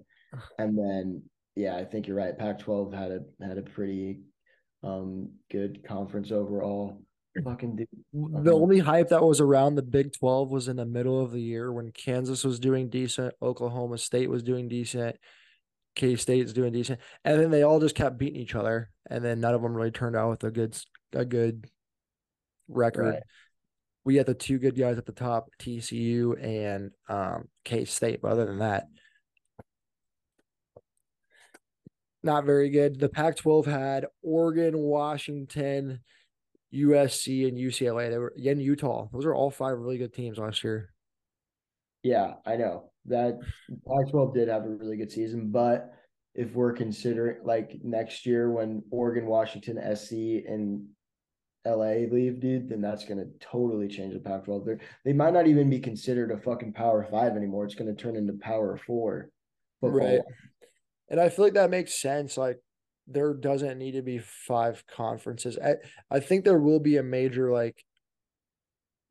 and 0.59 0.77
then 0.77 1.23
yeah, 1.55 1.75
I 1.75 1.85
think 1.85 2.07
you're 2.07 2.17
right. 2.17 2.37
Pac-12 2.37 2.93
had 2.93 3.11
a 3.11 3.45
had 3.45 3.57
a 3.57 3.61
pretty 3.61 4.21
um 4.83 5.29
good 5.51 5.85
conference 5.87 6.31
overall. 6.31 7.01
Fucking 7.43 7.77
dude. 7.77 7.87
The 8.43 8.51
only 8.51 8.79
hype 8.79 9.09
that 9.09 9.23
was 9.23 9.39
around 9.39 9.75
the 9.75 9.81
Big 9.81 10.11
12 10.13 10.51
was 10.51 10.67
in 10.67 10.75
the 10.75 10.85
middle 10.85 11.23
of 11.23 11.31
the 11.31 11.41
year 11.41 11.71
when 11.71 11.91
Kansas 11.91 12.43
was 12.43 12.59
doing 12.59 12.89
decent, 12.89 13.33
Oklahoma 13.41 13.97
State 13.97 14.29
was 14.29 14.43
doing 14.43 14.67
decent, 14.67 15.15
K 15.95 16.17
State's 16.17 16.51
doing 16.51 16.73
decent, 16.73 16.99
and 17.23 17.39
then 17.39 17.49
they 17.49 17.63
all 17.63 17.79
just 17.79 17.95
kept 17.95 18.17
beating 18.17 18.41
each 18.41 18.55
other, 18.55 18.91
and 19.09 19.23
then 19.23 19.39
none 19.39 19.53
of 19.53 19.61
them 19.61 19.73
really 19.73 19.91
turned 19.91 20.15
out 20.15 20.29
with 20.29 20.43
a 20.43 20.51
good 20.51 20.77
a 21.13 21.23
good 21.23 21.67
record. 22.67 23.05
Right. 23.05 23.23
We 24.03 24.15
had 24.15 24.25
the 24.25 24.33
two 24.33 24.57
good 24.57 24.77
guys 24.77 24.97
at 24.97 25.05
the 25.05 25.11
top, 25.11 25.49
TCU 25.59 26.43
and 26.43 26.91
um, 27.07 27.47
K 27.63 27.85
State, 27.85 28.21
but 28.21 28.31
other 28.31 28.45
than 28.45 28.59
that, 28.59 28.87
not 32.23 32.45
very 32.45 32.69
good. 32.69 32.99
The 32.99 33.09
Pac-12 33.09 33.65
had 33.65 34.05
Oregon, 34.21 34.77
Washington, 34.77 35.99
USC, 36.73 37.47
and 37.47 37.57
UCLA. 37.57 38.09
They 38.09 38.17
were 38.17 38.33
and 38.37 38.61
Utah. 38.61 39.07
Those 39.11 39.25
are 39.25 39.33
all 39.33 39.51
five 39.51 39.77
really 39.77 39.97
good 39.97 40.13
teams 40.13 40.37
last 40.37 40.63
year. 40.63 40.93
Yeah, 42.03 42.35
I 42.45 42.55
know 42.55 42.91
that 43.05 43.39
Pac-12 43.87 44.33
did 44.33 44.47
have 44.47 44.65
a 44.65 44.69
really 44.69 44.97
good 44.97 45.11
season, 45.11 45.51
but 45.51 45.93
if 46.33 46.53
we're 46.53 46.73
considering 46.73 47.37
like 47.43 47.79
next 47.83 48.25
year 48.25 48.49
when 48.51 48.83
Oregon, 48.89 49.25
Washington, 49.25 49.79
SC, 49.95 50.11
and 50.47 50.87
LA 51.65 52.07
leave, 52.11 52.39
dude, 52.39 52.69
then 52.69 52.81
that's 52.81 53.05
gonna 53.05 53.25
totally 53.39 53.87
change 53.87 54.13
the 54.13 54.19
Pac-12. 54.19 54.65
They 54.65 54.77
they 55.05 55.13
might 55.13 55.33
not 55.33 55.47
even 55.47 55.69
be 55.69 55.79
considered 55.79 56.31
a 56.31 56.37
fucking 56.37 56.73
Power 56.73 57.05
Five 57.11 57.35
anymore. 57.35 57.65
It's 57.65 57.75
gonna 57.75 57.93
turn 57.93 58.15
into 58.15 58.33
Power 58.33 58.77
Four. 58.77 59.29
football. 59.79 59.99
Right. 59.99 60.21
And 61.11 61.19
I 61.19 61.29
feel 61.29 61.45
like 61.45 61.53
that 61.53 61.69
makes 61.69 62.01
sense. 62.01 62.37
Like 62.37 62.57
there 63.05 63.33
doesn't 63.33 63.77
need 63.77 63.91
to 63.91 64.01
be 64.01 64.17
five 64.17 64.83
conferences. 64.87 65.59
I, 65.63 65.75
I 66.09 66.21
think 66.21 66.45
there 66.45 66.59
will 66.59 66.79
be 66.79 66.97
a 66.97 67.03
major 67.03 67.51
like 67.51 67.83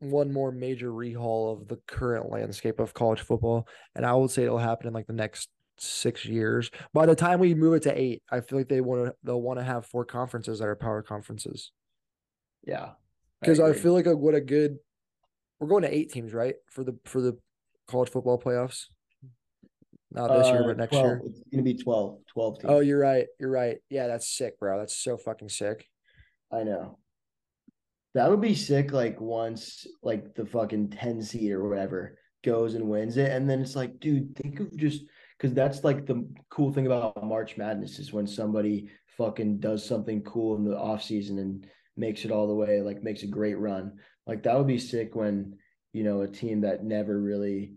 one 0.00 0.32
more 0.32 0.50
major 0.50 0.90
rehaul 0.90 1.52
of 1.60 1.68
the 1.68 1.76
current 1.86 2.30
landscape 2.30 2.80
of 2.80 2.94
college 2.94 3.20
football. 3.20 3.68
And 3.94 4.06
I 4.06 4.14
would 4.14 4.30
say 4.30 4.44
it'll 4.44 4.58
happen 4.58 4.88
in 4.88 4.94
like 4.94 5.06
the 5.06 5.12
next 5.12 5.50
six 5.76 6.24
years. 6.24 6.70
By 6.94 7.04
the 7.04 7.14
time 7.14 7.38
we 7.38 7.54
move 7.54 7.74
it 7.74 7.82
to 7.82 8.00
eight, 8.00 8.22
I 8.30 8.40
feel 8.40 8.58
like 8.58 8.68
they 8.68 8.80
want 8.80 9.06
to 9.06 9.14
they'll 9.22 9.42
want 9.42 9.58
to 9.58 9.64
have 9.64 9.84
four 9.86 10.06
conferences 10.06 10.58
that 10.58 10.68
are 10.68 10.76
power 10.76 11.02
conferences. 11.02 11.70
Yeah, 12.66 12.92
Because 13.42 13.60
I, 13.60 13.68
agree. 13.68 13.80
feel 13.82 13.92
like 13.92 14.06
a, 14.06 14.16
what 14.16 14.34
a 14.34 14.40
good 14.40 14.78
we're 15.58 15.68
going 15.68 15.82
to 15.82 15.94
eight 15.94 16.10
teams, 16.10 16.32
right? 16.32 16.54
For 16.70 16.82
the 16.82 16.98
for 17.04 17.20
the 17.20 17.38
college 17.86 18.08
football 18.10 18.40
playoffs. 18.40 18.86
Not 20.12 20.28
this 20.28 20.48
year, 20.48 20.62
Uh, 20.64 20.66
but 20.66 20.76
next 20.76 20.90
12. 20.90 21.06
year. 21.06 21.22
it's 21.26 21.40
gonna 21.50 21.62
be 21.62 21.74
12, 21.74 22.18
12 22.26 22.58
teams. 22.60 22.70
Oh, 22.72 22.80
you're 22.80 22.98
right. 22.98 23.26
You're 23.38 23.50
right. 23.50 23.78
Yeah, 23.90 24.08
that's 24.08 24.28
sick, 24.28 24.58
bro. 24.58 24.78
That's 24.78 24.96
so 24.96 25.16
fucking 25.16 25.48
sick. 25.50 25.86
I 26.52 26.64
know. 26.64 26.98
That 28.14 28.28
would 28.28 28.40
be 28.40 28.54
sick. 28.56 28.90
Like 28.92 29.20
once, 29.20 29.86
like 30.02 30.34
the 30.34 30.44
fucking 30.44 30.90
ten 30.90 31.22
seed 31.22 31.52
or 31.52 31.68
whatever 31.68 32.18
goes 32.42 32.74
and 32.74 32.88
wins 32.88 33.16
it, 33.18 33.30
and 33.30 33.48
then 33.48 33.60
it's 33.60 33.76
like, 33.76 34.00
dude, 34.00 34.34
think 34.34 34.58
of 34.58 34.76
just 34.76 35.04
because 35.38 35.54
that's 35.54 35.84
like 35.84 36.06
the 36.06 36.28
cool 36.50 36.72
thing 36.72 36.86
about 36.86 37.22
March 37.24 37.56
Madness 37.56 38.00
is 38.00 38.12
when 38.12 38.26
somebody 38.26 38.90
fucking 39.16 39.58
does 39.60 39.84
something 39.86 40.22
cool 40.22 40.56
in 40.56 40.64
the 40.64 40.76
off 40.76 41.02
season 41.04 41.38
and 41.38 41.66
makes 41.96 42.24
it 42.24 42.32
all 42.32 42.48
the 42.48 42.54
way, 42.54 42.80
like 42.80 43.02
makes 43.04 43.22
a 43.22 43.28
great 43.28 43.58
run. 43.58 43.92
Like 44.26 44.42
that 44.42 44.58
would 44.58 44.66
be 44.66 44.78
sick 44.78 45.14
when 45.14 45.56
you 45.92 46.02
know 46.02 46.22
a 46.22 46.28
team 46.28 46.62
that 46.62 46.82
never 46.82 47.16
really 47.20 47.74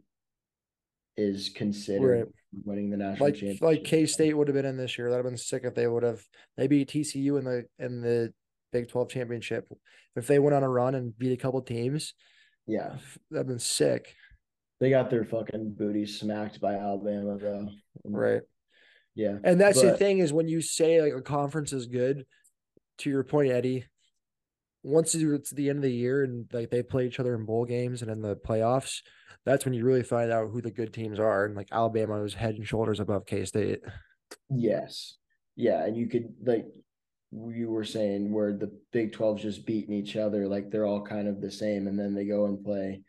is 1.18 1.50
considered 1.50 2.30
winning 2.66 2.90
the 2.90 2.98
national 2.98 3.28
Like 3.28 3.36
championship. 3.36 3.62
like 3.62 3.84
K 3.84 4.06
State 4.06 4.36
would 4.36 4.48
have 4.48 4.56
been 4.56 4.66
in 4.66 4.78
this 4.78 4.98
year. 4.98 5.10
That'd 5.10 5.26
have 5.26 5.32
been 5.32 5.38
sick 5.38 5.64
if 5.66 5.76
they 5.76 5.88
would 5.88 6.04
have 6.04 6.22
they 6.58 6.68
beat 6.68 6.90
TCU 6.90 7.38
in 7.40 7.46
the 7.46 7.66
in 7.80 8.02
the 8.02 8.34
Big 8.72 8.90
Twelve 8.90 9.10
championship. 9.10 9.68
If 10.16 10.28
they 10.28 10.40
went 10.40 10.56
on 10.56 10.64
a 10.64 10.70
run 10.70 10.96
and 10.96 11.18
beat 11.18 11.34
a 11.34 11.38
couple 11.38 11.62
teams, 11.62 12.14
yeah, 12.68 12.98
that'd 13.32 13.48
been 13.48 13.60
sick. 13.60 14.16
they 14.80 14.90
got 14.90 15.10
their 15.10 15.24
fucking 15.26 15.76
booty 15.78 16.06
smacked 16.06 16.60
by 16.60 16.74
Alabama 16.76 17.38
though. 17.38 17.70
Right. 18.06 18.42
Yeah. 19.16 19.38
And 19.44 19.62
that's 19.62 19.82
the 19.82 19.96
thing 19.96 20.18
is 20.20 20.34
when 20.34 20.48
you 20.48 20.62
say 20.62 21.02
like 21.02 21.14
a 21.14 21.22
conference 21.22 21.72
is 21.74 21.86
good, 21.86 22.26
to 23.00 23.10
your 23.12 23.24
point, 23.24 23.52
Eddie, 23.52 23.86
once 24.84 25.16
it's 25.16 25.52
the 25.52 25.70
end 25.70 25.78
of 25.80 25.84
the 25.84 25.92
year 25.92 26.24
and 26.24 26.46
like 26.52 26.70
they 26.70 26.84
play 26.84 27.08
each 27.08 27.20
other 27.20 27.36
in 27.36 27.46
bowl 27.46 27.66
games 27.66 28.02
and 28.02 28.12
in 28.12 28.22
the 28.22 28.36
playoffs, 28.36 29.00
that's 29.46 29.66
when 29.66 29.74
you 29.74 29.86
really 29.86 30.04
find 30.04 30.32
out 30.32 30.50
who 30.52 30.62
the 30.62 30.72
good 30.72 30.94
teams 30.94 31.20
are. 31.20 31.46
And 31.46 31.56
like 31.56 31.70
Alabama 31.72 32.22
was 32.22 32.34
head 32.34 32.56
and 32.56 32.68
shoulders 32.68 33.00
above 33.00 33.26
K 33.26 33.46
State. 33.46 33.80
Yes. 34.50 35.18
Yeah. 35.56 35.84
And 35.86 35.96
you 35.96 36.08
could 36.08 36.34
like 36.46 36.66
you 37.32 37.70
were 37.70 37.84
saying 37.84 38.32
where 38.32 38.54
the 38.54 38.72
Big 38.92 39.14
12's 39.14 39.42
just 39.42 39.66
beating 39.66 39.94
each 39.96 40.16
other, 40.16 40.48
like 40.48 40.70
they're 40.70 40.86
all 40.86 41.02
kind 41.02 41.28
of 41.28 41.42
the 41.42 41.52
same, 41.52 41.88
and 41.88 41.98
then 41.98 42.14
they 42.14 42.26
go 42.26 42.46
and 42.46 42.64
play 42.64 43.02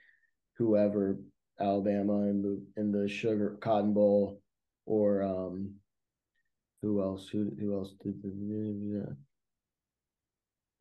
whoever 0.56 1.18
Alabama 1.60 2.22
in 2.22 2.42
the 2.42 2.80
in 2.80 2.92
the 2.92 3.08
sugar 3.08 3.56
cotton 3.60 3.92
bowl 3.92 4.40
or 4.86 5.22
um 5.22 5.74
who 6.82 7.02
else 7.02 7.28
who 7.28 7.50
who 7.58 7.74
else 7.74 7.94
did 8.02 8.22
the 8.22 9.16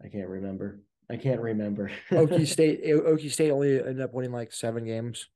I 0.04 0.08
can't 0.10 0.30
remember. 0.30 0.80
I 1.10 1.18
can't 1.18 1.41
remember. 1.41 1.91
Okie 2.12 2.47
State 2.51 2.84
Okie 2.86 3.32
State 3.32 3.51
only 3.51 3.80
ended 3.80 4.01
up 4.01 4.14
winning 4.14 4.32
like 4.32 4.51
seven 4.51 4.86
games. 4.86 5.28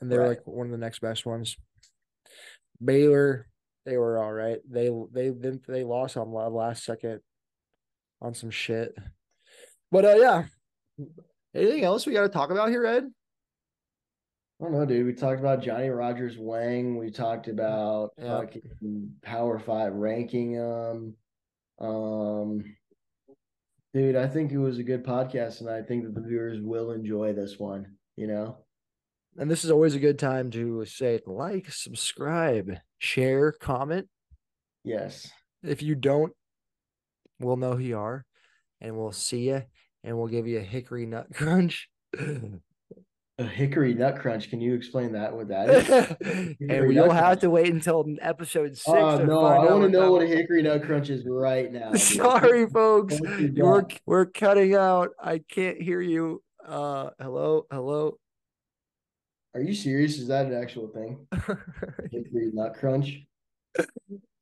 And 0.00 0.10
they 0.10 0.18
were 0.18 0.28
like 0.28 0.46
one 0.46 0.66
of 0.66 0.72
the 0.72 0.78
next 0.78 1.00
best 1.00 1.24
ones. 1.24 1.56
Baylor, 2.84 3.46
they 3.86 3.96
were 3.96 4.18
all 4.18 4.32
right. 4.32 4.58
They 4.68 4.90
they 5.12 5.30
then 5.30 5.60
they 5.68 5.84
lost 5.84 6.16
on 6.16 6.32
last 6.32 6.84
second 6.84 7.20
on 8.20 8.34
some 8.34 8.50
shit. 8.50 8.96
But 9.90 10.04
uh 10.04 10.14
yeah. 10.16 10.44
Anything 11.54 11.84
else 11.84 12.06
we 12.06 12.12
got 12.12 12.22
to 12.22 12.28
talk 12.28 12.50
about 12.50 12.70
here, 12.70 12.84
Ed? 12.84 13.04
I 14.60 14.64
don't 14.64 14.72
know, 14.72 14.84
dude. 14.84 15.06
We 15.06 15.12
talked 15.12 15.40
about 15.40 15.62
Johnny 15.62 15.88
Rodgers 15.88 16.36
Wang. 16.38 16.96
We 16.96 17.10
talked 17.10 17.48
about 17.48 18.10
Yeah. 18.18 18.40
fucking 18.40 19.12
Power 19.22 19.58
Five 19.58 19.94
ranking 19.94 20.60
um 20.60 21.14
um 21.80 22.64
dude, 23.94 24.16
I 24.16 24.26
think 24.26 24.50
it 24.50 24.58
was 24.58 24.78
a 24.78 24.82
good 24.82 25.04
podcast 25.04 25.60
and 25.60 25.70
I 25.70 25.80
think 25.80 26.04
that 26.04 26.14
the 26.14 26.20
viewers 26.20 26.60
will 26.60 26.90
enjoy 26.90 27.32
this 27.32 27.58
one, 27.58 27.94
you 28.16 28.26
know? 28.26 28.58
And 29.38 29.48
this 29.48 29.64
is 29.64 29.70
always 29.70 29.94
a 29.94 30.00
good 30.00 30.18
time 30.18 30.50
to 30.50 30.84
say 30.84 31.20
like, 31.26 31.72
subscribe, 31.72 32.76
share, 32.98 33.52
comment. 33.52 34.08
Yes. 34.82 35.30
If 35.62 35.82
you 35.82 35.94
don't, 35.94 36.32
we'll 37.38 37.56
know 37.56 37.74
who 37.74 37.84
you 37.84 37.98
are 37.98 38.24
and 38.80 38.96
we'll 38.96 39.12
see 39.12 39.48
you 39.48 39.62
and 40.02 40.18
we'll 40.18 40.28
give 40.28 40.48
you 40.48 40.58
a 40.58 40.62
hickory 40.62 41.06
nut 41.06 41.28
crunch. 41.34 41.88
A 43.38 43.44
hickory 43.44 43.94
nut 43.94 44.20
crunch. 44.20 44.48
Can 44.48 44.60
you 44.60 44.74
explain 44.74 45.10
that 45.12 45.34
what 45.34 45.48
that 45.48 45.68
is? 45.68 46.56
and 46.60 46.92
you'll 46.92 47.10
have 47.10 47.24
crunch. 47.24 47.40
to 47.40 47.50
wait 47.50 47.72
until 47.72 48.04
episode 48.20 48.76
six. 48.76 48.86
To 48.86 49.26
no, 49.26 49.44
I 49.44 49.58
want 49.58 49.82
to 49.82 49.88
know 49.88 50.12
what 50.12 50.22
a 50.22 50.26
hickory 50.26 50.62
nut 50.62 50.84
crunch 50.84 51.10
is 51.10 51.24
right 51.26 51.72
now. 51.72 51.94
Sorry, 51.94 52.68
folks. 52.68 53.20
We're 53.20 53.86
we're 54.06 54.26
cutting 54.26 54.76
out. 54.76 55.10
I 55.20 55.38
can't 55.38 55.82
hear 55.82 56.00
you. 56.00 56.44
Uh, 56.64 57.10
hello, 57.20 57.66
hello. 57.72 58.18
Are 59.54 59.60
you 59.60 59.74
serious? 59.74 60.18
Is 60.18 60.28
that 60.28 60.46
an 60.46 60.54
actual 60.54 60.88
thing? 60.88 61.26
Hickory 62.12 62.50
nut 62.52 62.74
crunch? 62.74 63.24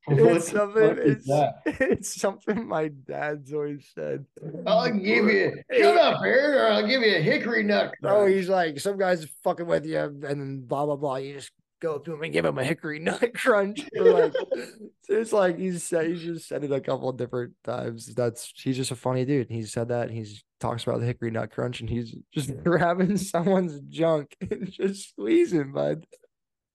What 0.05 0.19
it's 0.19 0.51
something. 0.51 0.97
It's, 0.99 1.27
it's 1.65 2.19
something 2.19 2.67
my 2.67 2.89
dad's 2.89 3.53
always 3.53 3.89
said. 3.95 4.25
I'll 4.67 4.91
give 4.91 5.25
you 5.25 5.53
shut 5.71 5.97
up, 5.97 6.21
Aaron, 6.23 6.59
or 6.59 6.67
I'll 6.67 6.87
give 6.87 7.01
you 7.01 7.15
a 7.15 7.21
hickory 7.21 7.63
nut 7.63 7.93
crunch. 8.01 8.15
Oh, 8.15 8.25
he's 8.25 8.49
like 8.49 8.79
some 8.79 8.97
guys 8.97 9.25
fucking 9.43 9.65
with 9.65 9.85
you, 9.85 9.99
and 9.99 10.21
then 10.21 10.61
blah 10.65 10.85
blah 10.85 10.97
blah. 10.97 11.15
You 11.15 11.35
just 11.35 11.51
go 11.83 11.95
up 11.95 12.05
to 12.05 12.13
him 12.13 12.23
and 12.23 12.33
give 12.33 12.45
him 12.45 12.57
a 12.57 12.63
hickory 12.63 12.99
nut 12.99 13.33
crunch. 13.35 13.87
Or 13.97 14.03
like, 14.03 14.33
it's 15.09 15.31
like 15.31 15.57
he's 15.57 15.83
said 15.83 16.07
he's 16.07 16.21
just 16.21 16.47
said 16.47 16.63
it 16.63 16.71
a 16.71 16.81
couple 16.81 17.09
of 17.09 17.17
different 17.17 17.53
times. 17.63 18.13
That's 18.13 18.51
he's 18.55 18.77
just 18.77 18.91
a 18.91 18.95
funny 18.95 19.25
dude. 19.25 19.49
He 19.49 19.63
said 19.63 19.87
that 19.89 20.07
and 20.07 20.17
he's 20.17 20.43
talks 20.59 20.83
about 20.83 20.99
the 20.99 21.05
hickory 21.05 21.31
nut 21.31 21.51
crunch, 21.51 21.81
and 21.81 21.89
he's 21.89 22.15
just 22.33 22.51
grabbing 22.63 23.17
someone's 23.17 23.79
junk 23.89 24.35
and 24.41 24.71
just 24.71 25.11
squeezing, 25.11 25.71
bud. 25.71 26.05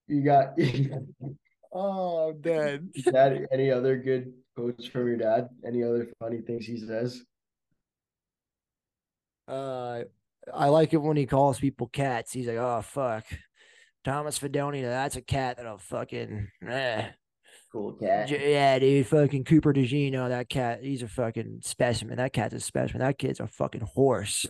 you 0.06 0.22
got 0.22 0.58
Oh, 1.72 2.30
I'm 2.30 2.40
dead. 2.40 2.88
Dad, 3.04 3.46
any 3.52 3.70
other 3.70 3.96
good 3.96 4.32
quotes 4.56 4.86
from 4.86 5.06
your 5.06 5.16
dad? 5.16 5.48
Any 5.66 5.82
other 5.82 6.08
funny 6.18 6.40
things 6.40 6.66
he 6.66 6.78
says? 6.78 7.22
Uh, 9.46 10.04
I 10.52 10.68
like 10.68 10.92
it 10.92 11.02
when 11.02 11.16
he 11.16 11.26
calls 11.26 11.58
people 11.60 11.88
cats. 11.88 12.32
He's 12.32 12.46
like, 12.46 12.56
oh 12.56 12.82
fuck, 12.82 13.24
Thomas 14.04 14.38
Fedonia, 14.38 14.82
that's 14.82 15.16
a 15.16 15.22
cat 15.22 15.56
that'll 15.56 15.78
fucking. 15.78 16.48
Eh. 16.66 17.08
Cool 17.70 17.92
cat. 17.92 18.30
Yeah, 18.30 18.78
dude, 18.78 19.06
fucking 19.06 19.44
Cooper 19.44 19.74
DeGino, 19.74 20.30
that 20.30 20.48
cat, 20.48 20.82
he's 20.82 21.02
a 21.02 21.08
fucking 21.08 21.60
specimen. 21.62 22.16
That 22.16 22.32
cat's 22.32 22.54
a 22.54 22.60
specimen. 22.60 23.00
That 23.00 23.18
kid's 23.18 23.40
a 23.40 23.46
fucking 23.46 23.82
horse. 23.82 24.46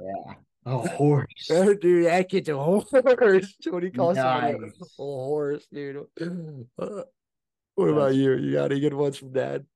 Yeah. 0.00 0.34
A 0.66 0.78
horse. 0.88 1.46
dude, 1.48 2.06
that 2.06 2.28
kid's 2.28 2.48
a 2.48 2.56
horse. 2.56 2.90
What 2.92 3.80
do 3.80 3.86
you 3.86 3.92
call 3.92 4.14
somebody 4.14 4.54
a 4.58 4.84
horse, 4.96 5.66
dude? 5.72 6.06
What 6.76 7.88
about 7.90 8.14
you? 8.14 8.32
You 8.36 8.52
got 8.54 8.72
any 8.72 8.80
good 8.80 8.94
ones 8.94 9.18
from 9.18 9.32
dad? 9.32 9.66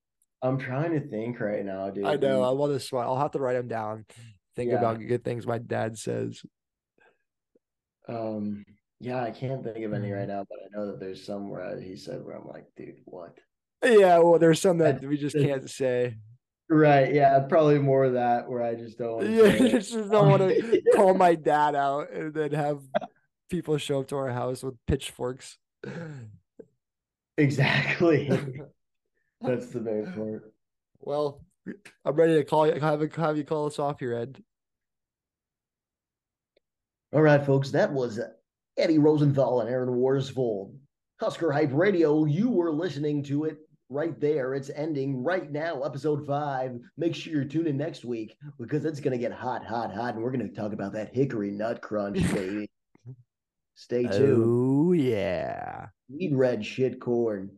I'm 0.42 0.56
trying 0.58 0.92
to 0.92 1.06
think 1.06 1.38
right 1.38 1.62
now, 1.64 1.90
dude. 1.90 2.06
I 2.06 2.16
know. 2.16 2.42
I 2.42 2.50
want 2.50 2.72
to 2.72 2.80
smile. 2.80 3.08
I'll 3.10 3.18
have 3.20 3.32
to 3.32 3.38
write 3.38 3.52
them 3.54 3.68
down. 3.68 4.06
Think 4.56 4.70
Yeah. 4.70 4.78
about 4.78 4.98
good 5.06 5.22
things 5.22 5.46
my 5.46 5.58
dad 5.58 5.98
says. 5.98 6.40
Um, 8.08 8.64
yeah, 9.00 9.22
I 9.22 9.30
can't 9.30 9.62
think 9.62 9.84
of 9.84 9.92
any 9.92 10.10
right 10.10 10.26
now, 10.26 10.44
but 10.48 10.58
I 10.64 10.68
know 10.76 10.86
that 10.86 10.98
there's 10.98 11.22
some 11.24 11.50
where 11.50 11.78
he 11.80 11.94
said 11.94 12.24
where 12.24 12.36
I'm 12.36 12.48
like, 12.48 12.66
dude, 12.76 12.96
what? 13.04 13.36
Yeah, 13.84 14.18
well, 14.18 14.38
there's 14.38 14.60
some 14.60 14.78
That- 14.78 15.02
we 15.06 15.16
just 15.18 15.36
can't 15.36 15.68
say. 15.70 16.16
Right, 16.72 17.12
yeah, 17.12 17.36
probably 17.40 17.80
more 17.80 18.04
of 18.04 18.12
that 18.12 18.48
where 18.48 18.62
I 18.62 18.76
just 18.76 18.96
don't 18.96 19.16
want 19.16 19.26
to 19.26 19.32
Yeah, 19.32 19.68
just 19.80 19.92
don't 19.92 20.30
want 20.30 20.40
to 20.40 20.82
call 20.94 21.14
my 21.14 21.34
dad 21.34 21.74
out 21.74 22.12
and 22.12 22.32
then 22.32 22.52
have 22.52 22.80
people 23.50 23.76
show 23.76 24.00
up 24.00 24.08
to 24.08 24.16
our 24.16 24.30
house 24.30 24.62
with 24.62 24.76
pitchforks. 24.86 25.58
Exactly. 27.36 28.28
That's 29.40 29.66
the 29.66 29.80
main 29.80 30.12
part. 30.12 30.52
well, 31.00 31.42
I'm 32.04 32.14
ready 32.14 32.34
to 32.34 32.44
call 32.44 32.68
you. 32.68 32.78
Have, 32.78 33.12
have 33.16 33.36
you 33.36 33.44
call 33.44 33.66
us 33.66 33.80
off 33.80 33.98
here, 33.98 34.14
Ed. 34.14 34.40
All 37.12 37.22
right, 37.22 37.44
folks, 37.44 37.72
that 37.72 37.92
was 37.92 38.20
Eddie 38.78 38.98
Rosenthal 38.98 39.60
and 39.60 39.68
Aaron 39.68 39.92
Warsfold. 39.96 40.78
Husker 41.18 41.50
Hype 41.50 41.72
Radio, 41.72 42.26
you 42.26 42.48
were 42.48 42.70
listening 42.70 43.24
to 43.24 43.46
it 43.46 43.58
right 43.90 44.18
there. 44.20 44.54
It's 44.54 44.70
ending 44.74 45.22
right 45.22 45.50
now, 45.50 45.82
episode 45.82 46.26
five. 46.26 46.78
Make 46.96 47.14
sure 47.14 47.32
you're 47.32 47.44
tuning 47.44 47.76
next 47.76 48.04
week 48.04 48.36
because 48.58 48.84
it's 48.84 49.00
going 49.00 49.12
to 49.12 49.18
get 49.18 49.32
hot, 49.32 49.66
hot, 49.66 49.92
hot. 49.92 50.14
And 50.14 50.22
we're 50.22 50.30
going 50.30 50.48
to 50.48 50.54
talk 50.54 50.72
about 50.72 50.92
that 50.94 51.14
hickory 51.14 51.50
nut 51.50 51.82
crunch, 51.82 52.22
baby. 52.34 52.70
Stay 53.74 54.04
tuned. 54.04 54.44
Oh 54.46 54.92
yeah. 54.92 55.86
Eat 56.18 56.34
red 56.34 56.64
shit 56.64 57.00
corn. 57.00 57.50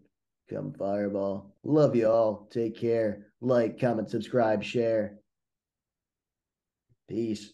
Come 0.51 0.73
fireball. 0.73 1.55
Love 1.63 1.95
you 1.95 2.09
all. 2.09 2.49
Take 2.51 2.77
care. 2.77 3.27
Like, 3.41 3.81
comment, 3.81 4.11
subscribe, 4.11 4.63
share. 4.63 5.19
Peace. 7.09 7.53